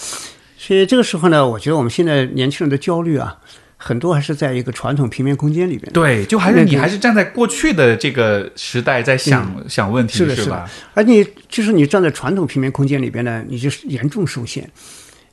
[0.66, 3.38] 所以这个时候呢，我觉得我们现在年轻人的焦虑啊，
[3.78, 5.94] 很多还是在一个传统平面空间里边。
[5.94, 10.68] 对，就还是你还是站在过去的这个时代在想、想问题，是的，是吧？。
[10.96, 14.68] 而你就是你站在传统平面空间里边呢，你就是严重受限，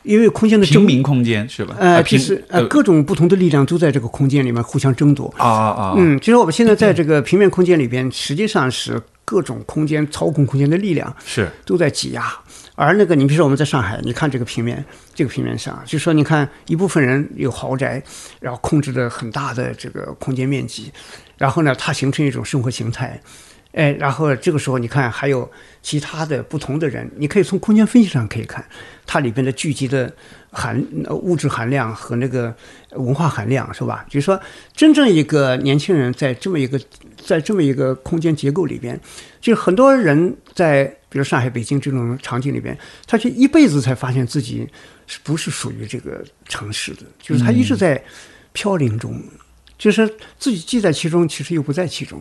[0.03, 1.77] 因为空间的争，平民空间是吧？
[1.81, 5.33] 呃，啊平就是呃各种不同的力量都在这个空间里面互相争夺。
[5.39, 5.95] 啊啊啊！
[5.97, 12.31] 嗯，其实我们现在在这个平面空间里边，实际上是各种空间操控空间的力量是都在挤压。
[12.85, 14.85] 而那个，你比如说我们在上海，你看这个平面，
[15.15, 18.03] 这个平面上，就是说你看一部分人有豪宅，
[18.41, 20.91] 然后控制着很大的这个空间面积，
[21.39, 23.21] 然后呢，它形成一种生活形态，
[23.73, 25.49] 哎，然后这个时候你看还有
[25.81, 28.65] 其他的不同的人，你可以从空间分析上可以看
[29.07, 30.13] 它里边的聚集的
[30.51, 32.53] 含物质含量和那个
[32.97, 34.05] 文化含量，是吧？
[34.09, 34.41] 就是说，
[34.75, 36.81] 真正一个年轻人在这么一个
[37.17, 38.99] 在这么一个空间结构里边，
[39.41, 42.77] 就是很多人在比如上海、北京这种场景里边，
[43.07, 44.67] 他却一辈子才发现自己
[45.07, 48.03] 是不是属于这个城市的，就是他一直在
[48.53, 49.23] 飘零中，
[49.77, 50.09] 就是
[50.39, 52.21] 自己既在其中，其实又不在其中。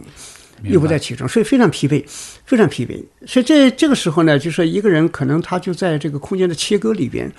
[0.64, 2.06] 又不在其中，所以非常疲惫，
[2.46, 3.04] 非常疲惫。
[3.26, 7.34] 所以这这个时候呢，就是说一个人可能他就在这个空间的切割里边，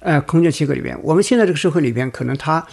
[0.00, 0.98] 呃，空间切割里边。
[1.00, 2.66] 我们现在这个社会里边，可能他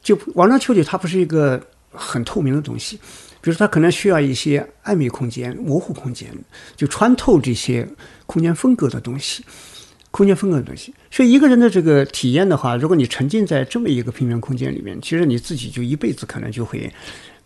[0.00, 1.60] 就往上求取，它不是一个
[1.90, 3.00] 很透明的东西。
[3.40, 6.28] 比如说，它可能需要一些暧昧空间、模糊空间，
[6.76, 7.88] 就穿透这些
[8.26, 9.44] 空间风格的东西，
[10.10, 10.94] 空间风格的东西。
[11.10, 16.90] 所以一个人的这个体验的话，如果你沉浸在这么一个平面空间里面，其实你自己就一辈子可能就会。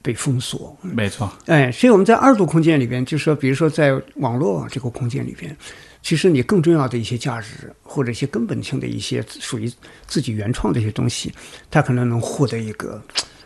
[0.05, 1.33] 被封锁，没错。
[1.47, 5.57] 哎，所以我们在二度空间里边，就是说，比如说在网络这个空间里边，
[6.03, 9.73] 其实你更重要的一些价值或者一些根本性的一些属于
[10.07, 11.33] 自己原创的一些东西，
[11.71, 13.03] 它可能能获得一个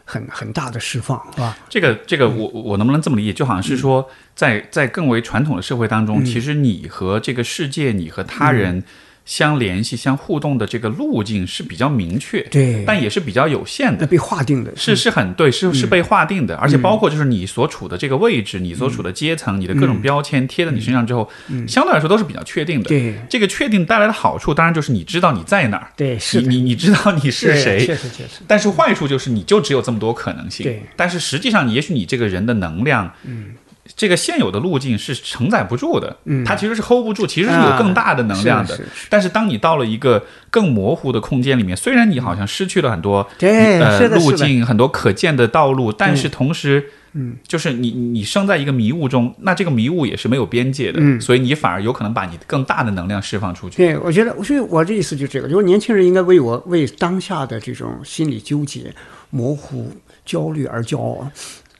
[0.09, 1.57] 很很大的释放，是吧？
[1.69, 3.33] 这个这个，我我能不能这么理解？
[3.33, 8.83] 就好像是说，在在更为传统的社会当中，其实你和这个世界，你和他人。
[9.29, 21.29] 相联系、相互动的这个路径是比较明确，对，但也是比较有限的，被划定的，是是很对，是是被划定的，而且包括就是你所处的这个位置、你所处的阶层、你的各种标签贴在你身上之后，
[21.67, 22.89] 相对来说都是比较确定的。
[22.89, 28.41] 对，这个确定带来的好处，当然就是你知道你在哪儿，对，是你你知道你是谁，确实确实。
[28.47, 30.83] 但是坏处就是你就只有这么多可能性，对。
[30.97, 33.51] 但是实际上，也许你这个人的能量，嗯。
[33.99, 38.79] 这个现有的路径是承载不住的，嗯，它其实是 hold 不住，其实是有更大的能量的。
[39.11, 53.79] 但是当你到了一个更模糊的空间里面，虽然你好像失去了很多呃路径，很多可见的道路，但是同时，嗯，就是你你生在一个迷雾中，那这个迷雾也是没有边界的，嗯，所以你反而有可能把你更大的能量释放出去。
[53.79, 58.95] 对，我觉得，所以我的意思就是这个，就是年轻人应该为我为当下的这种心理纠结、
[59.31, 59.91] 模糊、
[60.25, 61.29] 焦虑而骄傲。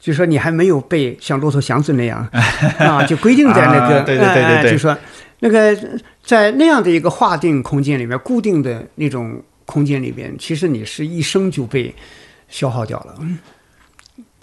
[0.09, 2.27] 就说你还没有被像骆驼祥子那样
[2.81, 4.97] 啊，就规定在那个，对对对对对，就说
[5.41, 5.77] 那个
[6.23, 11.95] 在那样的一个划定空间里面，固定的那种空间里边，其实你是一生就被
[12.49, 13.19] 消耗掉了。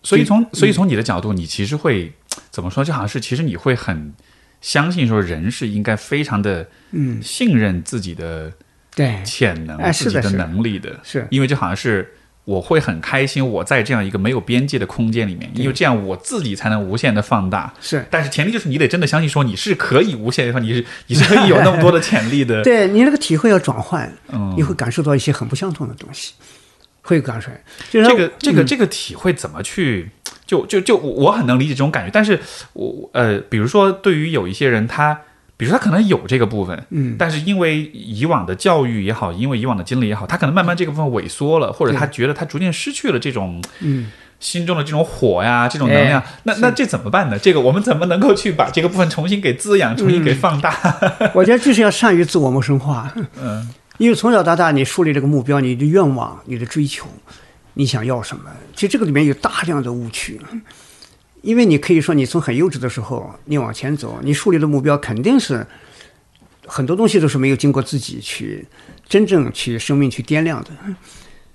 [0.04, 2.14] 所以从所以从你的角度，你其实会
[2.52, 2.84] 怎么说？
[2.84, 4.14] 就好像是其实你会很
[4.62, 8.54] 相信说，人是应该非常的嗯信任自己的
[8.96, 12.14] 对潜能、自己的能力的，是因为就好像是。
[12.45, 17.73] 我会很开心，我在这样一个没有边界的空间里面，因为这样我自己才能无限的放大。
[17.81, 22.61] 是，但是前提就是你得真的相信，说你是可以无限的放，你是你是可以有那么多的潜力的。
[22.63, 26.34] 对你那个体会要转换，嗯，你会感受到一些很不相同的东西，
[27.01, 27.49] 会感受。
[27.91, 30.11] 这个这个这个体会怎么去？
[30.45, 32.39] 就就就我很能理解这种感觉，但是
[32.73, 35.19] 我呃，比如说对于有一些人他。
[35.57, 46.22] 比如说他可能有这个部分，嗯，但是因为以往的教育也好，因为以往的经历也好，他可能慢慢这个部分萎缩了，或者他觉得他逐渐失去了这种，嗯，心中的这种火呀，这种能量。
[46.44, 47.40] 那那这怎么办呢？
[47.40, 50.76] 这个我们怎么能够去把这个部分重新给滋养，重新给放大？
[51.34, 53.10] 我觉得就是要善于自我陌生化。
[53.41, 57.07] 嗯，因为从小到大你树立这个目标，你的愿望，你的追求，
[57.76, 58.52] 你想要什么？
[58.73, 60.38] 其实这个里面有大量的误区。
[61.45, 65.65] 因为你可以说，你从很幼稚的时候，你往前走，你树立的目标肯定是
[66.65, 68.67] 很多东西都是没有经过自己去
[69.07, 70.72] 真正去生命去掂量的。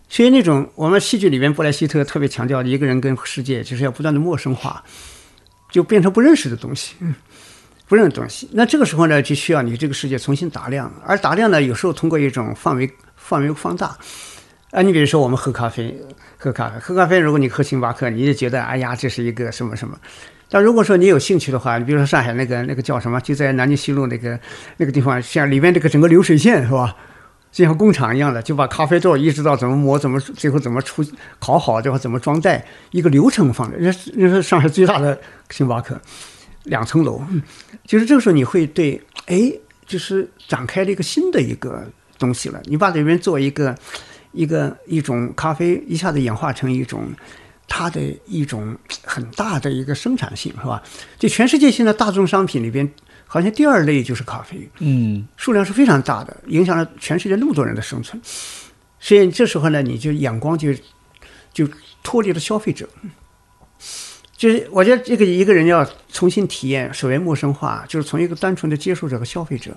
[0.08, 4.80] 所以那种我们戏剧里面布莱希特特别强调一个人跟世界就是要不断的陌生化，
[5.72, 6.94] 就变成不认识的东西，
[7.88, 8.48] 不认识东西。
[8.52, 13.98] 那这个时候呢，就需要你这个世界重新打量，而打量呢，有时候通过一种范围范围放大。
[14.70, 16.01] 啊，你比如说我们喝咖啡，
[16.38, 17.18] 喝咖啡，喝咖啡。
[17.18, 19.98] 如果你喝星巴克，你就觉得哎呀，这是一个什么什么。
[20.48, 24.38] 但如果说你有兴趣的话，你比如说上海那个那个叫什么，就在南京西路那个
[24.76, 26.94] 那个地方，像里面这个整个流水线是吧，
[27.51, 31.05] 就像工厂一样的，就把咖啡豆一直到怎么磨，怎么最后怎么出
[31.40, 33.76] 烤好，最后怎么装袋，一个流程放着。
[33.80, 35.20] 那那是上海最大的
[35.51, 36.01] 星巴克，
[36.62, 37.20] 两层楼。
[37.84, 39.52] 就是这个时候你会对，哎，
[39.84, 41.84] 就是展开了一个新的一个
[42.20, 42.60] 东西了。
[42.66, 43.74] 你把里面做一个。
[44.32, 47.09] 一个一种咖啡一下子演化成一种，
[47.66, 50.82] 它的一种很大的一个生产性，是吧？
[51.19, 52.90] 就全世界现在大众商品里边，
[53.27, 58.20] 好像第二类就是咖啡，嗯，数量是非常大的，影响了全世界那么多人的生存。
[58.98, 60.73] 所以这时候呢，你就眼光就
[61.52, 61.69] 就
[62.02, 62.89] 脱离了消费者，
[64.36, 69.77] 就是我觉得这个一个人要重新体验，首先陌生化，就是从一个单纯的接受者和消费者。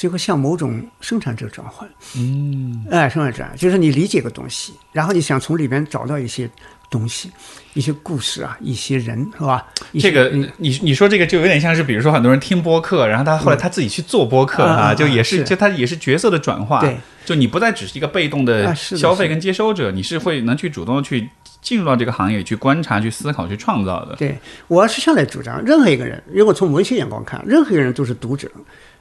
[0.00, 1.86] 最后向某种生产者转换，
[2.16, 6.48] 嗯，哎，生产者就是你理解个东西，然后你想从里边找到一些
[6.88, 7.30] 东西，
[7.74, 9.66] 一些故事啊，一些人是吧？
[10.00, 10.50] 这个嗯。
[10.56, 15.44] 你你说这个就有点像是，比如说很多人听播客，然后他后来他自己去做播客啊就也是是。
[15.44, 16.96] 就他也是角色的转化，对，
[17.26, 21.28] 就你不再只是一个被动的消费跟接收者，你是会能去主动地去
[21.60, 24.16] 进入到这个行业去观察、去思考、去创造的。
[24.16, 28.50] 对，我是向来主张，任何一个人，如果从文学眼光看，任何一个人都是读者，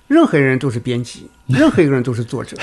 [0.10, 2.58] 任何一个人都是编辑， 任何一个人都是作者。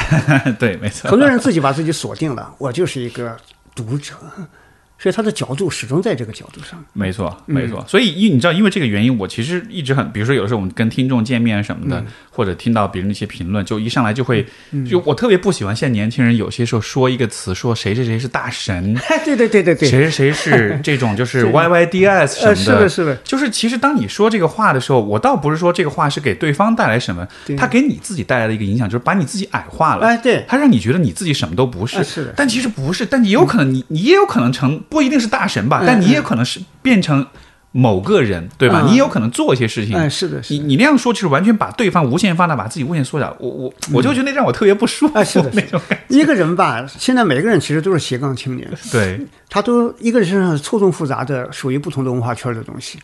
[0.59, 1.10] 对，没错。
[1.10, 3.35] 很多人自己把自己锁定了，我就是一个
[3.74, 4.14] 读者，
[4.98, 6.82] 所以他的角度始终在这个角度上。
[6.93, 7.55] 没错，嗯。
[7.55, 7.85] 没错。
[7.89, 11.90] 所以因你知道，因为这个原因，我其实一直很，比如说有的时候我们跟听众见面什么嗯。
[11.90, 14.47] 的，或者听到别人的一些评论，就一上来就会，
[14.89, 18.94] 就我特别不喜欢现在年轻人有些时候说一个词，说谁谁谁是大神，
[19.24, 30.06] 对对对对对，谁谁谁是 这种就是 YYDS 什么的，是的，是的，就是其实当你说这个话的时候，我倒不是说这个话是给对方带来什么，他给你自己带来的一个影响，就是把你自己矮化了。
[30.06, 37.27] 哎，对，他让你觉得你自己什么都不是，啊是的但其实不是，但你有可能你你也有可能成不一定是大神吧，嗯但你也可能是变成
[37.73, 38.83] 某个人，对吧？
[38.83, 39.95] 嗯你也有可能做一些事情。
[39.97, 43.37] 哎，是的，是的，你你那样说，就是完全把对方无限放大，把自己无限缩小。
[43.39, 52.99] 我我我就觉得那让我特别不舒服，啊是的那种一个人吧，现在每个人其实都是斜杠青年， 对，他都一个人身上是错综复杂的，属于不同的文化圈的东西。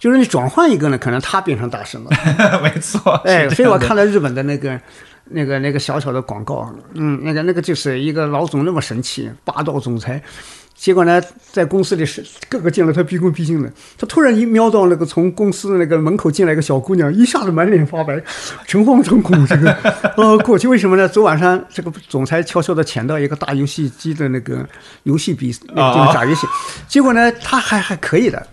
[0.00, 2.10] 就是你转换一个呢，可能他变成大神了。
[2.62, 3.12] 没错。
[3.24, 4.80] 哎，是所以我看了日本的那个、
[5.30, 10.22] 那个、那个小小的广告，嗯，那个那个就是一个老总那么神气，霸道总裁。
[10.78, 13.68] 结果呢，在公司里是各个见了他毕恭毕敬的，
[13.98, 18.22] 他突然一瞄到那个从公司的那个门口进来一个小姑娘，一下子满脸发白，
[18.64, 19.44] 诚惶诚恐。
[19.44, 19.76] 这个
[20.16, 21.08] 呃过去为什么呢？
[21.08, 24.64] 昨晚上这个总裁悄悄的潜到一个大游戏机的那个
[25.02, 26.46] 游戏比那个打游戏，
[26.86, 28.46] 结果呢，他还还可以的。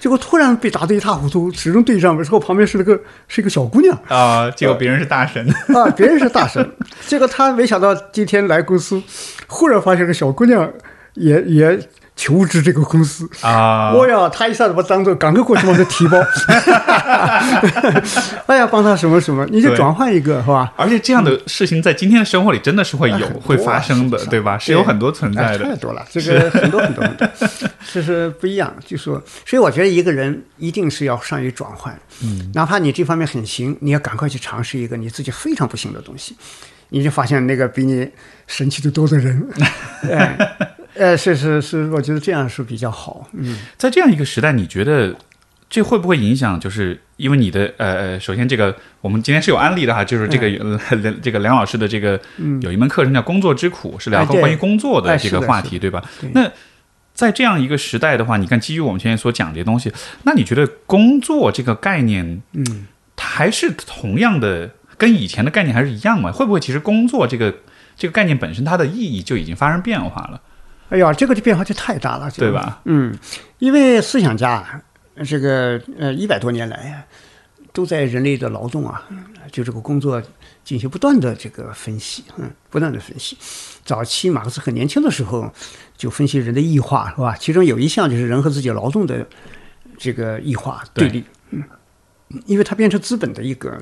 [0.00, 5.48] 结果突然被打得一塌糊涂，始终对上之后，旁边是那个是一个小姑娘，啊，结果别人是大神。
[5.74, 6.68] 啊，别人是大神，
[7.06, 9.00] 结果他没想到今天来公司，
[9.46, 10.68] 忽然发现个小姑娘
[11.18, 11.78] 也也
[12.16, 13.28] 求职这个公司。
[13.42, 16.18] 啊，我呀，他一下子把当做赶快过去帮他提包，
[18.46, 20.72] 哎呀，帮他什么什么，你就转换一个是吧？
[20.76, 24.58] 而且这样的事情在今天的生活里真的是会有、会发生的，对吧？
[24.58, 25.64] 是有很多存在哎，的。
[25.64, 27.28] 太多了，这个很多很多很多，
[27.92, 28.72] 这是不一样。
[28.84, 36.36] 就说，所以我觉得一个人一定是要善于转换，嗯，哪怕你这方面很行，你要赶快去尝试一个你自己非常不行的东西，
[36.88, 38.08] 你就发现那个比你
[38.46, 39.48] 神奇的多的人，
[40.10, 40.36] 哎，
[40.98, 45.14] 呃，是是是，我觉得这样是比较好，嗯，在这样一个时代，你觉得
[45.70, 46.58] 这会不会影响？
[46.58, 52.20] 就是因为你的呃呃，首先这个我们今天是有案例的哈，就是这个、呃梁这个梁老师的这个、
[52.60, 56.02] 有一门课程叫《工作之苦》，是聊关于工作的哎这个话题，对吧？
[56.20, 56.50] 对那
[57.14, 59.92] 在这样一个时代的话，你看基于我们前面所讲这些东西，
[60.22, 66.30] 那你觉得工作这个概念，嗯，它还是同样的，跟以前的概念还是一样吗？
[66.30, 67.52] 会不会其实工作这个
[67.96, 70.40] 这个概念本身它的意义就已经发生变化了，
[70.90, 72.80] 哎呀，这个的变化就太大了，对吧？
[72.84, 73.14] 嗯，
[73.58, 74.82] 因为思想家
[75.24, 77.04] 这个呃一百多年来呀，
[77.72, 79.06] 都在人类的劳动啊，
[79.52, 80.22] 就这个工作
[80.64, 83.36] 进行不断的这个分析，嗯，不断的分析。
[83.84, 85.52] 早期马克思很年轻的时候
[85.96, 87.36] 就分析人的异化，是吧？
[87.38, 89.26] 其中有一项就是人和自己劳动的
[89.98, 91.62] 这个异化对对立，嗯，
[92.46, 93.78] 因为它变成资本的一个。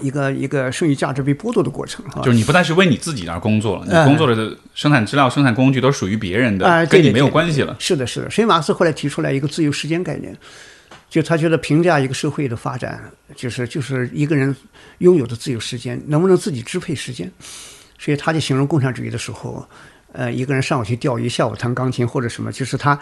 [0.00, 7.76] 一个一个剩余价值被剥夺的过程，哈，就是你不再是为你自己而工作了，你哎工作的生产资料、生产工具都属于别人的，哎，跟你没有关系了。
[7.78, 8.30] 是的，是的。
[8.30, 10.36] 所以马克思后来提出来一个自由时间概念，
[11.08, 13.02] 就他觉得评价一个社会的发展，
[13.36, 14.54] 就是就是一个人
[14.98, 17.30] 拥有的自由时间能不能自己支配时间。
[17.98, 19.64] 所以他就形容共产主义的时候，
[20.12, 22.98] 呃，一个人上午去钓鱼，下午弹钢琴或者什么，就是他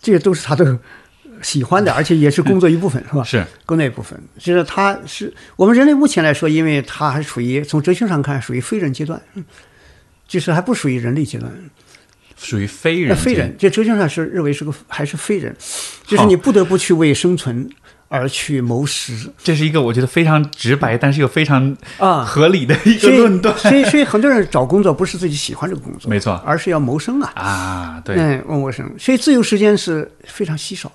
[0.00, 0.78] 这些都是他的
[1.42, 3.24] 喜欢的，而且也是工作一部分，是吧？
[3.24, 9.44] 是工作一部分，就是他是我们人类目前来说，因为他还属于从哲学上看属于非人阶段，嗯
[10.28, 11.50] 就是还不属于人类阶段。
[12.36, 15.54] 属于非人，非人，这哲学上是认为是个还是非人，
[16.06, 17.68] 就是你不得不去为生存
[18.08, 22.24] 而去谋食这是一个我觉得非常直白，但是又非常啊。
[22.24, 23.54] 合理的一个论断。
[23.58, 27.30] 所以 所以很多人找工作不是自己喜欢这个工作，没错而是要谋生啊。
[27.34, 30.90] 啊，对，嗯，要谋生，所以自由时间是非常稀少，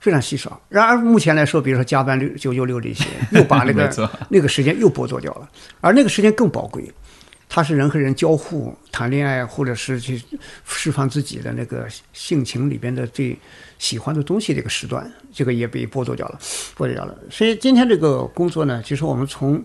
[0.00, 0.60] 非常稀少。
[0.68, 5.48] 然而目前来说，比如说加班六九九六这些，又把那个 那个时间又剥夺掉了，
[5.80, 6.90] 而那个时间更宝贵。
[7.50, 10.22] 它是人和人交互、谈恋爱，或者是去
[10.66, 13.34] 释放自己的那个性情里边的最
[13.78, 16.38] 喜欢的东西这个时段，这个也被剥夺掉了，
[16.76, 17.18] 剥夺掉了。
[17.30, 19.64] 所以今天这个工作呢，其实我们从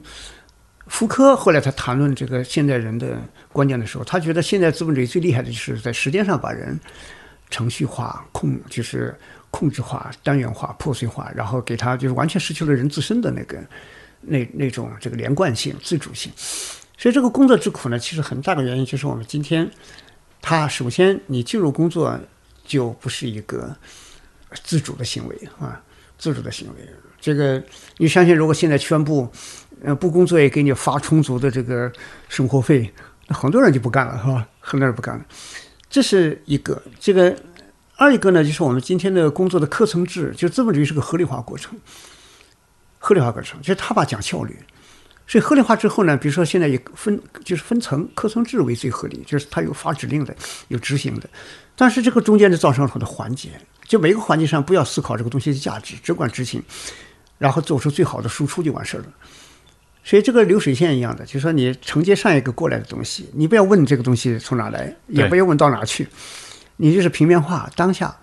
[0.88, 6.80] 福柯后来他谈论这个现代人的观念的时候，他觉得现在资本主义最厉害的就是在时间上把人
[7.50, 9.14] 程序化、控就是
[9.54, 13.64] 控制化、单元化、破碎化，然后给他就是完全失去了人自身的那个
[14.22, 16.32] 那那种这个连贯性、自主性。
[16.98, 19.70] 所以这个工作之苦呢，其实很大的原因就是我们今天，
[20.42, 22.20] 他首先你进入工作，
[22.66, 23.76] 就不是一个
[24.64, 25.80] 自主的行为啊，
[26.18, 26.90] 自主的行为。
[27.22, 27.64] 这个
[27.98, 29.32] 你相信，如果现在宣布，
[29.84, 31.92] 呃，不工作也给你发充足的这个
[32.28, 32.92] 生活费，
[33.28, 34.48] 那很多人就不干了，是吧？
[34.60, 35.24] 很多人不干了。
[35.90, 37.36] 这是一个，这个
[37.96, 41.80] 二一个呢，就是我们今天的工作的课程制，就资本主义是个合理化过程，
[42.98, 44.58] 合理化过程，就是他把讲效率。
[45.26, 50.36] 所以合理化之后呢，比如说现在以分就是分层课程制为最合理，就是它有发指令的，
[50.68, 51.30] 有执行的，
[51.78, 53.50] 但是这个中间就造成了很多环节，
[53.88, 56.62] 就每个环节上不要思考这个东西的价值，只管执行，
[57.38, 59.06] 然后做出最好的输出就完事儿了。
[60.04, 66.06] 所以这个流水线一样的，就是说你承接上一个过来的东西，你不要问这个东西从哪来，也不要问到哪去，
[66.78, 68.16] 你就是平面化当下。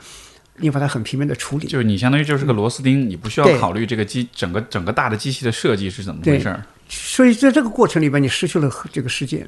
[0.62, 6.62] 你把它很平面的处理，就是你相当于就是个螺丝钉，你不需要考虑这个机整个整个大的机器的设计是怎么回事儿。
[6.86, 9.46] 所以在这个过程里边，你失去了这个世界，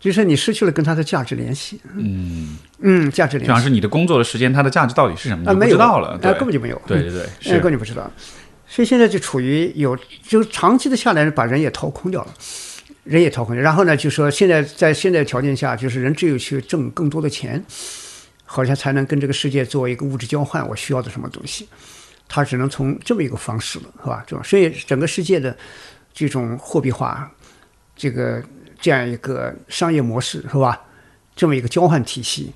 [0.00, 1.80] 就是你失去了跟它的价值联系。
[1.94, 5.48] 嗯嗯，价值联系，主要是你的工作的时间，它的价值到底是什么？
[5.48, 6.82] 啊，不知道了，啊，根本就没有。
[6.84, 8.10] 对对对，根本就不知道。
[8.66, 9.96] 所以现在就处于有，
[10.26, 12.34] 就长期的下来，把人也掏空掉了，
[13.04, 13.62] 人也掏空掉。
[13.62, 17.64] 然后呢，就说现在在现在条件下，就是人只有去挣更多的钱。
[18.44, 21.66] 好像才能跟这个世界做一个物质交换，我需要的什么东西，
[22.28, 24.22] 他只能从这么一个方式了，是吧？
[24.26, 25.56] 这种，所以整个世界的
[26.12, 27.32] 这种货币化，
[27.96, 28.42] 这个
[28.78, 30.78] 这样一个商业模式，是吧？
[31.34, 32.52] 这么一个交换体系，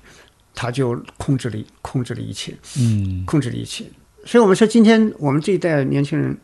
[0.53, 3.83] 它就控制了控制了一切，嗯，控制了一切。
[4.23, 6.37] 所以我们说，今天我们这一代年轻人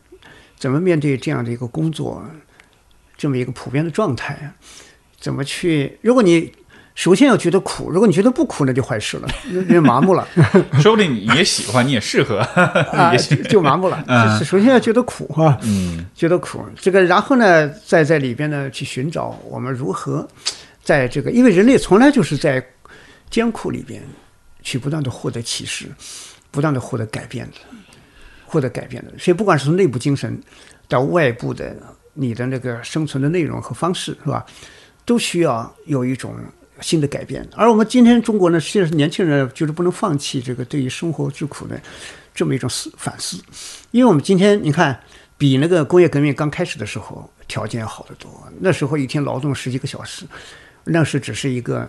[0.58, 2.28] 怎么面对这样的一个工作，
[3.24, 4.52] 这么一个普遍的状态啊，
[5.18, 5.98] 怎么去？
[6.02, 6.52] 如果你
[6.94, 9.28] 首先要觉得苦，如果你觉得不苦，那就坏事了，
[9.66, 10.28] 人麻木了。
[10.78, 12.40] 说不定你也喜欢，你也适合，
[12.92, 13.16] 啊，
[13.48, 14.04] 就麻木了。
[14.44, 16.62] 首先要觉得苦哈，嗯，觉得苦。
[16.78, 20.28] 这个，然后呢，再在里边呢去寻找我们如何
[20.82, 22.62] 在这个，因为人类从来就是在
[23.30, 24.02] 艰苦里边
[24.60, 25.86] 去不断的获得启示，
[26.50, 27.58] 不断的获得改变的，
[28.44, 29.12] 获得改变的。
[29.18, 30.38] 所以，不管是从内部精神
[30.88, 31.74] 到外部的
[32.14, 34.44] 你的那个生存的内容和方式，是吧？
[35.04, 36.34] 都需要有一种。
[36.80, 41.80] 新的改变，而我们今天中国呢，实际上是年轻人就是不能放弃这个对于生活之苦的
[42.34, 43.40] 这么一种思反思，
[43.92, 45.00] 因为我们今天你看，
[45.38, 48.28] 比那个工业革命刚开始的时候条件要好得多，
[48.58, 50.26] 那时候一天劳动十几个小时，
[50.82, 51.88] 那是只是一个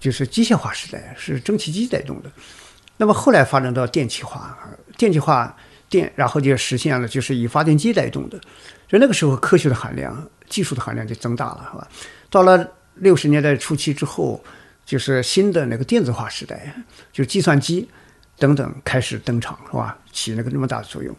[0.00, 2.32] 就是机械化时代，是蒸汽机带动的，
[2.96, 4.58] 那么后来发展到电气化，
[4.96, 5.54] 电气化
[5.90, 8.40] 电，然后就实现了就是以发电机带动的，
[8.88, 11.88] 所以那个时候科学的含量、技术的含量就增大了，是吧？
[12.30, 12.72] 到了。
[13.00, 14.42] 六十年代初期之后，
[14.86, 16.74] 就是新的那个电子化时代，
[17.12, 17.86] 就是计算机
[18.38, 19.94] 等等开始登场，是吧？
[20.12, 21.14] 起那个那么大的作用。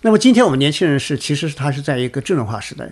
[0.00, 2.90] 那么今天我们年轻人是，其实是他是在一个智能化时代，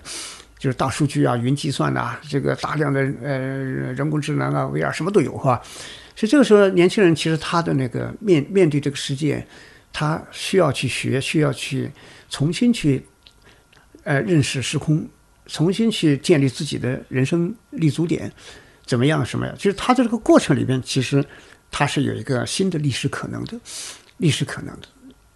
[0.59, 5.63] 就是大数据啊、云计算呐，这个大量的呃人工智能啊、VR 什么都有，是吧？
[6.15, 9.43] 所以这个时候，年轻人其实他的那个面面对这个世界，
[9.95, 11.91] 他需要去学，需要去
[12.29, 13.03] 重新去
[14.07, 15.07] 呃认识时空。
[15.49, 18.29] 重新去建立自己的人生立足点，
[18.85, 19.25] 怎么样？
[19.25, 19.55] 什么呀？
[19.57, 21.25] 就是他在这个过程里边，其实
[21.71, 23.57] 他是有一个新的历史可能的，
[24.17, 24.89] 历史可能的。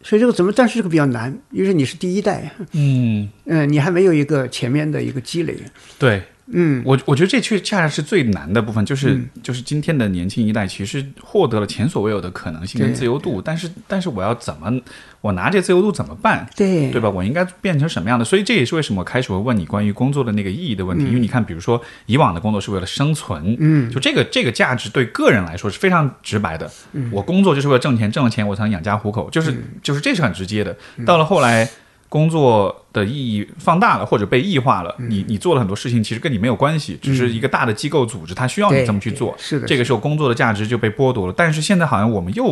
[0.03, 0.51] 所以这个怎么？
[0.51, 5.57] 但是这个比较难，因为你是第一代，嗯嗯，你还没有一个前面的一个积累。
[5.97, 6.21] 对。
[6.53, 14.81] 嗯，我我觉得这却恰恰是最难的部分，就是就是今天的年轻一代其实获得了前所未有的可能性跟自由度，但是但是我要怎么
[15.21, 16.49] 我拿这自由度怎么办？
[16.57, 17.09] 对对吧？
[17.09, 18.25] 我应该变成什么样的？
[18.25, 26.71] 所以这也是为什么我开始会问你关于工作的那个意义的问题，因为你看，比如说以往的工作是为了生存，嗯，就这个这个价值对个人来说是非常直白的，
[27.13, 30.77] 我工作就是为了挣钱，挣了钱我才能养家糊口，就是就是这是很直接的。
[31.07, 31.69] 到了后来。
[32.11, 34.93] 工作的意义放大了，或者被异化了。
[34.99, 39.33] 你你做了很多事情，其实跟你没有关系，只是一个大的机构组织，它需要你这么去做。
[39.39, 41.33] 是的，这个时候工作的价值就被剥夺了。
[41.37, 42.45] 但是现在好像我们又，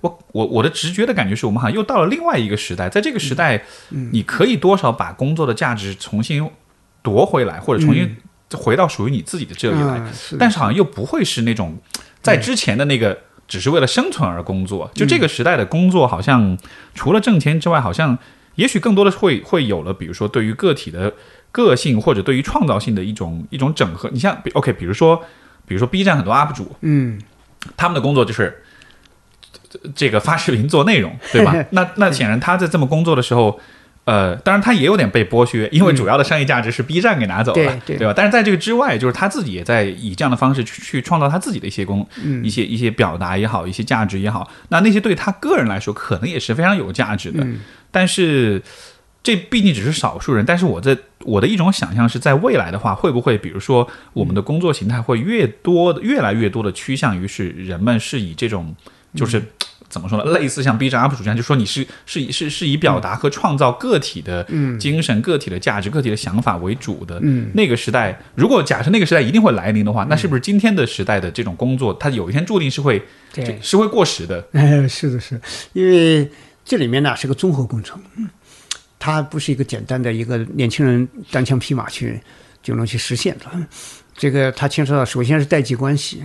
[0.00, 6.50] 我我我的直觉的感觉是我们好像又到了另外一个时代，在这个时代，你可以多少把工作的价值重新
[7.02, 8.16] 夺回来，或者重新
[8.54, 10.02] 回到属于你自己的这里来。
[10.38, 11.76] 但是好像又不会是那种
[12.22, 14.90] 在之前的那个只是为了生存而工作。
[14.94, 16.56] 就这个时代的工作，好像
[16.94, 18.18] 除了挣钱之外，好像。
[18.56, 21.12] 也许更多的会会有了，比如说对于个体的
[21.50, 24.08] 个性或者对于创造性的一种一种整合。
[24.12, 25.22] 你像，OK，比如说，
[25.66, 27.20] 比如说 B 站很多 UP 主，嗯，
[27.76, 28.62] 他们的工作就是
[29.94, 31.54] 这个发视频做内容，对吧？
[31.70, 33.60] 那那显然他在这么工作的时候，
[34.04, 38.12] 呃，当然他也有点被剥削，因为主要的商业价值是 B 站给拿走了，对吧？
[38.14, 42.06] 但是在这个之外，就是他自己也在以这样的方式去去创造他自己的一些工，
[42.42, 44.50] 一些一些表达也好，一些价值也好。
[44.68, 47.46] 那那些对他个人来说，可能也是非常有价值的。
[47.90, 48.62] 但是，
[49.22, 50.44] 这毕竟只是少数人。
[50.44, 58.74] 但是我在我的一种想象是在未来的话，会不会比如说我们的工作形态会越多、越来越多的趋向于是人们是以这种
[59.14, 59.42] 就是。
[59.94, 60.24] 怎么说呢？
[60.36, 64.44] 类似像 B 站 UP 主这样，就说你是是以是是以表达和创造个体的
[64.76, 67.20] 精神、个体的价值、个体的想法为主的。
[67.22, 73.00] 嗯那个时代，如果假设那个时代一定会来临的话，那是不是今天的时代的这种工作，它有一天注定是会
[73.32, 74.44] 对，是会过时的？
[74.50, 75.40] 哎，是的，是，
[75.72, 76.28] 因为
[76.64, 78.28] 这里面呢是个综合工程，嗯
[78.98, 82.18] 它不是一个简单的一个年轻人单枪匹马去
[82.62, 83.44] 就能去实现的。
[84.16, 86.24] 这个它牵涉到首先是代际关系，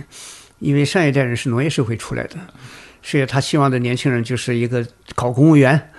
[0.60, 2.40] 因为上一代人是农业社会出来的，所
[3.20, 5.90] 以他希望的年轻人就是一个考公务员，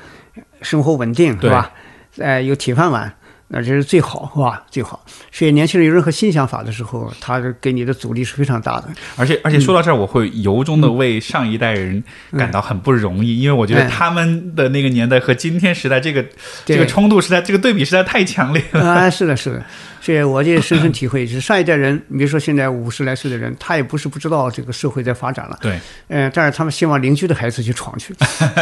[0.61, 1.71] 生活稳定，对吧？
[2.17, 3.13] 呃，有铁饭碗。
[3.53, 4.63] 那这是最好，是吧？
[4.71, 5.03] 最好。
[5.29, 8.87] 所以年轻人有任何新想法的时候，他给你的阻力是非常大的。
[9.17, 12.01] 而且而且说到这儿，我会由衷的为上一代人
[12.37, 16.25] 感到很不容易，因为我觉得哎他们的那个年代和今天时代这个
[16.63, 18.89] 这个冲突实在这个对比实在太强烈了。
[18.89, 19.65] 啊，是的，是的，
[20.01, 28.13] 所以我就深深体会，就是上一代人， 你比如说现在五十来岁的人，他也不是不知道这个社会在发展了，对，嗯、但是他们希望邻居的孩子去闯去，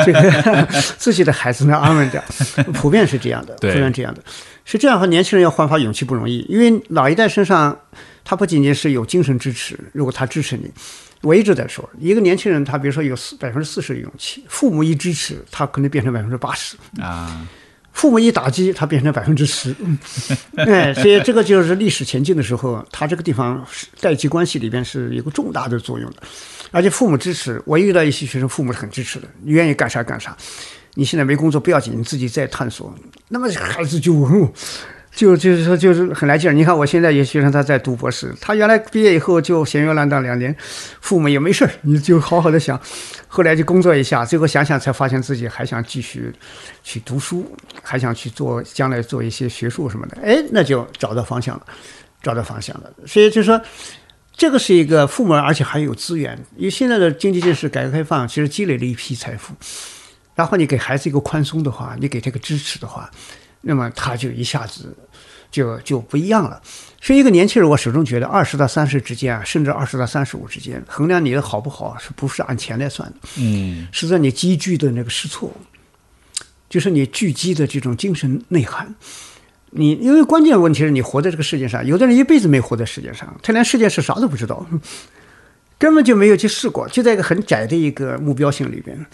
[0.05, 0.67] 这个
[0.99, 2.21] 自己的孩子呢安稳点，
[2.73, 4.21] 普遍是这样的，普对遍这样的，
[4.65, 7.75] 是这样的话，年轻人要焕发勇气不容易，因为老一代身上
[8.23, 10.69] 他不仅仅是有精神支持，如果他支持你。
[11.21, 16.77] 我一直在说，一个年轻人，他比如说有四百分之四十的勇气，父母一支持，他可能变成百分之八十。
[16.97, 17.45] 啊，
[17.91, 19.75] 父母一打击，它变成百分之十，
[20.55, 26.23] 哎，所以这个就是历史前进的时候，它这个地方是代际关系里边是有个重大的作用的，
[26.71, 27.61] 而且父母支持。
[27.65, 30.35] 我遇到一些学生，父母是很支持的，你愿意干啥干啥。
[30.95, 32.93] 你现在没工作不要紧，你自己再探索。
[33.27, 34.13] 那么孩子就
[35.19, 36.53] 就就是说就是很来劲儿。
[36.53, 40.55] 你看我现在有学生他在读博士，他原来毕业以后就闲鱼烂荡两年，
[41.01, 42.79] 父母也没事儿，你就好好的想。
[43.27, 46.33] 后来就工作一下，最后想想才发现自己还想继续
[46.81, 47.45] 去读书，
[47.83, 50.17] 还想去做将来做一些学术什么的。
[50.23, 51.63] 哎，那就找到方向了，
[52.23, 52.89] 找到方向了。
[53.05, 53.61] 所以就是说。
[54.39, 56.33] 这个是一个父母，而且还有资源。
[56.55, 59.53] 因为现在的经济建设、改革开放，其实积累了一批财富。
[60.33, 63.11] 然后你给孩子一个宽松的话，你给他个支持的话，
[63.59, 64.95] 那么他就一下子
[65.51, 66.61] 就就不一样了。
[67.01, 73.15] 所以一个年轻人，我始终觉得二十到三十之间啊，甚至二十到三十五之间，衡量你的好不好，是不是按钱来算的？
[73.37, 75.51] 嗯，是在你积聚的那个试错，
[76.69, 78.93] 就是你聚集的这种精神内涵。
[79.71, 84.65] 你因为关键问题是你活在这个世界上，有的人一辈子没活在世界上，他连世界是啥都不知道，
[85.77, 89.05] 根本就没有去试过，就在一个很窄的一个目标性里边，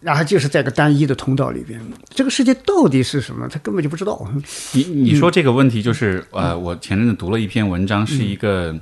[0.00, 4.28] 然后就是在个单一的通道里边，这个世界到底是什么，他根本就不知道。
[4.72, 8.74] 你你说这个问题就是呃，我前阵子读了一篇文章，是一个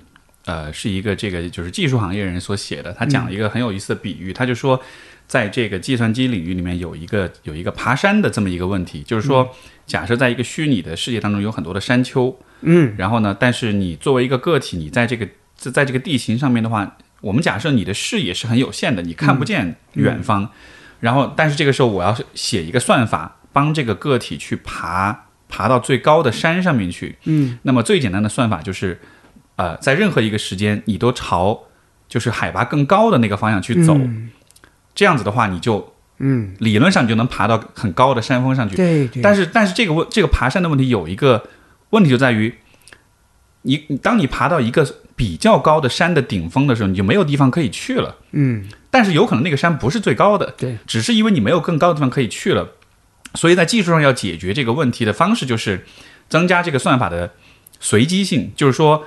[0.44, 4.80] 呃，是一个这个就是技术行业人所写的，他讲了一个很有意思的比喻，他就说。
[5.28, 9.46] 在这个计算机领域里面有一个有一个爬山的这么一个问题，就是说，
[9.86, 20.50] 假设在一个虚拟的世界当中有很多的山丘，嗯，然后呢，但是你作为一个个体，你在这个在在这个地形上面的话，我们假设你的视野是很有限的，你看不见远方，
[21.00, 29.00] 然后但是这个时候我要写一个算法，帮这个个体去爬爬到最高的山上面去，嗯，那么最简单的算法就是，
[29.56, 31.64] 呃，在任何一个时间你都朝
[32.08, 33.98] 就是海拔更高的那个方向去走，
[34.94, 41.48] 这样子的话你就嗯，理论上你就能爬到很高的山峰上去，对对，但是但是这个问这个爬山的问题有一个
[41.90, 42.54] 问题就在于，
[43.62, 44.86] 你你当你爬到一个
[45.18, 48.16] 比较高的山的顶峰的时候，你就没有地方可以去了。
[48.30, 52.68] 嗯，但是有可能那个山不是最高的，对，只是因为你没有更高的地方可以去了，
[53.34, 55.84] 所以在技术上要解决这个问题的方式就是
[56.28, 57.32] 增加这个算法的
[57.80, 59.04] 随机性，就是说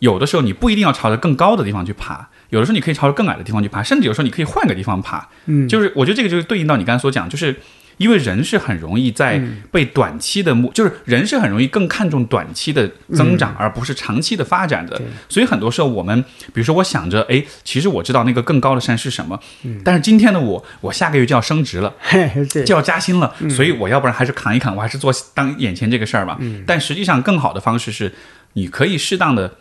[0.00, 2.28] 有的时候你不一定要朝着更高的地方去爬。
[2.50, 5.26] 有的时候你可以朝着更矮的地方去爬，甚至有时候你可以换个地方爬。
[5.46, 7.58] 嗯，就是我觉得这个就是对应到你刚才所讲，就是
[7.96, 9.40] 因为人是很容易在
[9.70, 15.00] 被短期的目，就是人是很容易更看重短期的增长，而不是长期的发展的。
[15.28, 16.22] 所以很多时候我们，
[16.52, 19.38] 比如说我想着，哎，其实我知道那个更高的山是什么，
[19.84, 21.92] 但是今天的我，我下个月就要升职了，
[22.64, 26.38] 就要加薪了，所以我要不然还是扛一扛，我还是做当眼前这个事儿吧。
[26.66, 28.12] 但实际上更好的方式是，
[28.54, 29.54] 你可以适当的。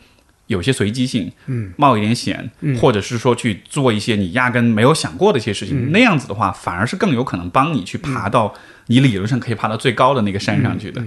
[0.53, 2.49] 有些随机性，嗯，冒一点险，
[2.79, 8.53] 或者是说去做一些你压根没有想过的一些事情，那样子的话，反而是更有可能帮你去爬到
[8.87, 11.03] 你理论上可以爬到最高的那个山上去的。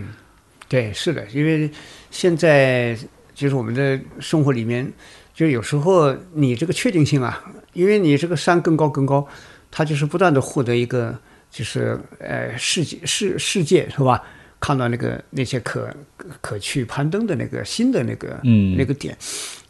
[0.69, 1.71] 对，是的，因为
[2.11, 2.99] 现在
[3.35, 4.93] 就是我们的生活里面，
[5.33, 7.43] 就有时候你这个确定性啊，
[7.73, 9.27] 因为你这个山更高更高，
[9.71, 11.17] 它就是不断的获得一个
[11.51, 14.21] 就是呃世界世世界是吧？
[14.61, 15.89] 看到那个那些可
[16.41, 19.17] 可去攀登的那个新的那个嗯那个点，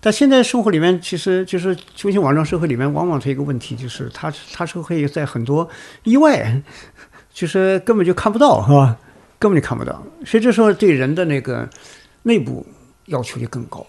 [0.01, 5.69] 但现在生活里面其实就是中心网状社会里面，往往是一个问题，就是它它是会在很多
[6.05, 6.63] 意外，
[7.33, 8.97] 就是根本就看不到，是吧？
[9.39, 11.69] 根本就看不到，所以这时候对人的那个
[12.23, 12.67] 内部
[13.07, 13.87] 要求就更高。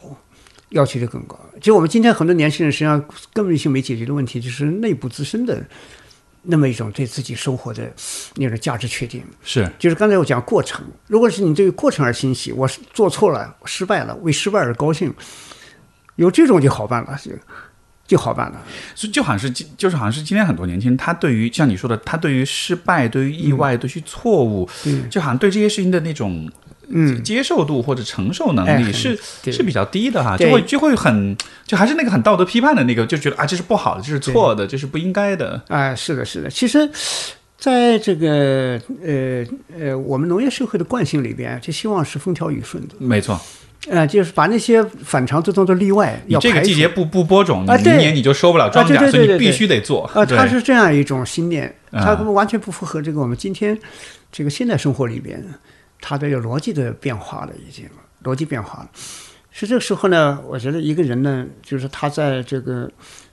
[0.71, 1.39] 要求就更高。
[1.61, 3.01] 就我们今天很多年轻人实际上
[3.31, 5.63] 根本性没解决的问题，就是内部自身的
[6.49, 7.91] 那么一种对自己生活的
[8.35, 9.21] 那种价值确定。
[9.43, 15.13] 是就是刚才我讲过程，如果是你对于过程而欣喜，我是做错了，失败了，为失败而高兴，
[16.15, 17.31] 有这种就好办了，就
[18.07, 18.61] 就好办了。
[18.95, 26.49] 所以就好像是今，就是好像是今天很多年轻人，他对于像你说的，他对于失败、对于意外、对于错误，嗯就好像对这些事情的那种
[26.89, 29.51] 嗯，接受度或者承受能力是、对。
[29.51, 31.35] 是比较低的哈，就会就会很
[31.65, 35.61] 就还是那个很道德批判的那个，就觉得啊这是不好的，这是错的，这是不应该的。
[35.67, 36.49] 啊、是的，是的。
[36.49, 36.89] 其实，
[37.57, 39.45] 在这个呃
[39.77, 43.39] 呃我们农业社会的惯性里边，就希望是风调雨顺的，没错，
[43.89, 49.27] 呃，就是把那些反常都当做例外，你这个季节不不播种，你明年你就收不了庄稼，啊对对对对对。
[49.27, 50.05] 所以你必须得做。
[50.13, 50.37] 啊，对。
[50.37, 53.77] 它是这样一种信念，啊它完全不符合这个我们今天
[54.31, 55.43] 这个现代生活里边
[55.99, 57.89] 它的逻辑的变化了，已经
[58.23, 58.89] 逻辑变化了。
[59.51, 62.89] 是这个时候呢，我觉得一个人呢，就是他在这个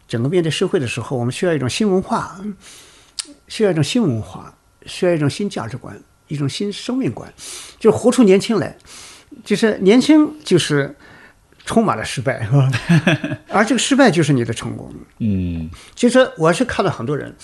[0.08, 2.40] 整个面对社会的时候，我们需要一种新文化，
[3.48, 4.54] 需要一种新文化，
[4.86, 5.94] 需要一种新价值观，
[6.28, 7.30] 一种新生命观，
[7.78, 8.76] 就是活出年轻来。
[9.44, 10.94] 就是年轻就是
[11.66, 12.48] 充满了失败，
[13.50, 14.94] 而这个失败就是你的成功。
[15.18, 17.34] 嗯其实我是看到很多人，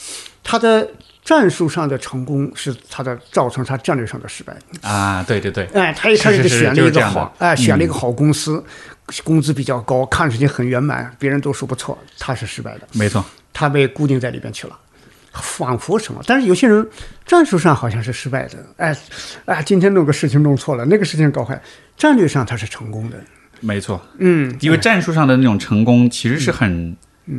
[0.45, 0.89] 他的
[1.23, 4.57] 战术上的成功是他的造成他战略上的失败。
[4.81, 8.65] 啊，对对对，哎，他一开始选了一个好，哎，选了一个好公司，
[9.23, 14.77] 工资比较高，看上去很圆满，别人都说不错，他是失败的，没错，他被固定在里边去了。
[15.33, 16.21] 仿佛什么？
[16.27, 16.85] 但是有些人
[17.25, 18.97] 战术上好像是失败的，哎，
[19.45, 21.61] 哎，今天弄个事情弄错了，那个事情搞坏，
[21.97, 23.17] 战略上他是成功的。
[23.61, 26.97] 没错，嗯，因为战术上的那种成功其实是很。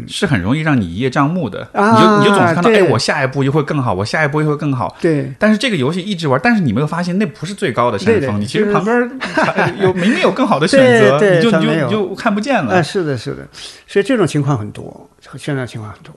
[0.08, 2.80] 是很容易让你一叶障目的，啊你就你就总是看到，对。
[2.80, 4.95] 哎，我下一步又会更好，我下一步又会更好。
[5.02, 9.20] 对，但是这个游戏一直玩，但是你没有发现那不是最高的山峰，你其实旁边
[9.82, 12.84] 有明明有更好的选择，你就你就你就看不见啊，了。
[12.84, 13.48] 是的，是的，
[13.86, 16.16] 所以这种情况很多，现在情况很多，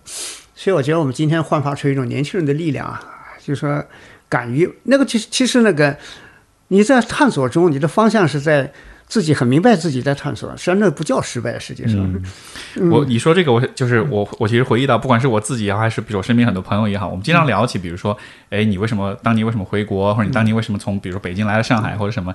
[0.54, 3.02] 所以我觉得我们今天焕发出一种年轻人的力量啊，
[3.42, 3.84] 就是说
[4.28, 5.96] 敢于那个其实其实那个
[6.68, 8.72] 你在探索中，你的方向是在
[9.14, 12.12] 自己很明白自己在探索，实际上那不叫失败，实际上，
[12.90, 18.18] 我你说这个，我就是嗯我我其实回忆到，不管是我自己也好，还是比如我身边很多朋友也好，我们经常聊起，比如说，
[18.50, 22.32] 哎，你为什么当年为什么回国，或者你当年为什么从比如说北京来了上海，或者什么，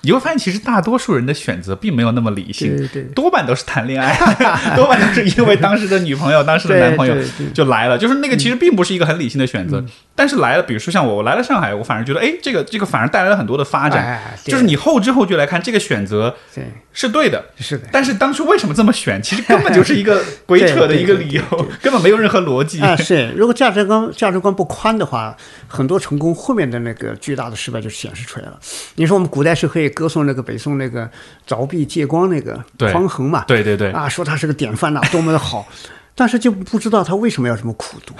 [0.00, 4.16] 你会发现其实大多数人的选择并没有那么理性，对对多半都是谈恋爱，
[4.74, 7.14] 多半都是因为当时的女朋友、 当时的男朋友
[7.52, 9.68] 就来了，就是那个其实并不是一个很理性的选嗯。
[9.68, 9.84] 择，
[10.16, 16.21] 但是来了，比如说像我，我来了上海，我反而觉得，哎，这个这个反而带来了很多的发展，哎就是你后知后觉来看，这个选择
[16.54, 17.88] 对，是对的，是的。
[17.90, 19.20] 但是当初为什么这么选？
[19.22, 21.42] 其实根本就是一个 鬼扯的一个理由，
[21.80, 22.80] 根本没有任何逻辑。
[22.80, 25.36] 啊，是，如果价值观价值观不宽的话，
[25.66, 28.58] 很多成功后面的那个巨大的失败就显示出来了。
[28.96, 31.08] 你说我们古代是可以歌颂那个北宋那个
[31.48, 35.66] 凿壁借光那个对匡衡嘛，对对对，啊，说他是个典范呐、多么的好，
[36.14, 38.14] 但是就不知道他为什么要这么苦读。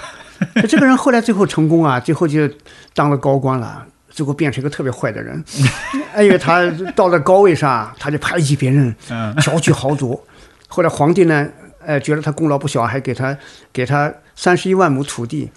[0.66, 2.48] 这个人后来最后成功啊，最后就
[2.94, 5.42] 当了高官了，最后变成一个特别坏的人。
[6.18, 10.24] 因为，他到了高位上，他就排挤别人，嗯巧取豪夺。
[10.68, 11.48] 后来皇帝呢，
[11.84, 13.36] 呃，觉得他功劳不小，还给他
[13.72, 15.50] 给他三十一万亩土地。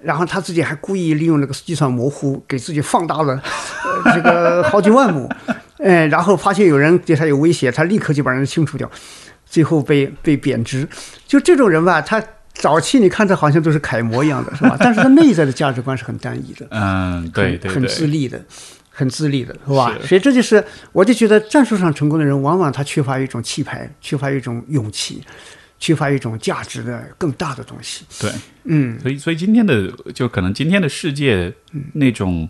[0.00, 3.42] 然后他自己还故意利用那个计算模糊，给自己放大了，
[4.04, 5.28] 呃、这个好几万亩，
[5.78, 8.88] 哎，然后发现有人对他有威胁，他立刻就把人清除掉，
[9.44, 10.86] 最后被被贬值。
[11.26, 12.22] 就这种人吧，他
[12.58, 14.76] 早期你看他好像都是楷模一样的，是吧？
[14.80, 18.44] 但是他内在的价值观是很单一的，嗯，对对很自，立的，
[18.90, 19.96] 很自立的，是吧？
[20.02, 20.62] 是所以这就是，
[20.92, 25.22] 我就觉得战术上成功的人，往往他缺乏一种气派，缺乏一种勇气，
[25.78, 28.04] 缺乏一种价值的更大的东西。
[28.20, 28.30] 对，
[28.64, 31.52] 嗯，所以所以今天的就可能今天的世界
[31.92, 32.48] 那种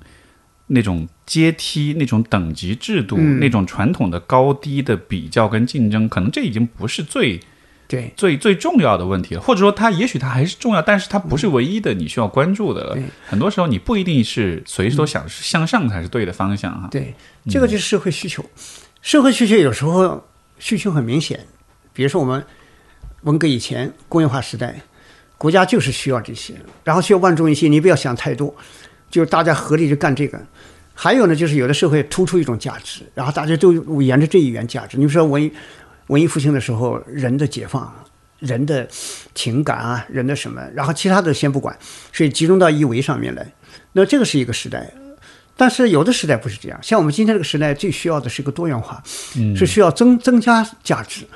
[0.68, 7.38] 那种阶梯、那种等级制度、嗯那种传统的高低的比较跟竞争，可能这已经不是最
[7.88, 12.98] 对，最最重要的问题了，或者说它也许它还是重要，但是它不是唯一的你需要关注的了。
[13.26, 16.86] 很多时候你不一定是随时都想是向上才是对的方向哈。
[16.90, 17.14] 对，
[17.48, 18.44] 这个就是社会需求。
[19.00, 20.22] 社会需求有时候
[20.58, 21.40] 需求很明显，
[21.94, 22.44] 比如说我们
[23.22, 24.82] 文革以前工业化时代，
[25.38, 26.54] 国家就是需要这些，
[26.84, 28.54] 然后需要万众一心，你不要想太多，
[29.10, 30.38] 就是大家合力去干这个。
[30.92, 34.96] 还有呢，就是有的社会突出一种价值，然后大家都沿着这一元价值。
[34.98, 35.50] 你比如说文艺
[36.08, 37.90] 文艺复兴的时候，人的解放。
[38.40, 38.86] 人的
[39.34, 41.76] 情感啊，人的什么，然后其他的先不管，
[42.12, 43.44] 所以集中到一维上面来。
[43.94, 44.88] 那这个是一个时代，
[45.56, 49.02] 但是有的时代不是这样，像我们今天这个时代最需要的是一个多元化，
[49.36, 51.26] 嗯是需要增增加价值。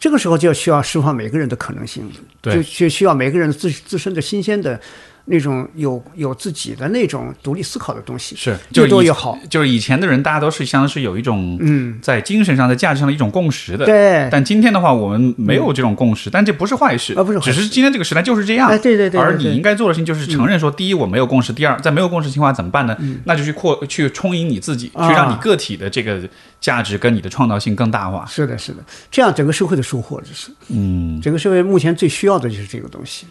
[0.00, 4.80] 这个时候就需要释放每个人的可能性，对就就需要每个人自自身的新鲜的
[5.26, 9.38] 那种有有自己的那种独立思考的东西，是，就越多越好。
[9.50, 13.84] 就是以前的人，大家都是相当是有一种嗯，在精神上、在价值上的一种共识的。
[13.84, 18.68] 对，但今天的话，我们没有这种共识，但这不是坏事，啊不是只是今天这个时代就是这样。
[18.68, 22.96] 哎，对对对，而你应该做的事情就是承认说，第一，我没有共识；第二，在没有共识情况下怎么办呢？
[23.24, 26.20] 那就去扩、去充盈你自己，去啊让你个体的这个
[26.60, 28.24] 价值跟你的创造性更大化。
[28.26, 28.78] 是的，是的，
[29.10, 33.26] 这样整个社会的收获，就是嗯，整个社会目前最需要的就是这个东西。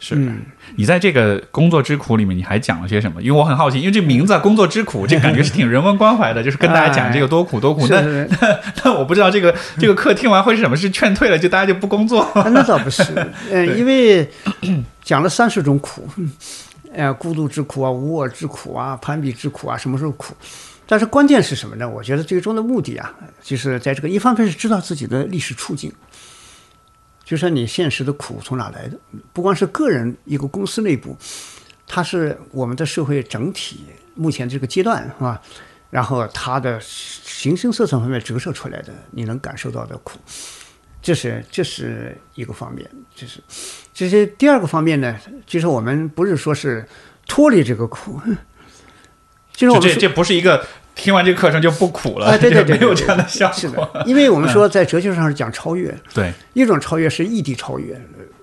[0.00, 0.16] 是。
[0.76, 3.22] 你在这个工作之苦里面，你还讲了些什么？
[3.22, 7.86] 因为我很好奇，因为这名字啊“工作之苦”，这感觉是挺人文关怀的，就是跟大家讲这个多苦多苦。
[7.88, 10.76] 那是是是 那我不知道这个这个课听完会是什么？
[10.76, 12.22] 是劝退了，就大家就不工作？
[12.34, 13.02] 啊那倒不是，
[13.50, 14.28] 嗯，因为
[15.02, 16.08] 讲了三十种苦，
[16.94, 20.34] 呃，孤独之苦啊，无我之苦啊，攀比之苦啊，什么时候苦？
[20.86, 21.88] 但是关键是什么呢？
[21.88, 23.12] 我觉得最终的目的啊，
[23.42, 25.92] 就是在这个一方面是知道自己的历史处境，
[27.30, 28.98] 就说你现实的苦从哪来的，
[29.32, 31.16] 不光是个人一个公司内部，
[31.86, 33.84] 它是我们的社会整体
[34.16, 35.40] 目前这个阶段是吧？
[35.90, 40.18] 然后它的形形色色方面折射出来的，你能感受到的苦。
[41.00, 43.40] 这是这是一个方面，这是
[43.94, 45.16] 这是第二个方面呢，
[45.46, 46.84] 就是我们不是说是
[47.28, 48.20] 脱离这个苦，
[49.54, 50.66] 就是我们说就这这不是一个
[51.00, 53.88] 听完这个课程就不苦了，啊，对对对，就没有这样的效是果。
[53.94, 57.94] 的，因为我们说在哲学上是讲超越，对，一种超越是异地超越，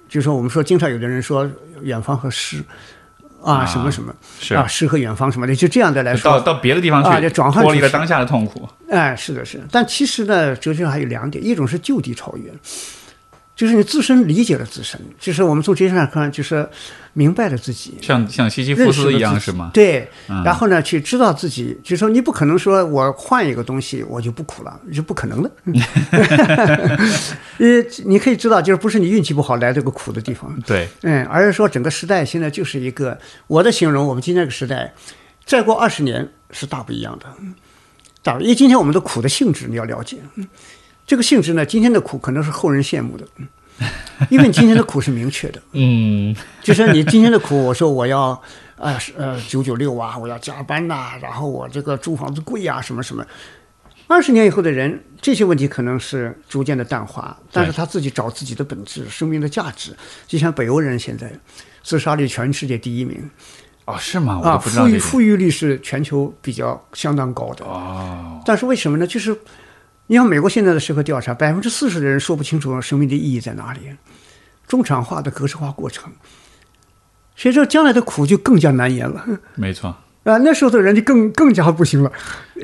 [0.09, 1.49] 就是说我们说经常有的人说
[1.81, 2.63] 远方和诗
[3.43, 8.67] 啊什么什么是啊诗和远方什么的，就这样的来说，到到别的地方去，啊就转换脱离了当下的痛苦。
[8.89, 9.63] 哎，是的，是的。
[9.71, 12.51] 但其实呢，哲学上还有两点，一种是就地超越，
[13.57, 16.69] 就是你自身理解了自身，就是我们从哲学上看，就是
[17.13, 19.71] 明白了自己，像像西西弗斯一样是吗？
[19.73, 25.51] 对，嗯然后呢，去知道自己，就是说你不可能说我换一个东西我就不苦了，是不可能的。
[27.57, 33.17] 呃，你可以知道，就是不是你运气不好来这个苦的地方，对，嗯，而是说整个时代现在就是一个
[33.47, 34.93] 我的形容，我们今天这个时代，
[35.47, 37.25] 再过二十年是大不一样的，
[38.21, 40.47] 大不，因为今天我们的苦的性质你要了解，嗯
[41.07, 43.47] 这个性质呢，今天的苦可能是后人羡慕的，嗯
[44.29, 48.39] 因为你今天的苦是明确的， 嗯，就是你今天的苦，我说我要
[48.75, 53.25] 啊是呃九九六啊，我要加班呐、然后我这个租房子贵啊，什么什么。
[54.07, 59.95] 二十年以后的人，这些问题可能是逐渐的淡化，但是他自己找自己的本质、生命的价值。
[60.25, 61.31] 就像北欧人现在
[61.83, 63.29] 自杀率全世界第一名
[63.85, 64.39] 哦，是吗？
[64.41, 64.57] 我啊。
[64.57, 67.63] 富裕富裕率是全球比较相当高的。
[67.65, 69.05] 哦，但是为什么呢？
[69.05, 69.37] 就是
[70.07, 73.79] 你像美国现在的社会调查，百分之四十的人说不清楚生命的意义在哪里，
[74.67, 76.11] 中产化的格式化过程，
[77.35, 79.25] 所以说将来的苦就更加难言了。
[79.55, 79.95] 没错，
[80.27, 82.11] 啊，那时候的人就更更加不行了，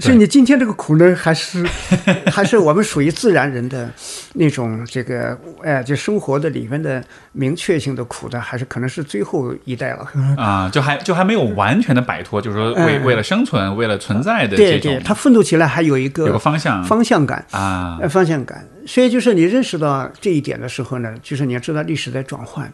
[0.02, 1.66] 所以你今天这个苦呢，还是
[2.30, 3.90] 还是我们属于自然人的
[4.34, 10.06] 那种这个，哎，就生活的里面的明确性的苦的，还是可能是最后一代了。
[10.36, 17.46] 啊， 就还就还没有完全的摆脱，就是说为嗯为了生存，为了存在的对对，这种他奋斗起来还有一个有个方向方向感。
[17.52, 18.68] 啊，呃，方向感。
[18.86, 22.70] 所以就是你认识到这一点的时候呢，就是你要知道历史在转换，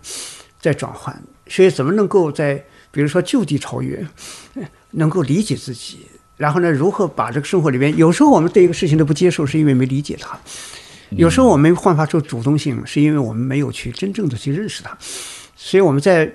[0.59, 1.15] 在转换。
[1.47, 4.03] 所以怎么能够在比如说就地超越，
[4.55, 5.99] 呃能够理解自己，
[6.37, 10.37] 然后呢，如何把这个生活里边，有时候我们对一个事情都不接受，是因为没理解它；
[11.11, 14.97] 有时候我们焕发出主动性，是因为我们没有去真正的去认识它。
[15.55, 16.31] 所以我们在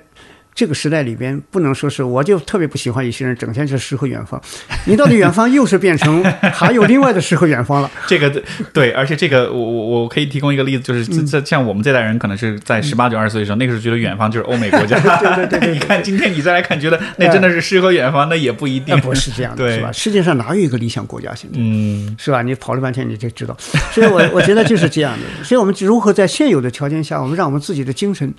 [0.55, 4.41] 这个时代里边，不能说是我就特别不喜欢一些人整天是诗和远方，
[4.87, 6.23] 你到底远方又是变成
[6.55, 7.91] 还有另外的诗和远方了。
[8.07, 8.31] 这个
[8.73, 19.91] 对，而且这个我我我可以提供一个例子，就是嗯在像我们这代人，可能是在十八九二十岁的时候，那个时候觉得远方就是欧美国家，对对对对你看今天你再来看，觉得那真的是诗和远方，那也不一定那，不是这样的，是吧？
[19.91, 21.35] 世界上哪有一个理想国家？
[21.35, 22.43] 现在、嗯，是吧？
[22.43, 23.57] 你跑了半天你就知道。
[23.91, 25.45] 所以我我觉得就是这样的。
[25.45, 28.33] 所以我们如何在现有的条件下，我们让我们自己的精神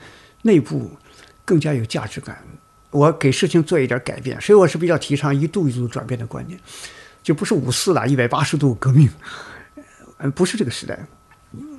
[0.43, 0.89] 内部
[1.45, 2.43] 更加有价值感。
[2.91, 6.59] 我给事情做一点改变，所以我是比较提倡一度一度转变的观念，
[7.21, 9.09] 就不是五四了，一百八十度革命，
[10.17, 10.97] 嗯，不是这个时代。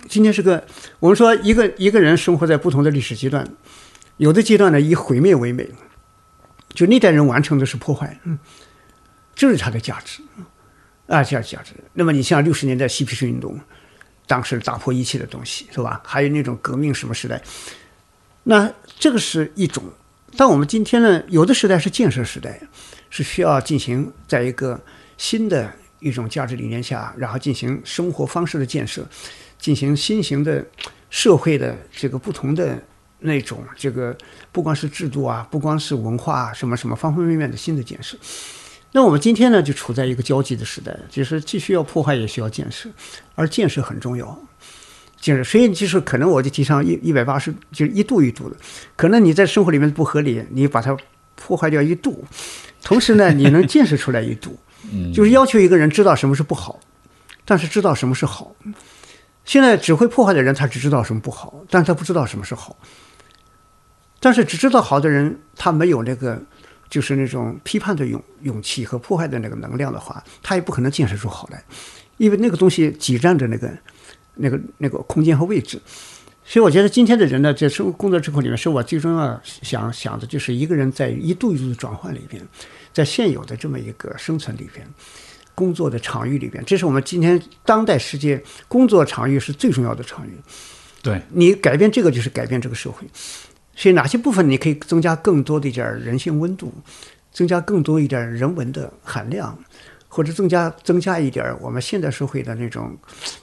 [0.08, 0.62] 今天是个
[1.00, 3.46] 我们说一个一个人生活在不同的历史阶段，
[4.18, 5.68] 有的阶段呢以毁灭为美，
[6.74, 8.38] 就那代人完成的是破坏，嗯，
[9.34, 10.22] 这是它的价值，
[11.06, 11.72] 啊，这样价值。
[11.94, 13.58] 那么你像六十年代嬉皮士运动，
[14.26, 16.02] 当时打破一切的东西，是吧？
[16.04, 17.42] 还有那种革命什么时代，
[18.42, 19.84] 那这个是一种。
[20.36, 22.60] 但我们今天呢，有的时代是建设时代，
[23.08, 24.78] 是需要进行在一个
[25.16, 29.06] 新的一种价值理念下，然后进行生活方式的建设，
[29.58, 30.62] 进行新型的
[31.08, 32.78] 社会的这个不同的
[33.20, 34.14] 那种这个，
[34.52, 38.18] 不光是制度啊，不光是文化，什么什么方方面面的新的建设。
[38.92, 42.90] 那我们今天呢，就处在一个交际的时代，就是既需要破坏，也需要建设，
[43.34, 44.38] 而建设很重要。
[45.18, 48.56] 就是所以就是可能我就提倡一一百八十，就是一度一度的。
[48.96, 50.96] 可能你在生活里面不合理，你把它
[51.34, 52.24] 破坏掉一度，
[52.82, 54.58] 同时呢，你能建设出来一度，
[55.12, 56.78] 就是要求一个人知道什么是不好，
[57.44, 58.54] 但是知道什么是好。
[59.44, 62.76] 现在只会破坏的人，他只知道什么不好，但他不知道什么是好。
[64.18, 66.42] 但是只知道好的人，他没有那个
[66.90, 71.62] 就是那种批判的勇勇气和破坏的那个能量的话，他也不可能建设出好来，
[72.16, 73.70] 因为那个东西挤占着那个
[74.36, 75.80] 那个那个空间和位置。
[76.44, 82.40] 所以我觉得今天的人呢，在生工作之后里面，是我最重要想想的，就是一个人在一度一度的转换里边，
[82.92, 84.86] 在现有的这么一个生存里边。
[85.56, 88.38] 工作的场域里边，这是我们今天当代世界
[88.68, 90.32] 工作场域是最重要的场域。
[91.02, 93.06] 对你改变这个，就是改变这个社会。
[93.74, 96.70] 所以哪些部分你可以增加更多的一点人性温度，
[97.32, 99.58] 增加更多一点人文的含量，
[100.16, 102.96] 或者增加增加一点我们现代社会的那种，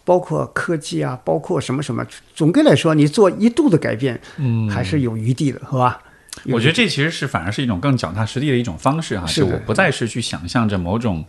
[0.04, 2.04] 包括科技啊，包括什么什么。
[2.34, 6.02] 总归来说，你做一度的改变，嗯，还是有余地的，是吧？
[6.46, 11.24] 我觉得这其实是反而是一种更脚踏实地的一种方式哈，就我不再是去想象着某种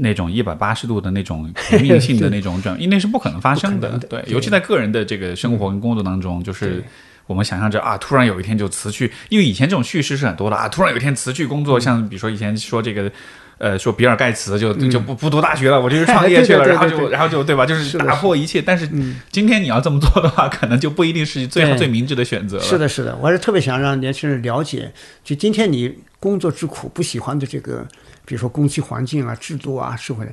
[0.00, 3.96] 那种一百八十度的那种革命性的 那种转，因为那是不可能发生的。
[4.00, 6.84] 对，尤其在个人的这个生活跟工作当中，就是
[7.26, 13.10] 我们想象着啊，突然有一天就辞去，因为以前这种叙事是很多的啊，突然有一天辞去工作，像比如说以前说这个。
[13.58, 17.66] 呃，说比尔盖茨就就不不读大学了，我就去创 业去了，然后就然后就对吧？
[17.66, 18.62] 就是打破一切。
[18.62, 18.88] 但是
[19.30, 22.60] 今天你要这么做的话，可能就不一定是最最明智的选择。
[22.60, 24.92] 是的，是的，我是特别想让年轻人了解，
[25.24, 27.84] 就今天你工作之苦，不喜欢的这个，
[28.24, 30.24] 比如说工期环境啊、制度啊、社会，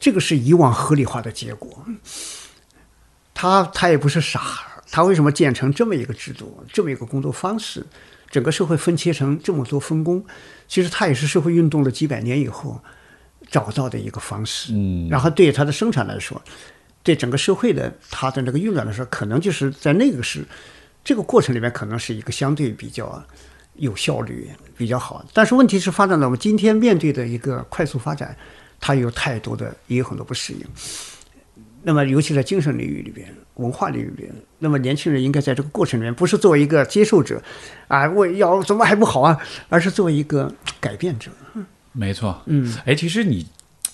[0.00, 1.84] 这个是以往合理化的结果。
[3.32, 4.40] 他他也不是傻，
[4.90, 7.84] 他为什么建成这么一个制度，这么一个工作方式？
[8.32, 10.24] 整个社会分切成这么多分工，
[10.66, 12.80] 其实它也是社会运动了几百年以后
[13.50, 14.72] 找到的一个方式。
[14.72, 16.40] 嗯，然后对它的生产来说，
[17.02, 20.42] 对整个社会的它的那个运转来说，可能就是在那个是
[21.04, 23.22] 这个过程里面，可能是一个相对比较
[23.74, 24.48] 有效率、
[24.78, 25.22] 比较好。
[25.34, 28.34] 但是问题是，发展到我们今天面对的一个快速发展，
[28.80, 30.60] 它有太多的也有很多不适应。
[31.84, 37.42] 那么，尤其在精神领域里边、文化领域里边，那么年轻人应该在这个过程里面，不是作为一个接受者，
[37.88, 39.36] 啊，我要怎么还不好啊，
[39.68, 41.30] 而是作为一个改变者。
[41.92, 43.46] 没错，嗯，哎，其实你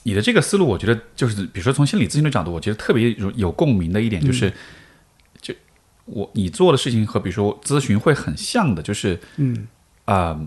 [0.02, 4.52] 你的这个思路，我觉得就是，比如说从心理咨询的角度，我觉得特别有有共鸣的一点就是，
[5.40, 5.55] 就
[6.05, 9.66] 我你做的事情和比如说咨询会很像的，就是，嗯，
[10.05, 10.39] 啊，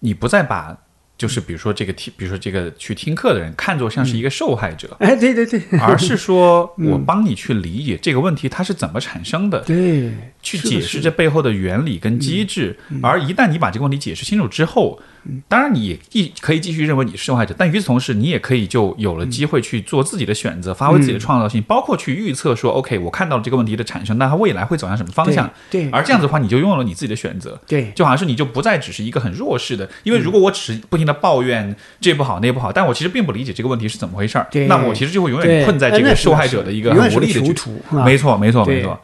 [0.00, 0.78] 你不再把。
[1.22, 10.10] 就是比如说这个听，比如说这个去听课的人，看作像是一个受害者，哎，对对对，而是说 我帮你去理解这个问题它是怎么产生的，对，
[10.42, 12.76] 去解释这背后的原理跟机制。
[13.02, 15.00] 而一旦你把这个问题解释清楚之后，
[15.48, 25.48] 当然你也继可以继续认为你是受害者，但与此同时，你也可以就有了机会去做自己的选择，发挥自己的创造性，包括去预测说，OK，我看到了这个问题的产生，那它未来会走向什么方向？
[25.70, 31.74] 对，而这样子的话，你就拥有了你自己的选择，对，就好像是你就不再只是一个很弱势的，因为如果我只是不停的抱怨。
[32.00, 34.46] 这不好，那不好，但我其实并不理解这个问题是怎么回事儿。
[34.66, 37.80] 那我其实就会永远困在这个受害者的一个无力的囚徒。
[38.04, 39.00] 没错，没错，没错。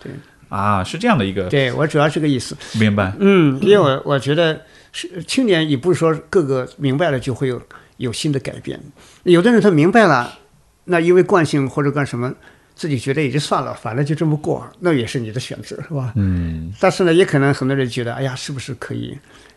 [0.48, 1.48] 啊，是这样的一个。
[1.48, 2.56] 对我主要是个意思。
[2.78, 3.12] 明白。
[3.18, 4.62] 嗯，因为我我觉得
[4.92, 7.60] 是青年，也不是说各个明白了就会有
[7.98, 8.78] 有新的改变。
[9.24, 10.38] 有的人他明白了，
[10.84, 12.32] 那因为惯性或者干什么，
[12.74, 16.12] 自己觉得也就算了，反正就这么过，那也是你的选择，是吧？
[16.16, 16.72] 嗯。
[16.80, 19.16] 但是呢，也可能很多人觉得，哎呀，是不是可以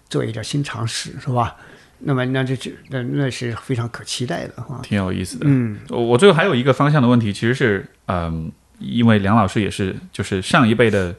[0.10, 1.56] 做一点新尝试，是吧？
[2.04, 5.46] 那么，那这这那那是非常可期待的哈，挺有意思的。
[5.48, 8.52] 嗯，我最后还有一个方向的问题，其实是，嗯，
[8.82, 11.16] 因为梁老师也是就是上一辈的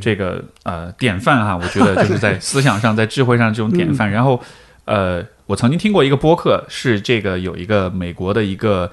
[0.00, 4.10] 这个呃典范哈， 我觉得就是在思想上、在智慧上这种典范。
[4.10, 4.42] 然后，
[4.84, 8.90] 呃，我曾经听过一个播客，是这个有一个美国的一个。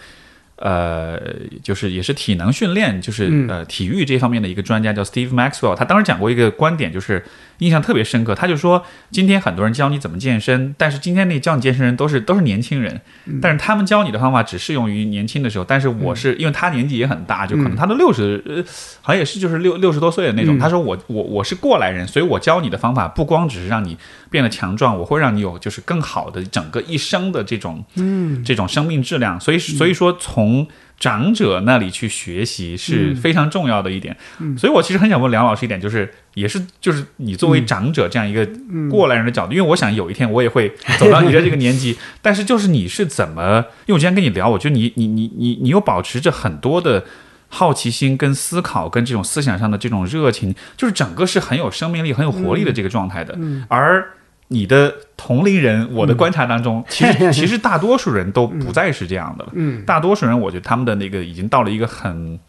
[0.57, 1.19] 呃，
[1.61, 7.21] 就是也是体能训练，就是呃体育这方面的一个专家叫 Steve Maxwell，他当时讲过一个观点，就是
[7.59, 8.35] 印象特别深刻。
[8.35, 13.01] 他就说，今天很多人教你怎么健身，但是今天那教你健身人都是都是年轻人，
[13.41, 15.65] 但是他们教你的方法只适用于年轻的时候。
[15.65, 18.63] 但是我是因为他年纪也很大，就可能他都六十，呃，
[19.01, 20.59] 好像也是就是六六十多岁的那种。
[20.59, 23.97] 他说我我我是过来人，所以我教你的方法不光只是让你
[24.29, 29.39] 变得强壮，我会让你有就是更好的整个一生的这种嗯这种生命质量。
[29.39, 30.67] 所以所以说从从
[31.03, 34.15] 长者那里去学习是非常重要的一点，
[34.57, 38.47] 所以我其实很想问梁老师一点，就是也是就是你作为长者这样一个
[38.89, 43.65] 过来人的角度，因为我想有一天我也会走到你的这个年纪， 但是就是你是怎么？
[43.85, 47.03] 因为我今天跟你聊，我觉得你你你你你又保持着很多的
[47.49, 54.07] 好奇心跟思考跟这种思想上的这种热情，就是整个是很有生命力、很有活力的这个状态的，而。
[54.53, 59.51] 你的同龄人，我的观察当中， 其实其实大多数人都不再是这样的了。
[59.55, 62.39] 嗯，大多数人，我觉得他们的那个已经到了一个很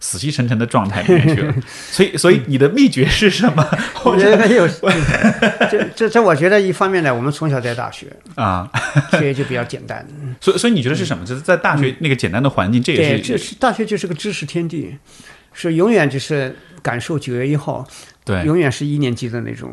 [0.00, 1.54] 死气沉沉的状态里面去了。
[1.92, 3.66] 所以，所以你的秘诀是什么？
[4.04, 4.66] 我觉得有，
[5.70, 8.70] 这这这，我觉得一方面呢，我们从小在大学啊，
[9.10, 10.06] 所以就比较简单。
[10.40, 11.24] 所以，所以你觉得是什么？
[11.26, 14.96] 就是在大学那个简单的环境，这也，是这是大学就是个知识天地，
[15.52, 17.86] 是永远就是感受九月一号，
[18.24, 19.70] 对永远是一年级的那种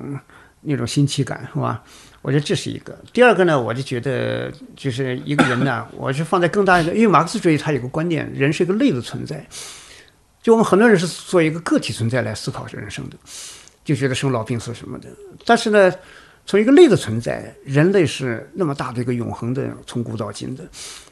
[0.61, 1.83] 那种新奇感，是吧？
[2.21, 2.97] 我觉得这是一个。
[3.13, 9.45] 第二个呢，我就觉得就是一个人呢， 我是放在更大一个，因为马克思主义它有个观点，人是一个类的存在。
[10.41, 13.17] 就我们很多人是作为一个个体存在来思考人生的，
[13.83, 15.07] 就觉得生老病死什么的。
[15.45, 15.93] 但是呢，
[16.45, 20.67] 从一个类的存在，人类是那么大的一个永恒的，从古到今的，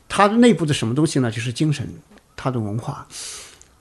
[0.08, 1.30] 它的内部的什么东西呢？
[1.32, 1.88] 就是精神，
[2.36, 3.08] 它的文化。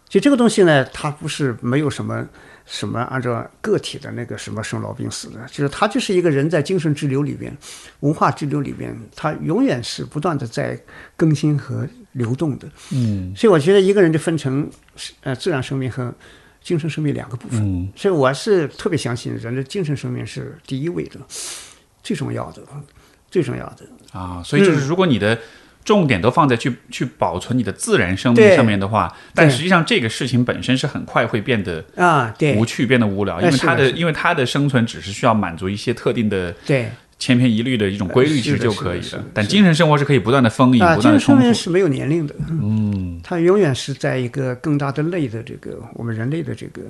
[0.08, 2.24] 就这个东西呢，它不是没有什么
[2.66, 7.56] 什么按照个体的那个什么生老病死的，就是他就是一个人在精神之流里边、
[8.00, 10.78] 文化之流里边，他永远是不断的在
[11.16, 12.68] 更新和流动的。
[12.92, 14.68] 嗯所以我觉得一个人就分成
[15.22, 16.12] 呃自然生命和
[16.60, 17.60] 精神生命两个部分。
[17.62, 21.20] 嗯所以我是特别相信人的精神生命是第一位的，
[22.02, 22.62] 最重要的，
[23.30, 23.86] 最重要的。
[24.12, 25.38] 啊，所以就是如果你的
[25.86, 32.54] 重点都放在去去保存你的自然生命上面的话，但实际上这个事情本身是很快会变得啊，对。
[32.56, 36.90] 无趣、变得无聊，因为它的因为它的生存只是需要满足一些特定的对。
[37.18, 39.24] 千篇一律的一种规律，呃其实就可以了。
[39.32, 41.44] 但精神生活是可以不断的丰盈、啊，不断的精神生丰富。
[41.44, 46.82] 命是没有年龄的，嗯，它永远是在一个更大的类的这个我们人类的这个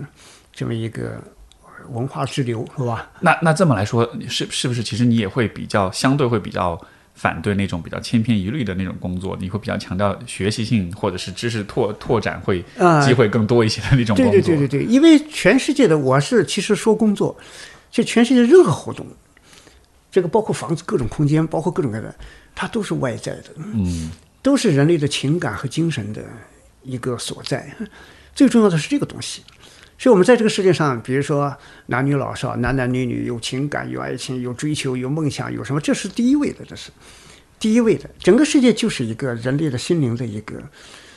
[0.53, 1.23] 这么一个
[1.91, 3.09] 文化之流，是吧？
[3.21, 6.77] 那那这么来说，是是不是其实你也会比较相对会比较
[7.17, 9.37] 反对那种比较千篇一律的那种工作？
[9.41, 14.55] 你会比较强调学习性或者是知识拓拓展会啊机会更多一些的那种工对作？
[14.55, 17.37] 对对对对，因为全世界的我是其实说工作，
[17.91, 19.07] 就全世界任何活动，
[20.13, 22.15] 这个包括房子各种空间，包括各种各样的，
[22.55, 24.11] 它都是外在的，嗯
[24.43, 26.23] 都是人类的情感和精神的
[26.83, 27.75] 一个所在。
[28.35, 29.43] 最重要的是这个东西。
[29.99, 31.55] 所以，我们在这个世界上，比如说
[31.87, 36.91] 男女老少、男男女女，有情感、有爱情、有追求、有梦想、有什么，这是第一位的，这是
[37.59, 38.09] 第一位的。
[38.19, 40.57] 整个世界就是一个人类的心灵的一个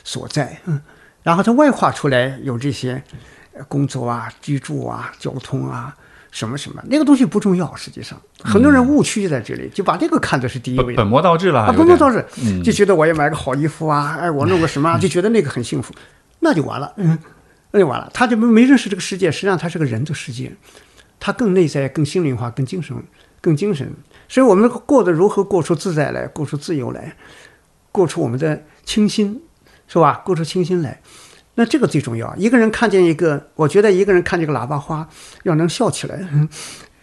[0.02, 0.58] 所在。
[0.64, 0.80] 嗯，
[1.22, 3.02] 然后它外化出来有这些
[3.52, 5.94] 呃工作啊、居住啊、交通啊。
[6.32, 10.94] 什么什么那个东西不重要，实际上很多人误区就在这里，就把这个看作是第一位。
[10.94, 12.24] 本本末倒置了，啊，本末倒置，
[12.62, 15.92] 就觉得我要买个好衣服啊，哎，我弄个什么啊， 就觉得那个很幸福，
[16.38, 17.18] 那就完了，嗯，
[17.72, 20.52] 那就完了，他就没没认识这个世界，实际上他是个人的世界，
[21.18, 22.96] 他更内在、更心灵化、更精神、
[23.40, 23.92] 更精神，
[24.28, 27.16] 所以我们过得如何过出自在来，过出自由来，
[27.92, 29.40] 过出我们的清新，
[29.86, 30.22] 是吧？
[30.24, 31.00] 过出清新来。
[31.56, 32.34] 那这个最重要。
[32.36, 35.06] 一个人看见一个，我觉得一个人看见个喇叭花，
[35.42, 36.48] 要能笑起来，嗯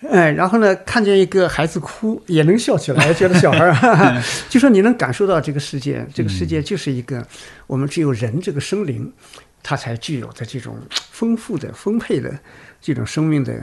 [0.09, 7.25] 哎，然后呢，看见一个孩子哭也能笑起来，觉得小孩儿， 就说你能感受到这个世界，这个世界就是一个
[7.65, 9.11] 我们只有人这个生灵，
[9.67, 10.77] 它才具有的这种
[11.11, 12.33] 丰富的、丰沛的
[12.79, 13.53] 这种生命的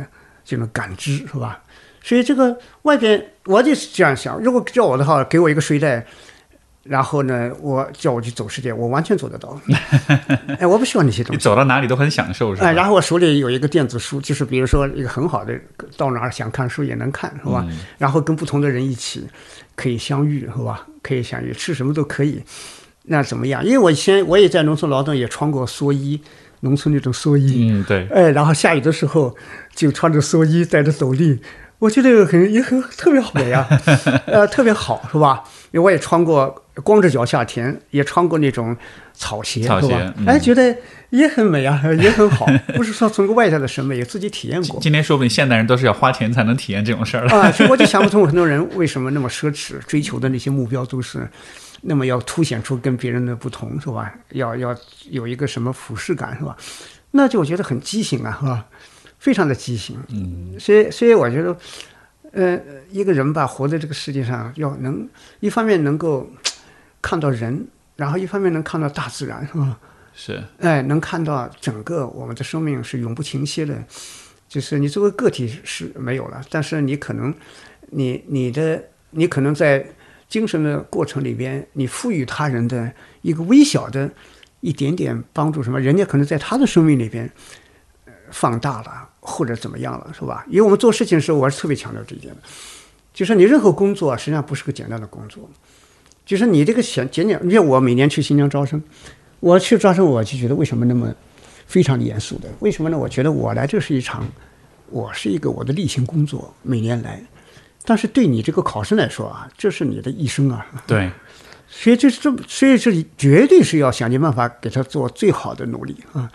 [0.44, 1.62] 这种感知，是吧？
[2.02, 6.04] 所以这个外边我就是这样想，如果叫我的话，给我一个睡袋。
[6.82, 9.58] 然后呢，我叫我去走世界，我完全做得到。
[10.60, 11.42] 哎，我不需要那些东西你西。
[11.42, 12.68] 走到哪里都很享受，是吧？
[12.68, 15.58] 哎，然后我手里有一个电子书，就是比如说一个很好的，
[15.96, 17.66] 到哪儿想看书也能看，是吧？
[17.96, 19.26] 然后跟不同的人一起
[19.74, 20.86] 可以相遇，是吧？
[21.02, 22.42] 可以相遇，吃什么都可以。
[23.04, 23.64] 那怎么样？
[23.64, 26.20] 因为我以前我也在农村劳动，也穿过蓑衣，
[26.60, 27.68] 农村那种蓑衣。
[27.70, 29.34] 嗯，对，哎，然后下雨的时候
[29.74, 31.38] 就穿着蓑衣，戴着斗笠，
[31.78, 33.68] 我觉得很也很特别美啊，
[34.26, 35.44] 呃，特别好，是吧？
[35.72, 38.76] 因为我也穿过光着脚下田，也穿过那种
[39.12, 40.14] 草鞋，草鞋是吧？
[40.18, 40.74] 嗯哎，觉得
[41.10, 44.80] 也很美啊， 也很好，不是说从个外在的审美，也自己体验过。
[44.80, 47.32] 今天说不定现代人都是要花钱才能体验这种事儿了。
[47.36, 51.28] 啊，所以我就想不通，很多人为什么那么奢侈，追求的那些目标都是
[51.86, 54.12] 那么要凸显出跟别人的不同，是吧？
[54.30, 54.76] 要要
[55.10, 56.56] 有一个什么俯视感，是吧？
[57.12, 58.66] 那就我觉得很畸形啊，是吧？
[59.18, 59.96] 非常的畸形。
[60.08, 61.56] 嗯，所以所以我觉得，
[62.32, 65.08] 呃，一个人吧，活在这个世界上，要能
[65.40, 66.28] 一方面能够
[67.00, 67.66] 看到人，
[67.96, 69.78] 然后一方面能看到大自然，是吧？
[70.14, 73.76] 是，哎，能看到整个我们的生命是永不停歇的，
[74.48, 77.34] 就是你作为个体是没有了，但是你可能，
[77.90, 79.84] 你你的你可能在
[80.28, 82.92] 精神的过程里边，你赋予他人的
[83.22, 84.10] 一个微小的
[84.60, 87.30] 一点点帮助，什么人家可能在他的生命里边
[88.30, 90.44] 放大了，或者怎么样了，是吧？
[90.48, 92.40] 因为我们做事情的时候，我是特别强调这一点的，
[93.12, 95.48] 就是你任何工作实际上不是个简单的工作，
[96.24, 98.82] 就是你这个简简简，你像我每年去新疆招生。
[99.40, 101.14] 我去招生，我就觉得为什么那么
[101.66, 102.48] 非常严肃的？
[102.60, 102.96] 为什么呢？
[102.96, 104.26] 我觉得我来这是一场，
[104.88, 107.22] 我是一个我的例行工作，每年来，
[107.84, 110.66] 但是对你这个考生来说啊，这是你的一生啊。
[110.86, 111.10] 对，
[111.68, 116.30] 所以这是这，所以这绝对是要想尽办法给他做最好的努力啊，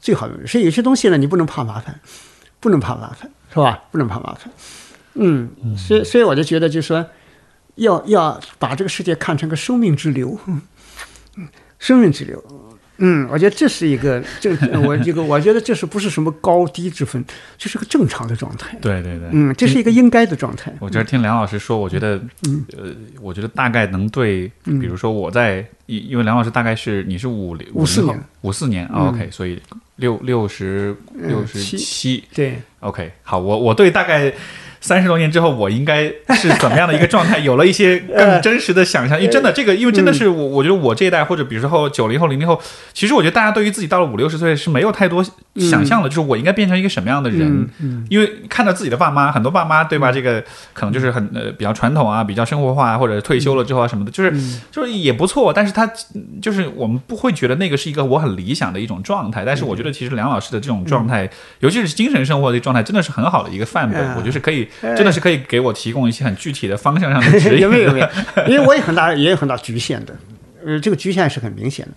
[0.00, 0.46] 最好的努力。
[0.46, 2.00] 所以有些东西呢，你不能怕麻烦，
[2.60, 3.84] 不能怕麻烦，是吧？
[3.90, 4.50] 不能怕麻烦。
[5.14, 7.04] 嗯，所以所以我就觉得，就是说，
[7.74, 10.62] 要要把这个世界看成个生命之流，嗯，
[11.78, 12.42] 生命之流。
[12.98, 17.24] 嗯，我觉得这是一个正，我这个 我觉得这是不是什么高低之分，
[17.56, 18.76] 这是个正常的状态。
[18.80, 20.72] 对对对，嗯，这是一个应该的状态。
[20.80, 22.20] 我觉得听梁老师说，我觉得，
[22.76, 29.60] 呃，我觉得大概能对，比如说我在，因因为梁老师大概是你是五零五四年，五四年，OK，所以
[29.96, 34.32] 六六十六十七，对，OK，好，我我对大概。
[34.80, 37.38] 三十多年之后，我应该是怎么样的一个状态？
[37.48, 39.18] 有了一些更真实的想象。
[39.18, 42.60] 因为真的，这个，因为真的是我，我觉得我这一代，或者比如说九零后、零零后，
[42.92, 45.24] 其实我觉得大家对于自己到了五六十岁是没有太多
[45.56, 47.68] 想象的，就是我应该变成一个什么样的人。
[48.08, 50.12] 因为看到自己的爸妈，很多爸妈对吧？
[50.12, 50.42] 这个
[50.72, 54.32] 可能就是很呃比较传统啊，比较生活化，或者退休了之后啊什么的，就是
[54.70, 55.52] 就是也不错。
[55.52, 55.90] 但是他
[56.40, 59.44] 就是我们不会觉得那个是一个我很理想的一种状态。
[59.44, 61.28] 但是我觉得其实梁老师的这种状态，
[61.60, 64.14] 尤其是精神生活的状态，真的是很好的一个范本。
[64.14, 64.67] 我觉得是可以。
[64.80, 67.60] 真的是可以给我提供一些很具体的方向上的指引。
[67.62, 67.92] 有没有？
[67.92, 68.08] 没有，
[68.48, 70.16] 因为我也很大，也有很大局限的。
[70.64, 71.92] 呃，这个局限是很明显的。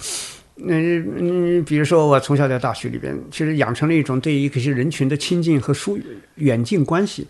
[0.64, 5.98] 嗯嗯，比如说我从小在大学里边，其实养成了一种对于一些人群的亲近和疏
[6.36, 7.26] 远近关系。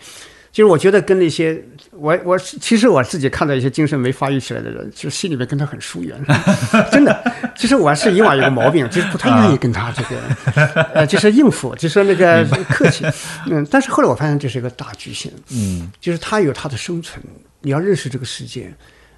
[0.52, 6.20] 就是我觉得跟那些我我其实我自己看到一些精神没发育起来的人，其实心里面跟他很疏远，
[6.92, 7.34] 真的。
[7.56, 13.06] 其实我是以往有个毛病，就是不太愿意跟他这个呃，就是应付，就是那个客气。
[13.48, 15.32] 嗯，但是后来我发现这是一个大局限。
[15.52, 17.24] 嗯，就是他有他的生存，
[17.62, 18.74] 你要认识这个世界，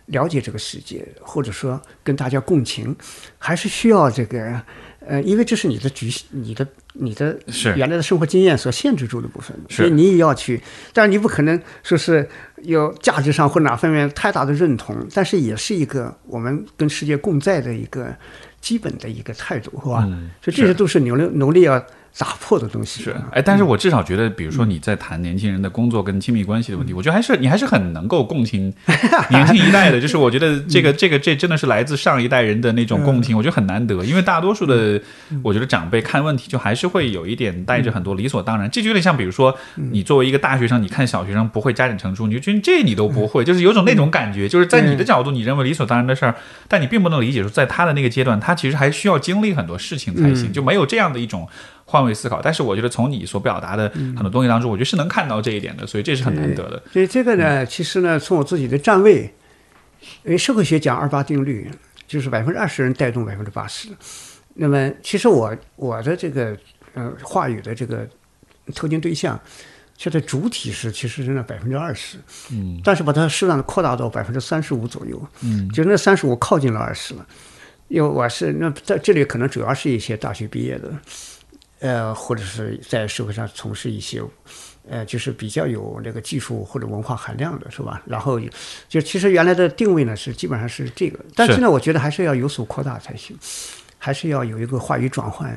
[0.08, 2.96] 了解这个世界，或者说跟大家共情，
[3.40, 4.62] 还是需要这个。
[5.08, 7.38] 呃，因为这是你的局，你的你的
[7.76, 10.62] 原来的生活经验所限制住的部分，所以你也要去，
[10.94, 12.28] 但是你不可能说是
[12.64, 18.16] 有价值上或哪方面太大的认同，但是也是一个我们跟世界共在的一个
[18.62, 20.08] 基本的一个态度，是吧？
[20.42, 21.86] 所以这些都是努力努力要。
[22.18, 23.02] 打破的东西。
[23.04, 28.74] 是哎，但是我至少觉得，比如说你在谈年轻人的工作跟亲密关系的问题，我觉得还是你还是很能够共情
[29.30, 30.00] 年轻一代的。
[30.00, 34.04] 就是我觉得这个这个这真的是来自上一代人的那种共情，我觉得很难得。
[34.04, 35.02] 因为大多数的
[35.42, 38.70] 我觉得长辈看问题就还是会有一点带着很多理所当然。
[38.70, 46.36] 这就有点像，比如说你作为一个大学生，你看小学生不会加减乘除，你就觉得这你都不会，就是有种那种感觉，就是在你的角度你认为理所当然的事儿，
[46.68, 51.48] 但你并不能理解说在他的那个阶段，他其实还需要经历很多事情才行，就没有这样的一种。
[51.94, 56.82] 换位思考，但是我觉得从你所表达的很多东西当中，我觉得是能看到这一点的，所以这是很难得的。
[56.92, 59.32] 所以这个呢，其实呢，从我自己的站位，
[60.24, 61.70] 因为社会学讲二八定律，
[62.08, 63.90] 就是百分之二十人带动百分之八十。
[64.56, 66.58] 那么，其实我我的这个
[66.96, 68.08] 呃话语的这个
[68.74, 69.40] 特定对象，
[70.00, 72.18] 它的主体是其实是那百分之二十，
[72.52, 77.24] 嗯，但是把它适当的扩大到百分之三十五左右，嗯，就那三十五靠近了二十了。
[77.90, 80.92] 因为我是那在这里可能主要是一些大学毕业的。
[81.84, 84.24] 呃，或者是在社会上从事一些，
[84.90, 88.02] 呃，就是比较有那个技术或者文化含量的，是吧？
[88.06, 88.40] 然后
[88.88, 93.38] 就其实原来的定位呢是基本上是这个，但是呢，我觉得还是要有所扩大才行，
[93.98, 95.54] 还是要有一个话语转换，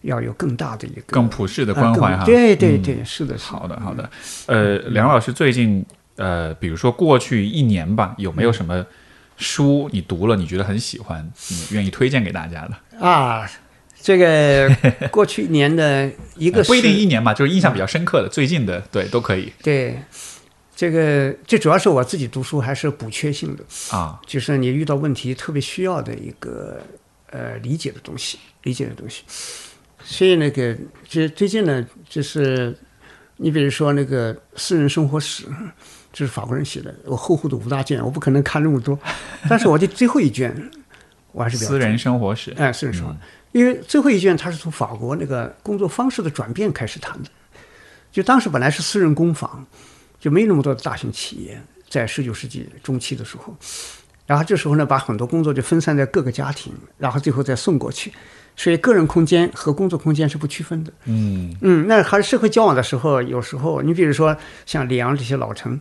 [0.00, 2.24] 要有更大的一个更普世的关怀哈。
[2.24, 4.08] 对对对，是的，好的好的。
[4.46, 5.84] 呃，梁老师最近
[6.16, 8.86] 呃，比如说过去一年吧，有没有什么
[9.36, 13.46] 书你读了你觉得很喜欢，你愿意推荐给大家的啊？
[14.00, 14.70] 这个
[15.10, 19.52] 过去一年的 一个不一定一年吧，就是印象比较深刻的、最近的，对，都可以。
[19.62, 20.00] 对，
[20.74, 26.80] 这个最主要是我自己读书还是补缺性的啊，就是你遇到问题特别需要的一个
[27.30, 29.22] 呃理解的东西，理解的东西。
[30.04, 30.74] 所以那个
[31.06, 32.74] 就最近呢，就是
[33.36, 35.44] 你比如说那个《私人生活史》，
[36.12, 38.98] 这是法国人写的，我厚厚的五大卷，我不可能看那么多，
[39.50, 40.70] 但是我的最后一卷
[41.32, 41.68] 我还是比较。
[41.68, 43.14] 私人生活史，哎，私人生活。
[43.52, 47.30] 因为最后一卷，他是从法国那个工作方式的转变开始谈的。
[48.10, 49.66] 就当时本来是私人工坊，
[50.18, 53.54] 就没那么多的大型企业，在十九世纪中期的时候，
[54.26, 58.12] 然后这时候呢，把很多工作就分散在各个家庭，然后最后再送过去，
[58.56, 60.92] 所以个人空间和工作空间是不区分的。
[61.04, 65.78] 嗯嗯，那还是社会交往的时候，有时候你比如说像里昂这些老城，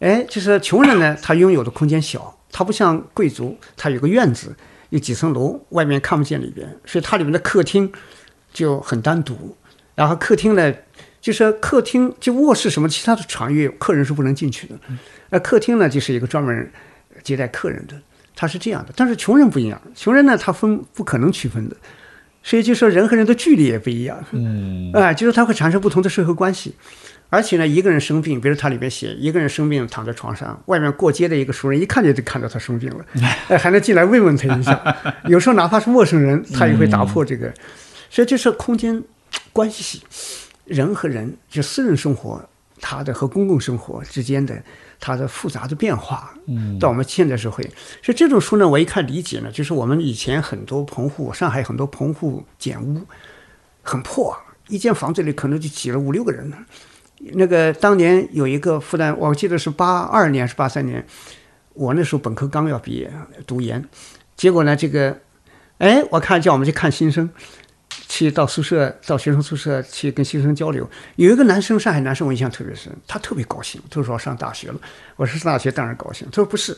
[0.00, 4.54] 哎，就是穷人呢，他拥有的空间小，他不像贵族，他有个院子。
[4.90, 7.90] 有几层楼，外面看不见里边，所以它里面的客厅
[8.52, 9.56] 就很单独。
[9.94, 10.72] 然后客厅呢，
[11.20, 14.74] 就是客厅就卧室什么其他的场域，客人是不能进去的。
[15.30, 16.72] 那客厅呢，就是一个专门
[17.22, 17.94] 接待客人的，
[18.34, 18.92] 它是这样的。
[18.96, 21.76] 但是穷人不一样，穷人呢，他分不可能区分的，
[22.42, 24.24] 所以就说人和人的距离也不一样。
[24.32, 26.74] 嗯，啊，就是它会产生不同的社会关系。
[27.30, 33.06] 而且呢，一个人生病，比如他里边写，一个人生病躺在床上，外面过街的一个熟人一看见就看到他生病了，
[33.48, 34.96] 哎，还能进来慰问他一下。
[35.26, 37.50] 有时候哪怕是陌生人，他也会打破这个。
[38.10, 39.00] 所以这是空间
[39.52, 40.02] 关系，
[40.64, 42.44] 人和人就私人生活，
[42.80, 44.60] 他的和公共生活之间的
[44.98, 46.34] 它的复杂的变化。
[46.48, 47.62] 嗯，到我们现代社会，
[48.02, 53.00] 所以这种书呢，我一看理解呢，就是我们以前很多棚户，上海很多棚户简屋，
[53.82, 54.36] 很破，
[54.66, 56.52] 一间房子里可能就挤了五六个人。
[57.34, 61.06] 那个当年有一个复旦，我记得是八二年是八三年，
[61.74, 63.12] 我那时候本科刚要毕业
[63.46, 63.84] 读研，
[64.36, 65.18] 结果呢，这个，
[65.76, 67.28] 哎，我看叫我们去看新生，
[68.08, 74.80] 去到宿舍到学生宿舍去跟新生交流，有一个男生，上海男生我印象特别深，他特别高兴，他说我上大学了，
[75.16, 76.74] 我说上大学当然高兴，他说不是，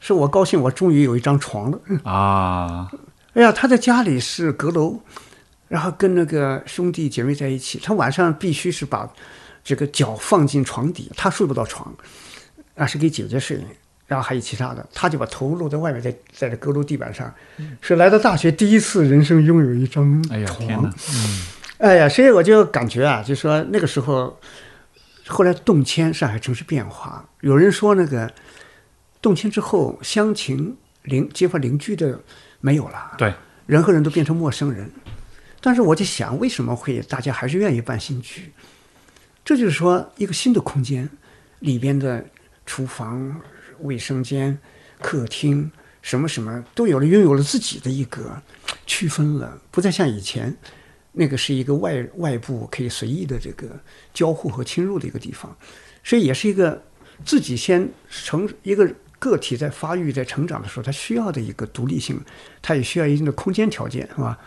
[0.00, 1.80] 是我高兴我终于有一张床了。
[2.04, 2.90] 啊，
[3.32, 5.00] 哎呀，他在家里是阁楼，
[5.68, 9.10] 然后跟那个兄弟姐妹在一起，他晚上必须是把。
[9.68, 11.94] 这个脚放进床底，他睡不到床，
[12.74, 13.62] 那是给姐姐睡，
[14.06, 17.30] 然后还有其他的，他就把头露在外面，在在这阁楼地板上，
[17.82, 21.46] 是来到大学第一次人生拥有一张床，嗯，
[21.76, 24.40] 哎呀，所以我就感觉啊，就说那个时候，
[25.26, 28.32] 后来动迁，上海城市变化，有人说那个
[29.20, 32.18] 动迁之后，乡情邻街坊邻居的
[32.62, 33.34] 没有了，对，
[33.66, 34.90] 人和人都变成陌生人，
[35.60, 38.50] 但是我就想，为什么会大家还是愿意办新居？
[39.48, 41.08] 这就是说，一个新的空间
[41.60, 42.22] 里边的
[42.66, 43.40] 厨房、
[43.80, 44.58] 卫生间、
[45.00, 45.72] 客厅，
[46.02, 48.42] 什么什么都有了，拥有了自己的一个
[48.84, 50.54] 区分了，不再像以前
[51.12, 53.80] 那个是一个外外部可以随意的这个
[54.12, 55.56] 交互和侵入的一个地方，
[56.04, 56.84] 所以也是一个
[57.24, 58.86] 自己先成一个
[59.18, 62.20] 个体在发育、在成长的时候，他需要的一个独立性，
[62.60, 64.38] 他也需要一定的空间条件，是吧？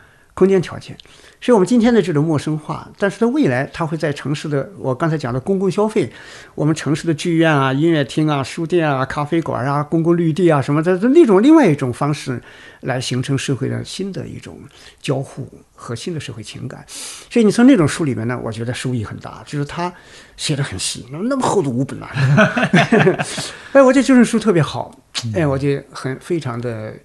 [0.41, 0.97] 空间条件，
[1.39, 6.11] 所以我们今天的这种陌生化，但是在未来，它会在城市的我刚才讲的公共消费，
[6.55, 12.41] 我们城市的剧院啊、音乐厅啊、书店啊、咖啡馆啊、公共绿地啊什么的，那种另外一种方式
[12.79, 14.57] 来形成社会的新的一种
[14.99, 16.83] 交互和新的社会情感。
[16.87, 19.93] 所以你从那种书里面呢，我觉得收益很大，就是他
[20.37, 22.09] 写的很细，那么厚的五本啊，
[23.73, 24.91] 哎，我觉得这本书特别好，
[25.35, 26.95] 哎，我就很非常的。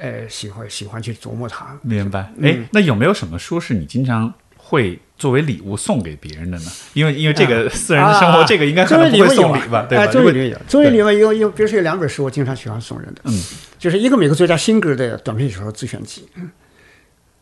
[0.00, 1.78] 呃，喜欢喜欢去琢磨它。
[1.82, 2.32] 明白。
[2.42, 6.70] 哎，那有没有什么书是你经常会作为礼物送给别人的呢？
[6.94, 9.86] 因为因为这个私人的生活，这个应该可能不会送礼吧？
[9.88, 10.06] 对吧？
[10.06, 13.20] 作为礼物，作为礼物有有，比如说有两本书，我经常喜欢送人的。
[13.24, 13.42] 嗯，
[13.78, 16.26] 就是一个美国作家辛格的短篇小说自选集，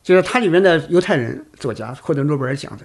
[0.03, 2.85] 就是它里面的犹太人作家获得诺贝尔奖的，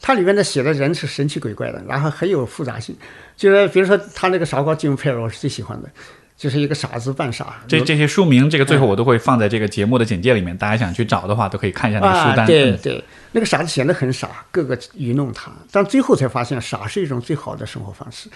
[0.00, 2.96] 它里面的写的人是神奇鬼怪的，然后很有复杂性。
[3.36, 5.90] 就是比如说他那个傻瓜吉姆佩尔，我是最喜欢的。
[6.36, 12.46] 就是一个傻子扮傻，这这些书名，这个最后我都会放在这个节目的简介里面，大家想去找的话，都可以看一下那个书单。
[12.46, 13.02] 对对，
[13.32, 18.28] 那个傻子显得很傻，个个愚弄他，但最后才发现，傻是一种最好的生活方式，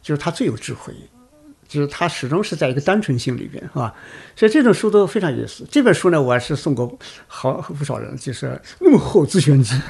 [0.00, 0.94] 就是他最有智慧。
[1.70, 3.94] 就是他始终是在一个单纯性里边，是吧？
[4.34, 5.64] 所以这种书都非常有意思。
[5.70, 6.98] 这本书呢，我还是送过
[7.28, 9.80] 好不少人，就是那么厚自选集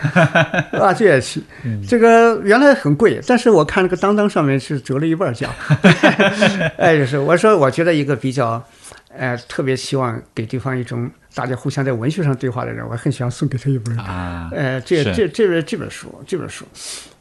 [0.72, 1.40] 啊，这也是
[1.88, 5.48] 这个原来很贵，但是我看那个当当上面是折了一半价。
[6.76, 8.62] 哎，就是我说，我觉得一个比较，
[9.16, 14.50] 呃，特别希望给对方一种大家互相在文学上对话的人，我很喜欢送给他一本啊。
[14.52, 16.66] 呃，这这这本这本书，这本书，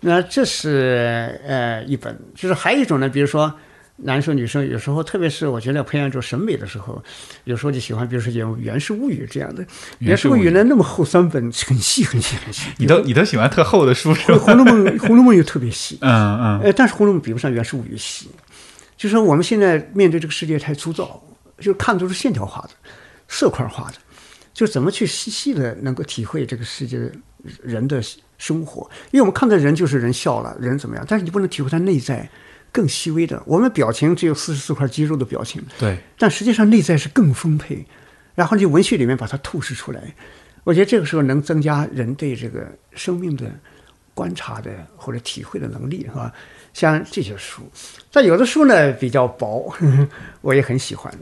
[0.02, 3.50] 那这是呃一本，就是还有一种呢，比如说。
[4.02, 7.04] 男生女生有时候，特别是我觉得培养出审美的时候，
[7.44, 9.64] 有时候就喜欢，比如说演《源氏物语》这样的，
[10.00, 12.70] 《源氏物语》呢那么厚三本，很细很细很细。
[12.78, 14.38] 你都你都喜欢特厚的书是吧？
[14.40, 15.98] 《红楼梦》《红楼梦》又特别细。
[16.02, 16.60] 嗯 嗯。
[16.62, 18.30] 呃，但是《红楼梦》比不上《源氏物语》细。
[18.96, 21.22] 就是说，我们现在面对这个世界太粗糙，
[21.60, 22.70] 就看都是线条化的、
[23.28, 23.96] 色块化的，
[24.54, 27.00] 就怎么去细细的能够体会这个世界
[27.64, 28.02] 人的
[28.38, 28.90] 生活？
[29.12, 31.06] 因为我们看到人就是人笑了，人怎么样？
[31.08, 32.30] 但是你不能体会他内在。
[32.72, 37.86] 更细微的，我们表情只有四十四块肌肉的表情，对，但实际上内在是更丰沛。
[38.36, 40.02] 然后你文学里面把它透视出来，
[40.64, 43.52] 我觉得这个时候能增加人对这个生命的
[44.14, 46.32] 观察的或者体会的能力，是吧？
[46.72, 47.64] 像这些书，
[48.12, 49.74] 但有的书呢比较薄，
[50.40, 51.14] 我也很喜欢，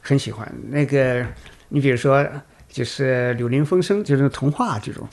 [0.00, 0.46] 很喜欢。
[0.68, 1.26] 那个，
[1.70, 2.24] 你比如说，
[2.68, 5.08] 就是《柳林风声》，就是童话这种，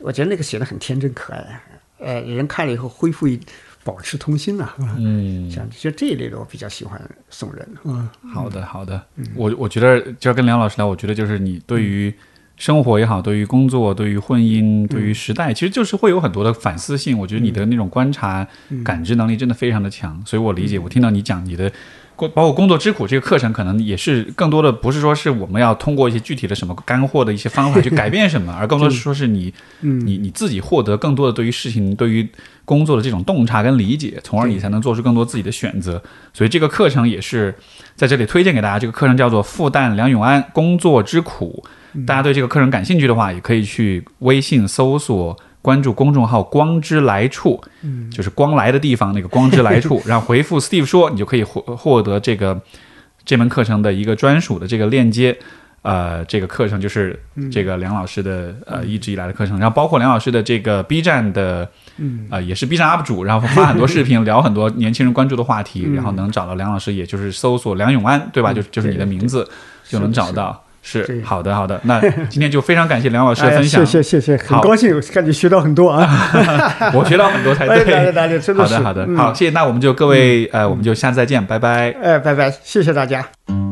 [0.00, 1.60] 我觉得那个写的很天真可爱，
[1.98, 3.40] 呃，人看了以后恢复一。
[3.90, 4.68] 保持童心呐，
[4.98, 7.68] 嗯，像就这一类的，我比较喜欢送人。
[7.82, 9.02] 嗯，好的，好的。
[9.34, 12.14] 我我觉得，就要跟梁老师聊，我觉得就是你对于
[12.56, 17.18] 生活也好，对于工作、对于婚姻、对于时代，其实就是会有很多的反思性。
[17.18, 18.46] 我觉得你的那种观察、
[18.84, 20.78] 感知能力真的非常的强，所以我理解。
[20.78, 21.72] 我听到你讲你的。
[22.28, 32.28] 包括工作之苦这个课程，可能也是更多的不是说是我们要通过一些具体的什么干货的一些方法去改变什么， 而更多是说是你，你你自己获得更多的对于事情、对于
[32.64, 36.02] 工作的这种洞察跟理解，从而你才能做出更多自己的选择。
[36.32, 37.54] 所以这个课程也是
[37.96, 38.78] 在这里推荐给大家。
[38.78, 41.64] 这个课程叫做《复旦梁永安工作之苦》，
[42.04, 45.36] 大家对这个课程感兴趣的话，也可以去微信搜索。
[45.62, 52.60] 关注公众号“光之来处”，嗯，就是光来的地方，那个“光之来处”， 然后回复 “Steve 说”，你就可以获获得这个
[53.24, 55.36] 这门课程的一个专属的这个链接。
[55.82, 57.18] 呃，这个课程就是
[57.50, 61.66] 这个梁老师的呃一直以来的课程，然后包括梁老师的这个 B 站的，
[61.96, 68.52] 嗯，啊也是 B 站 UP 主，然后发很多视频， 聊很多年轻人关注的话题，然后能找到梁老师，也就是搜索梁永安，对吧？
[68.52, 69.48] 就就是你的名字
[69.88, 70.62] 就能找到。
[70.82, 71.80] 是好的，好的。
[71.84, 76.08] 那今天就非常感谢梁老师的 分享，谢谢谢谢，很高兴，感觉学到很多啊，
[76.94, 77.78] 我学到很多才对。
[78.54, 79.50] 好的好的，好，谢谢。
[79.50, 81.94] 那我们就各位呃，我们就下次再见，拜拜。
[82.02, 83.69] 哎，拜拜，谢谢大家。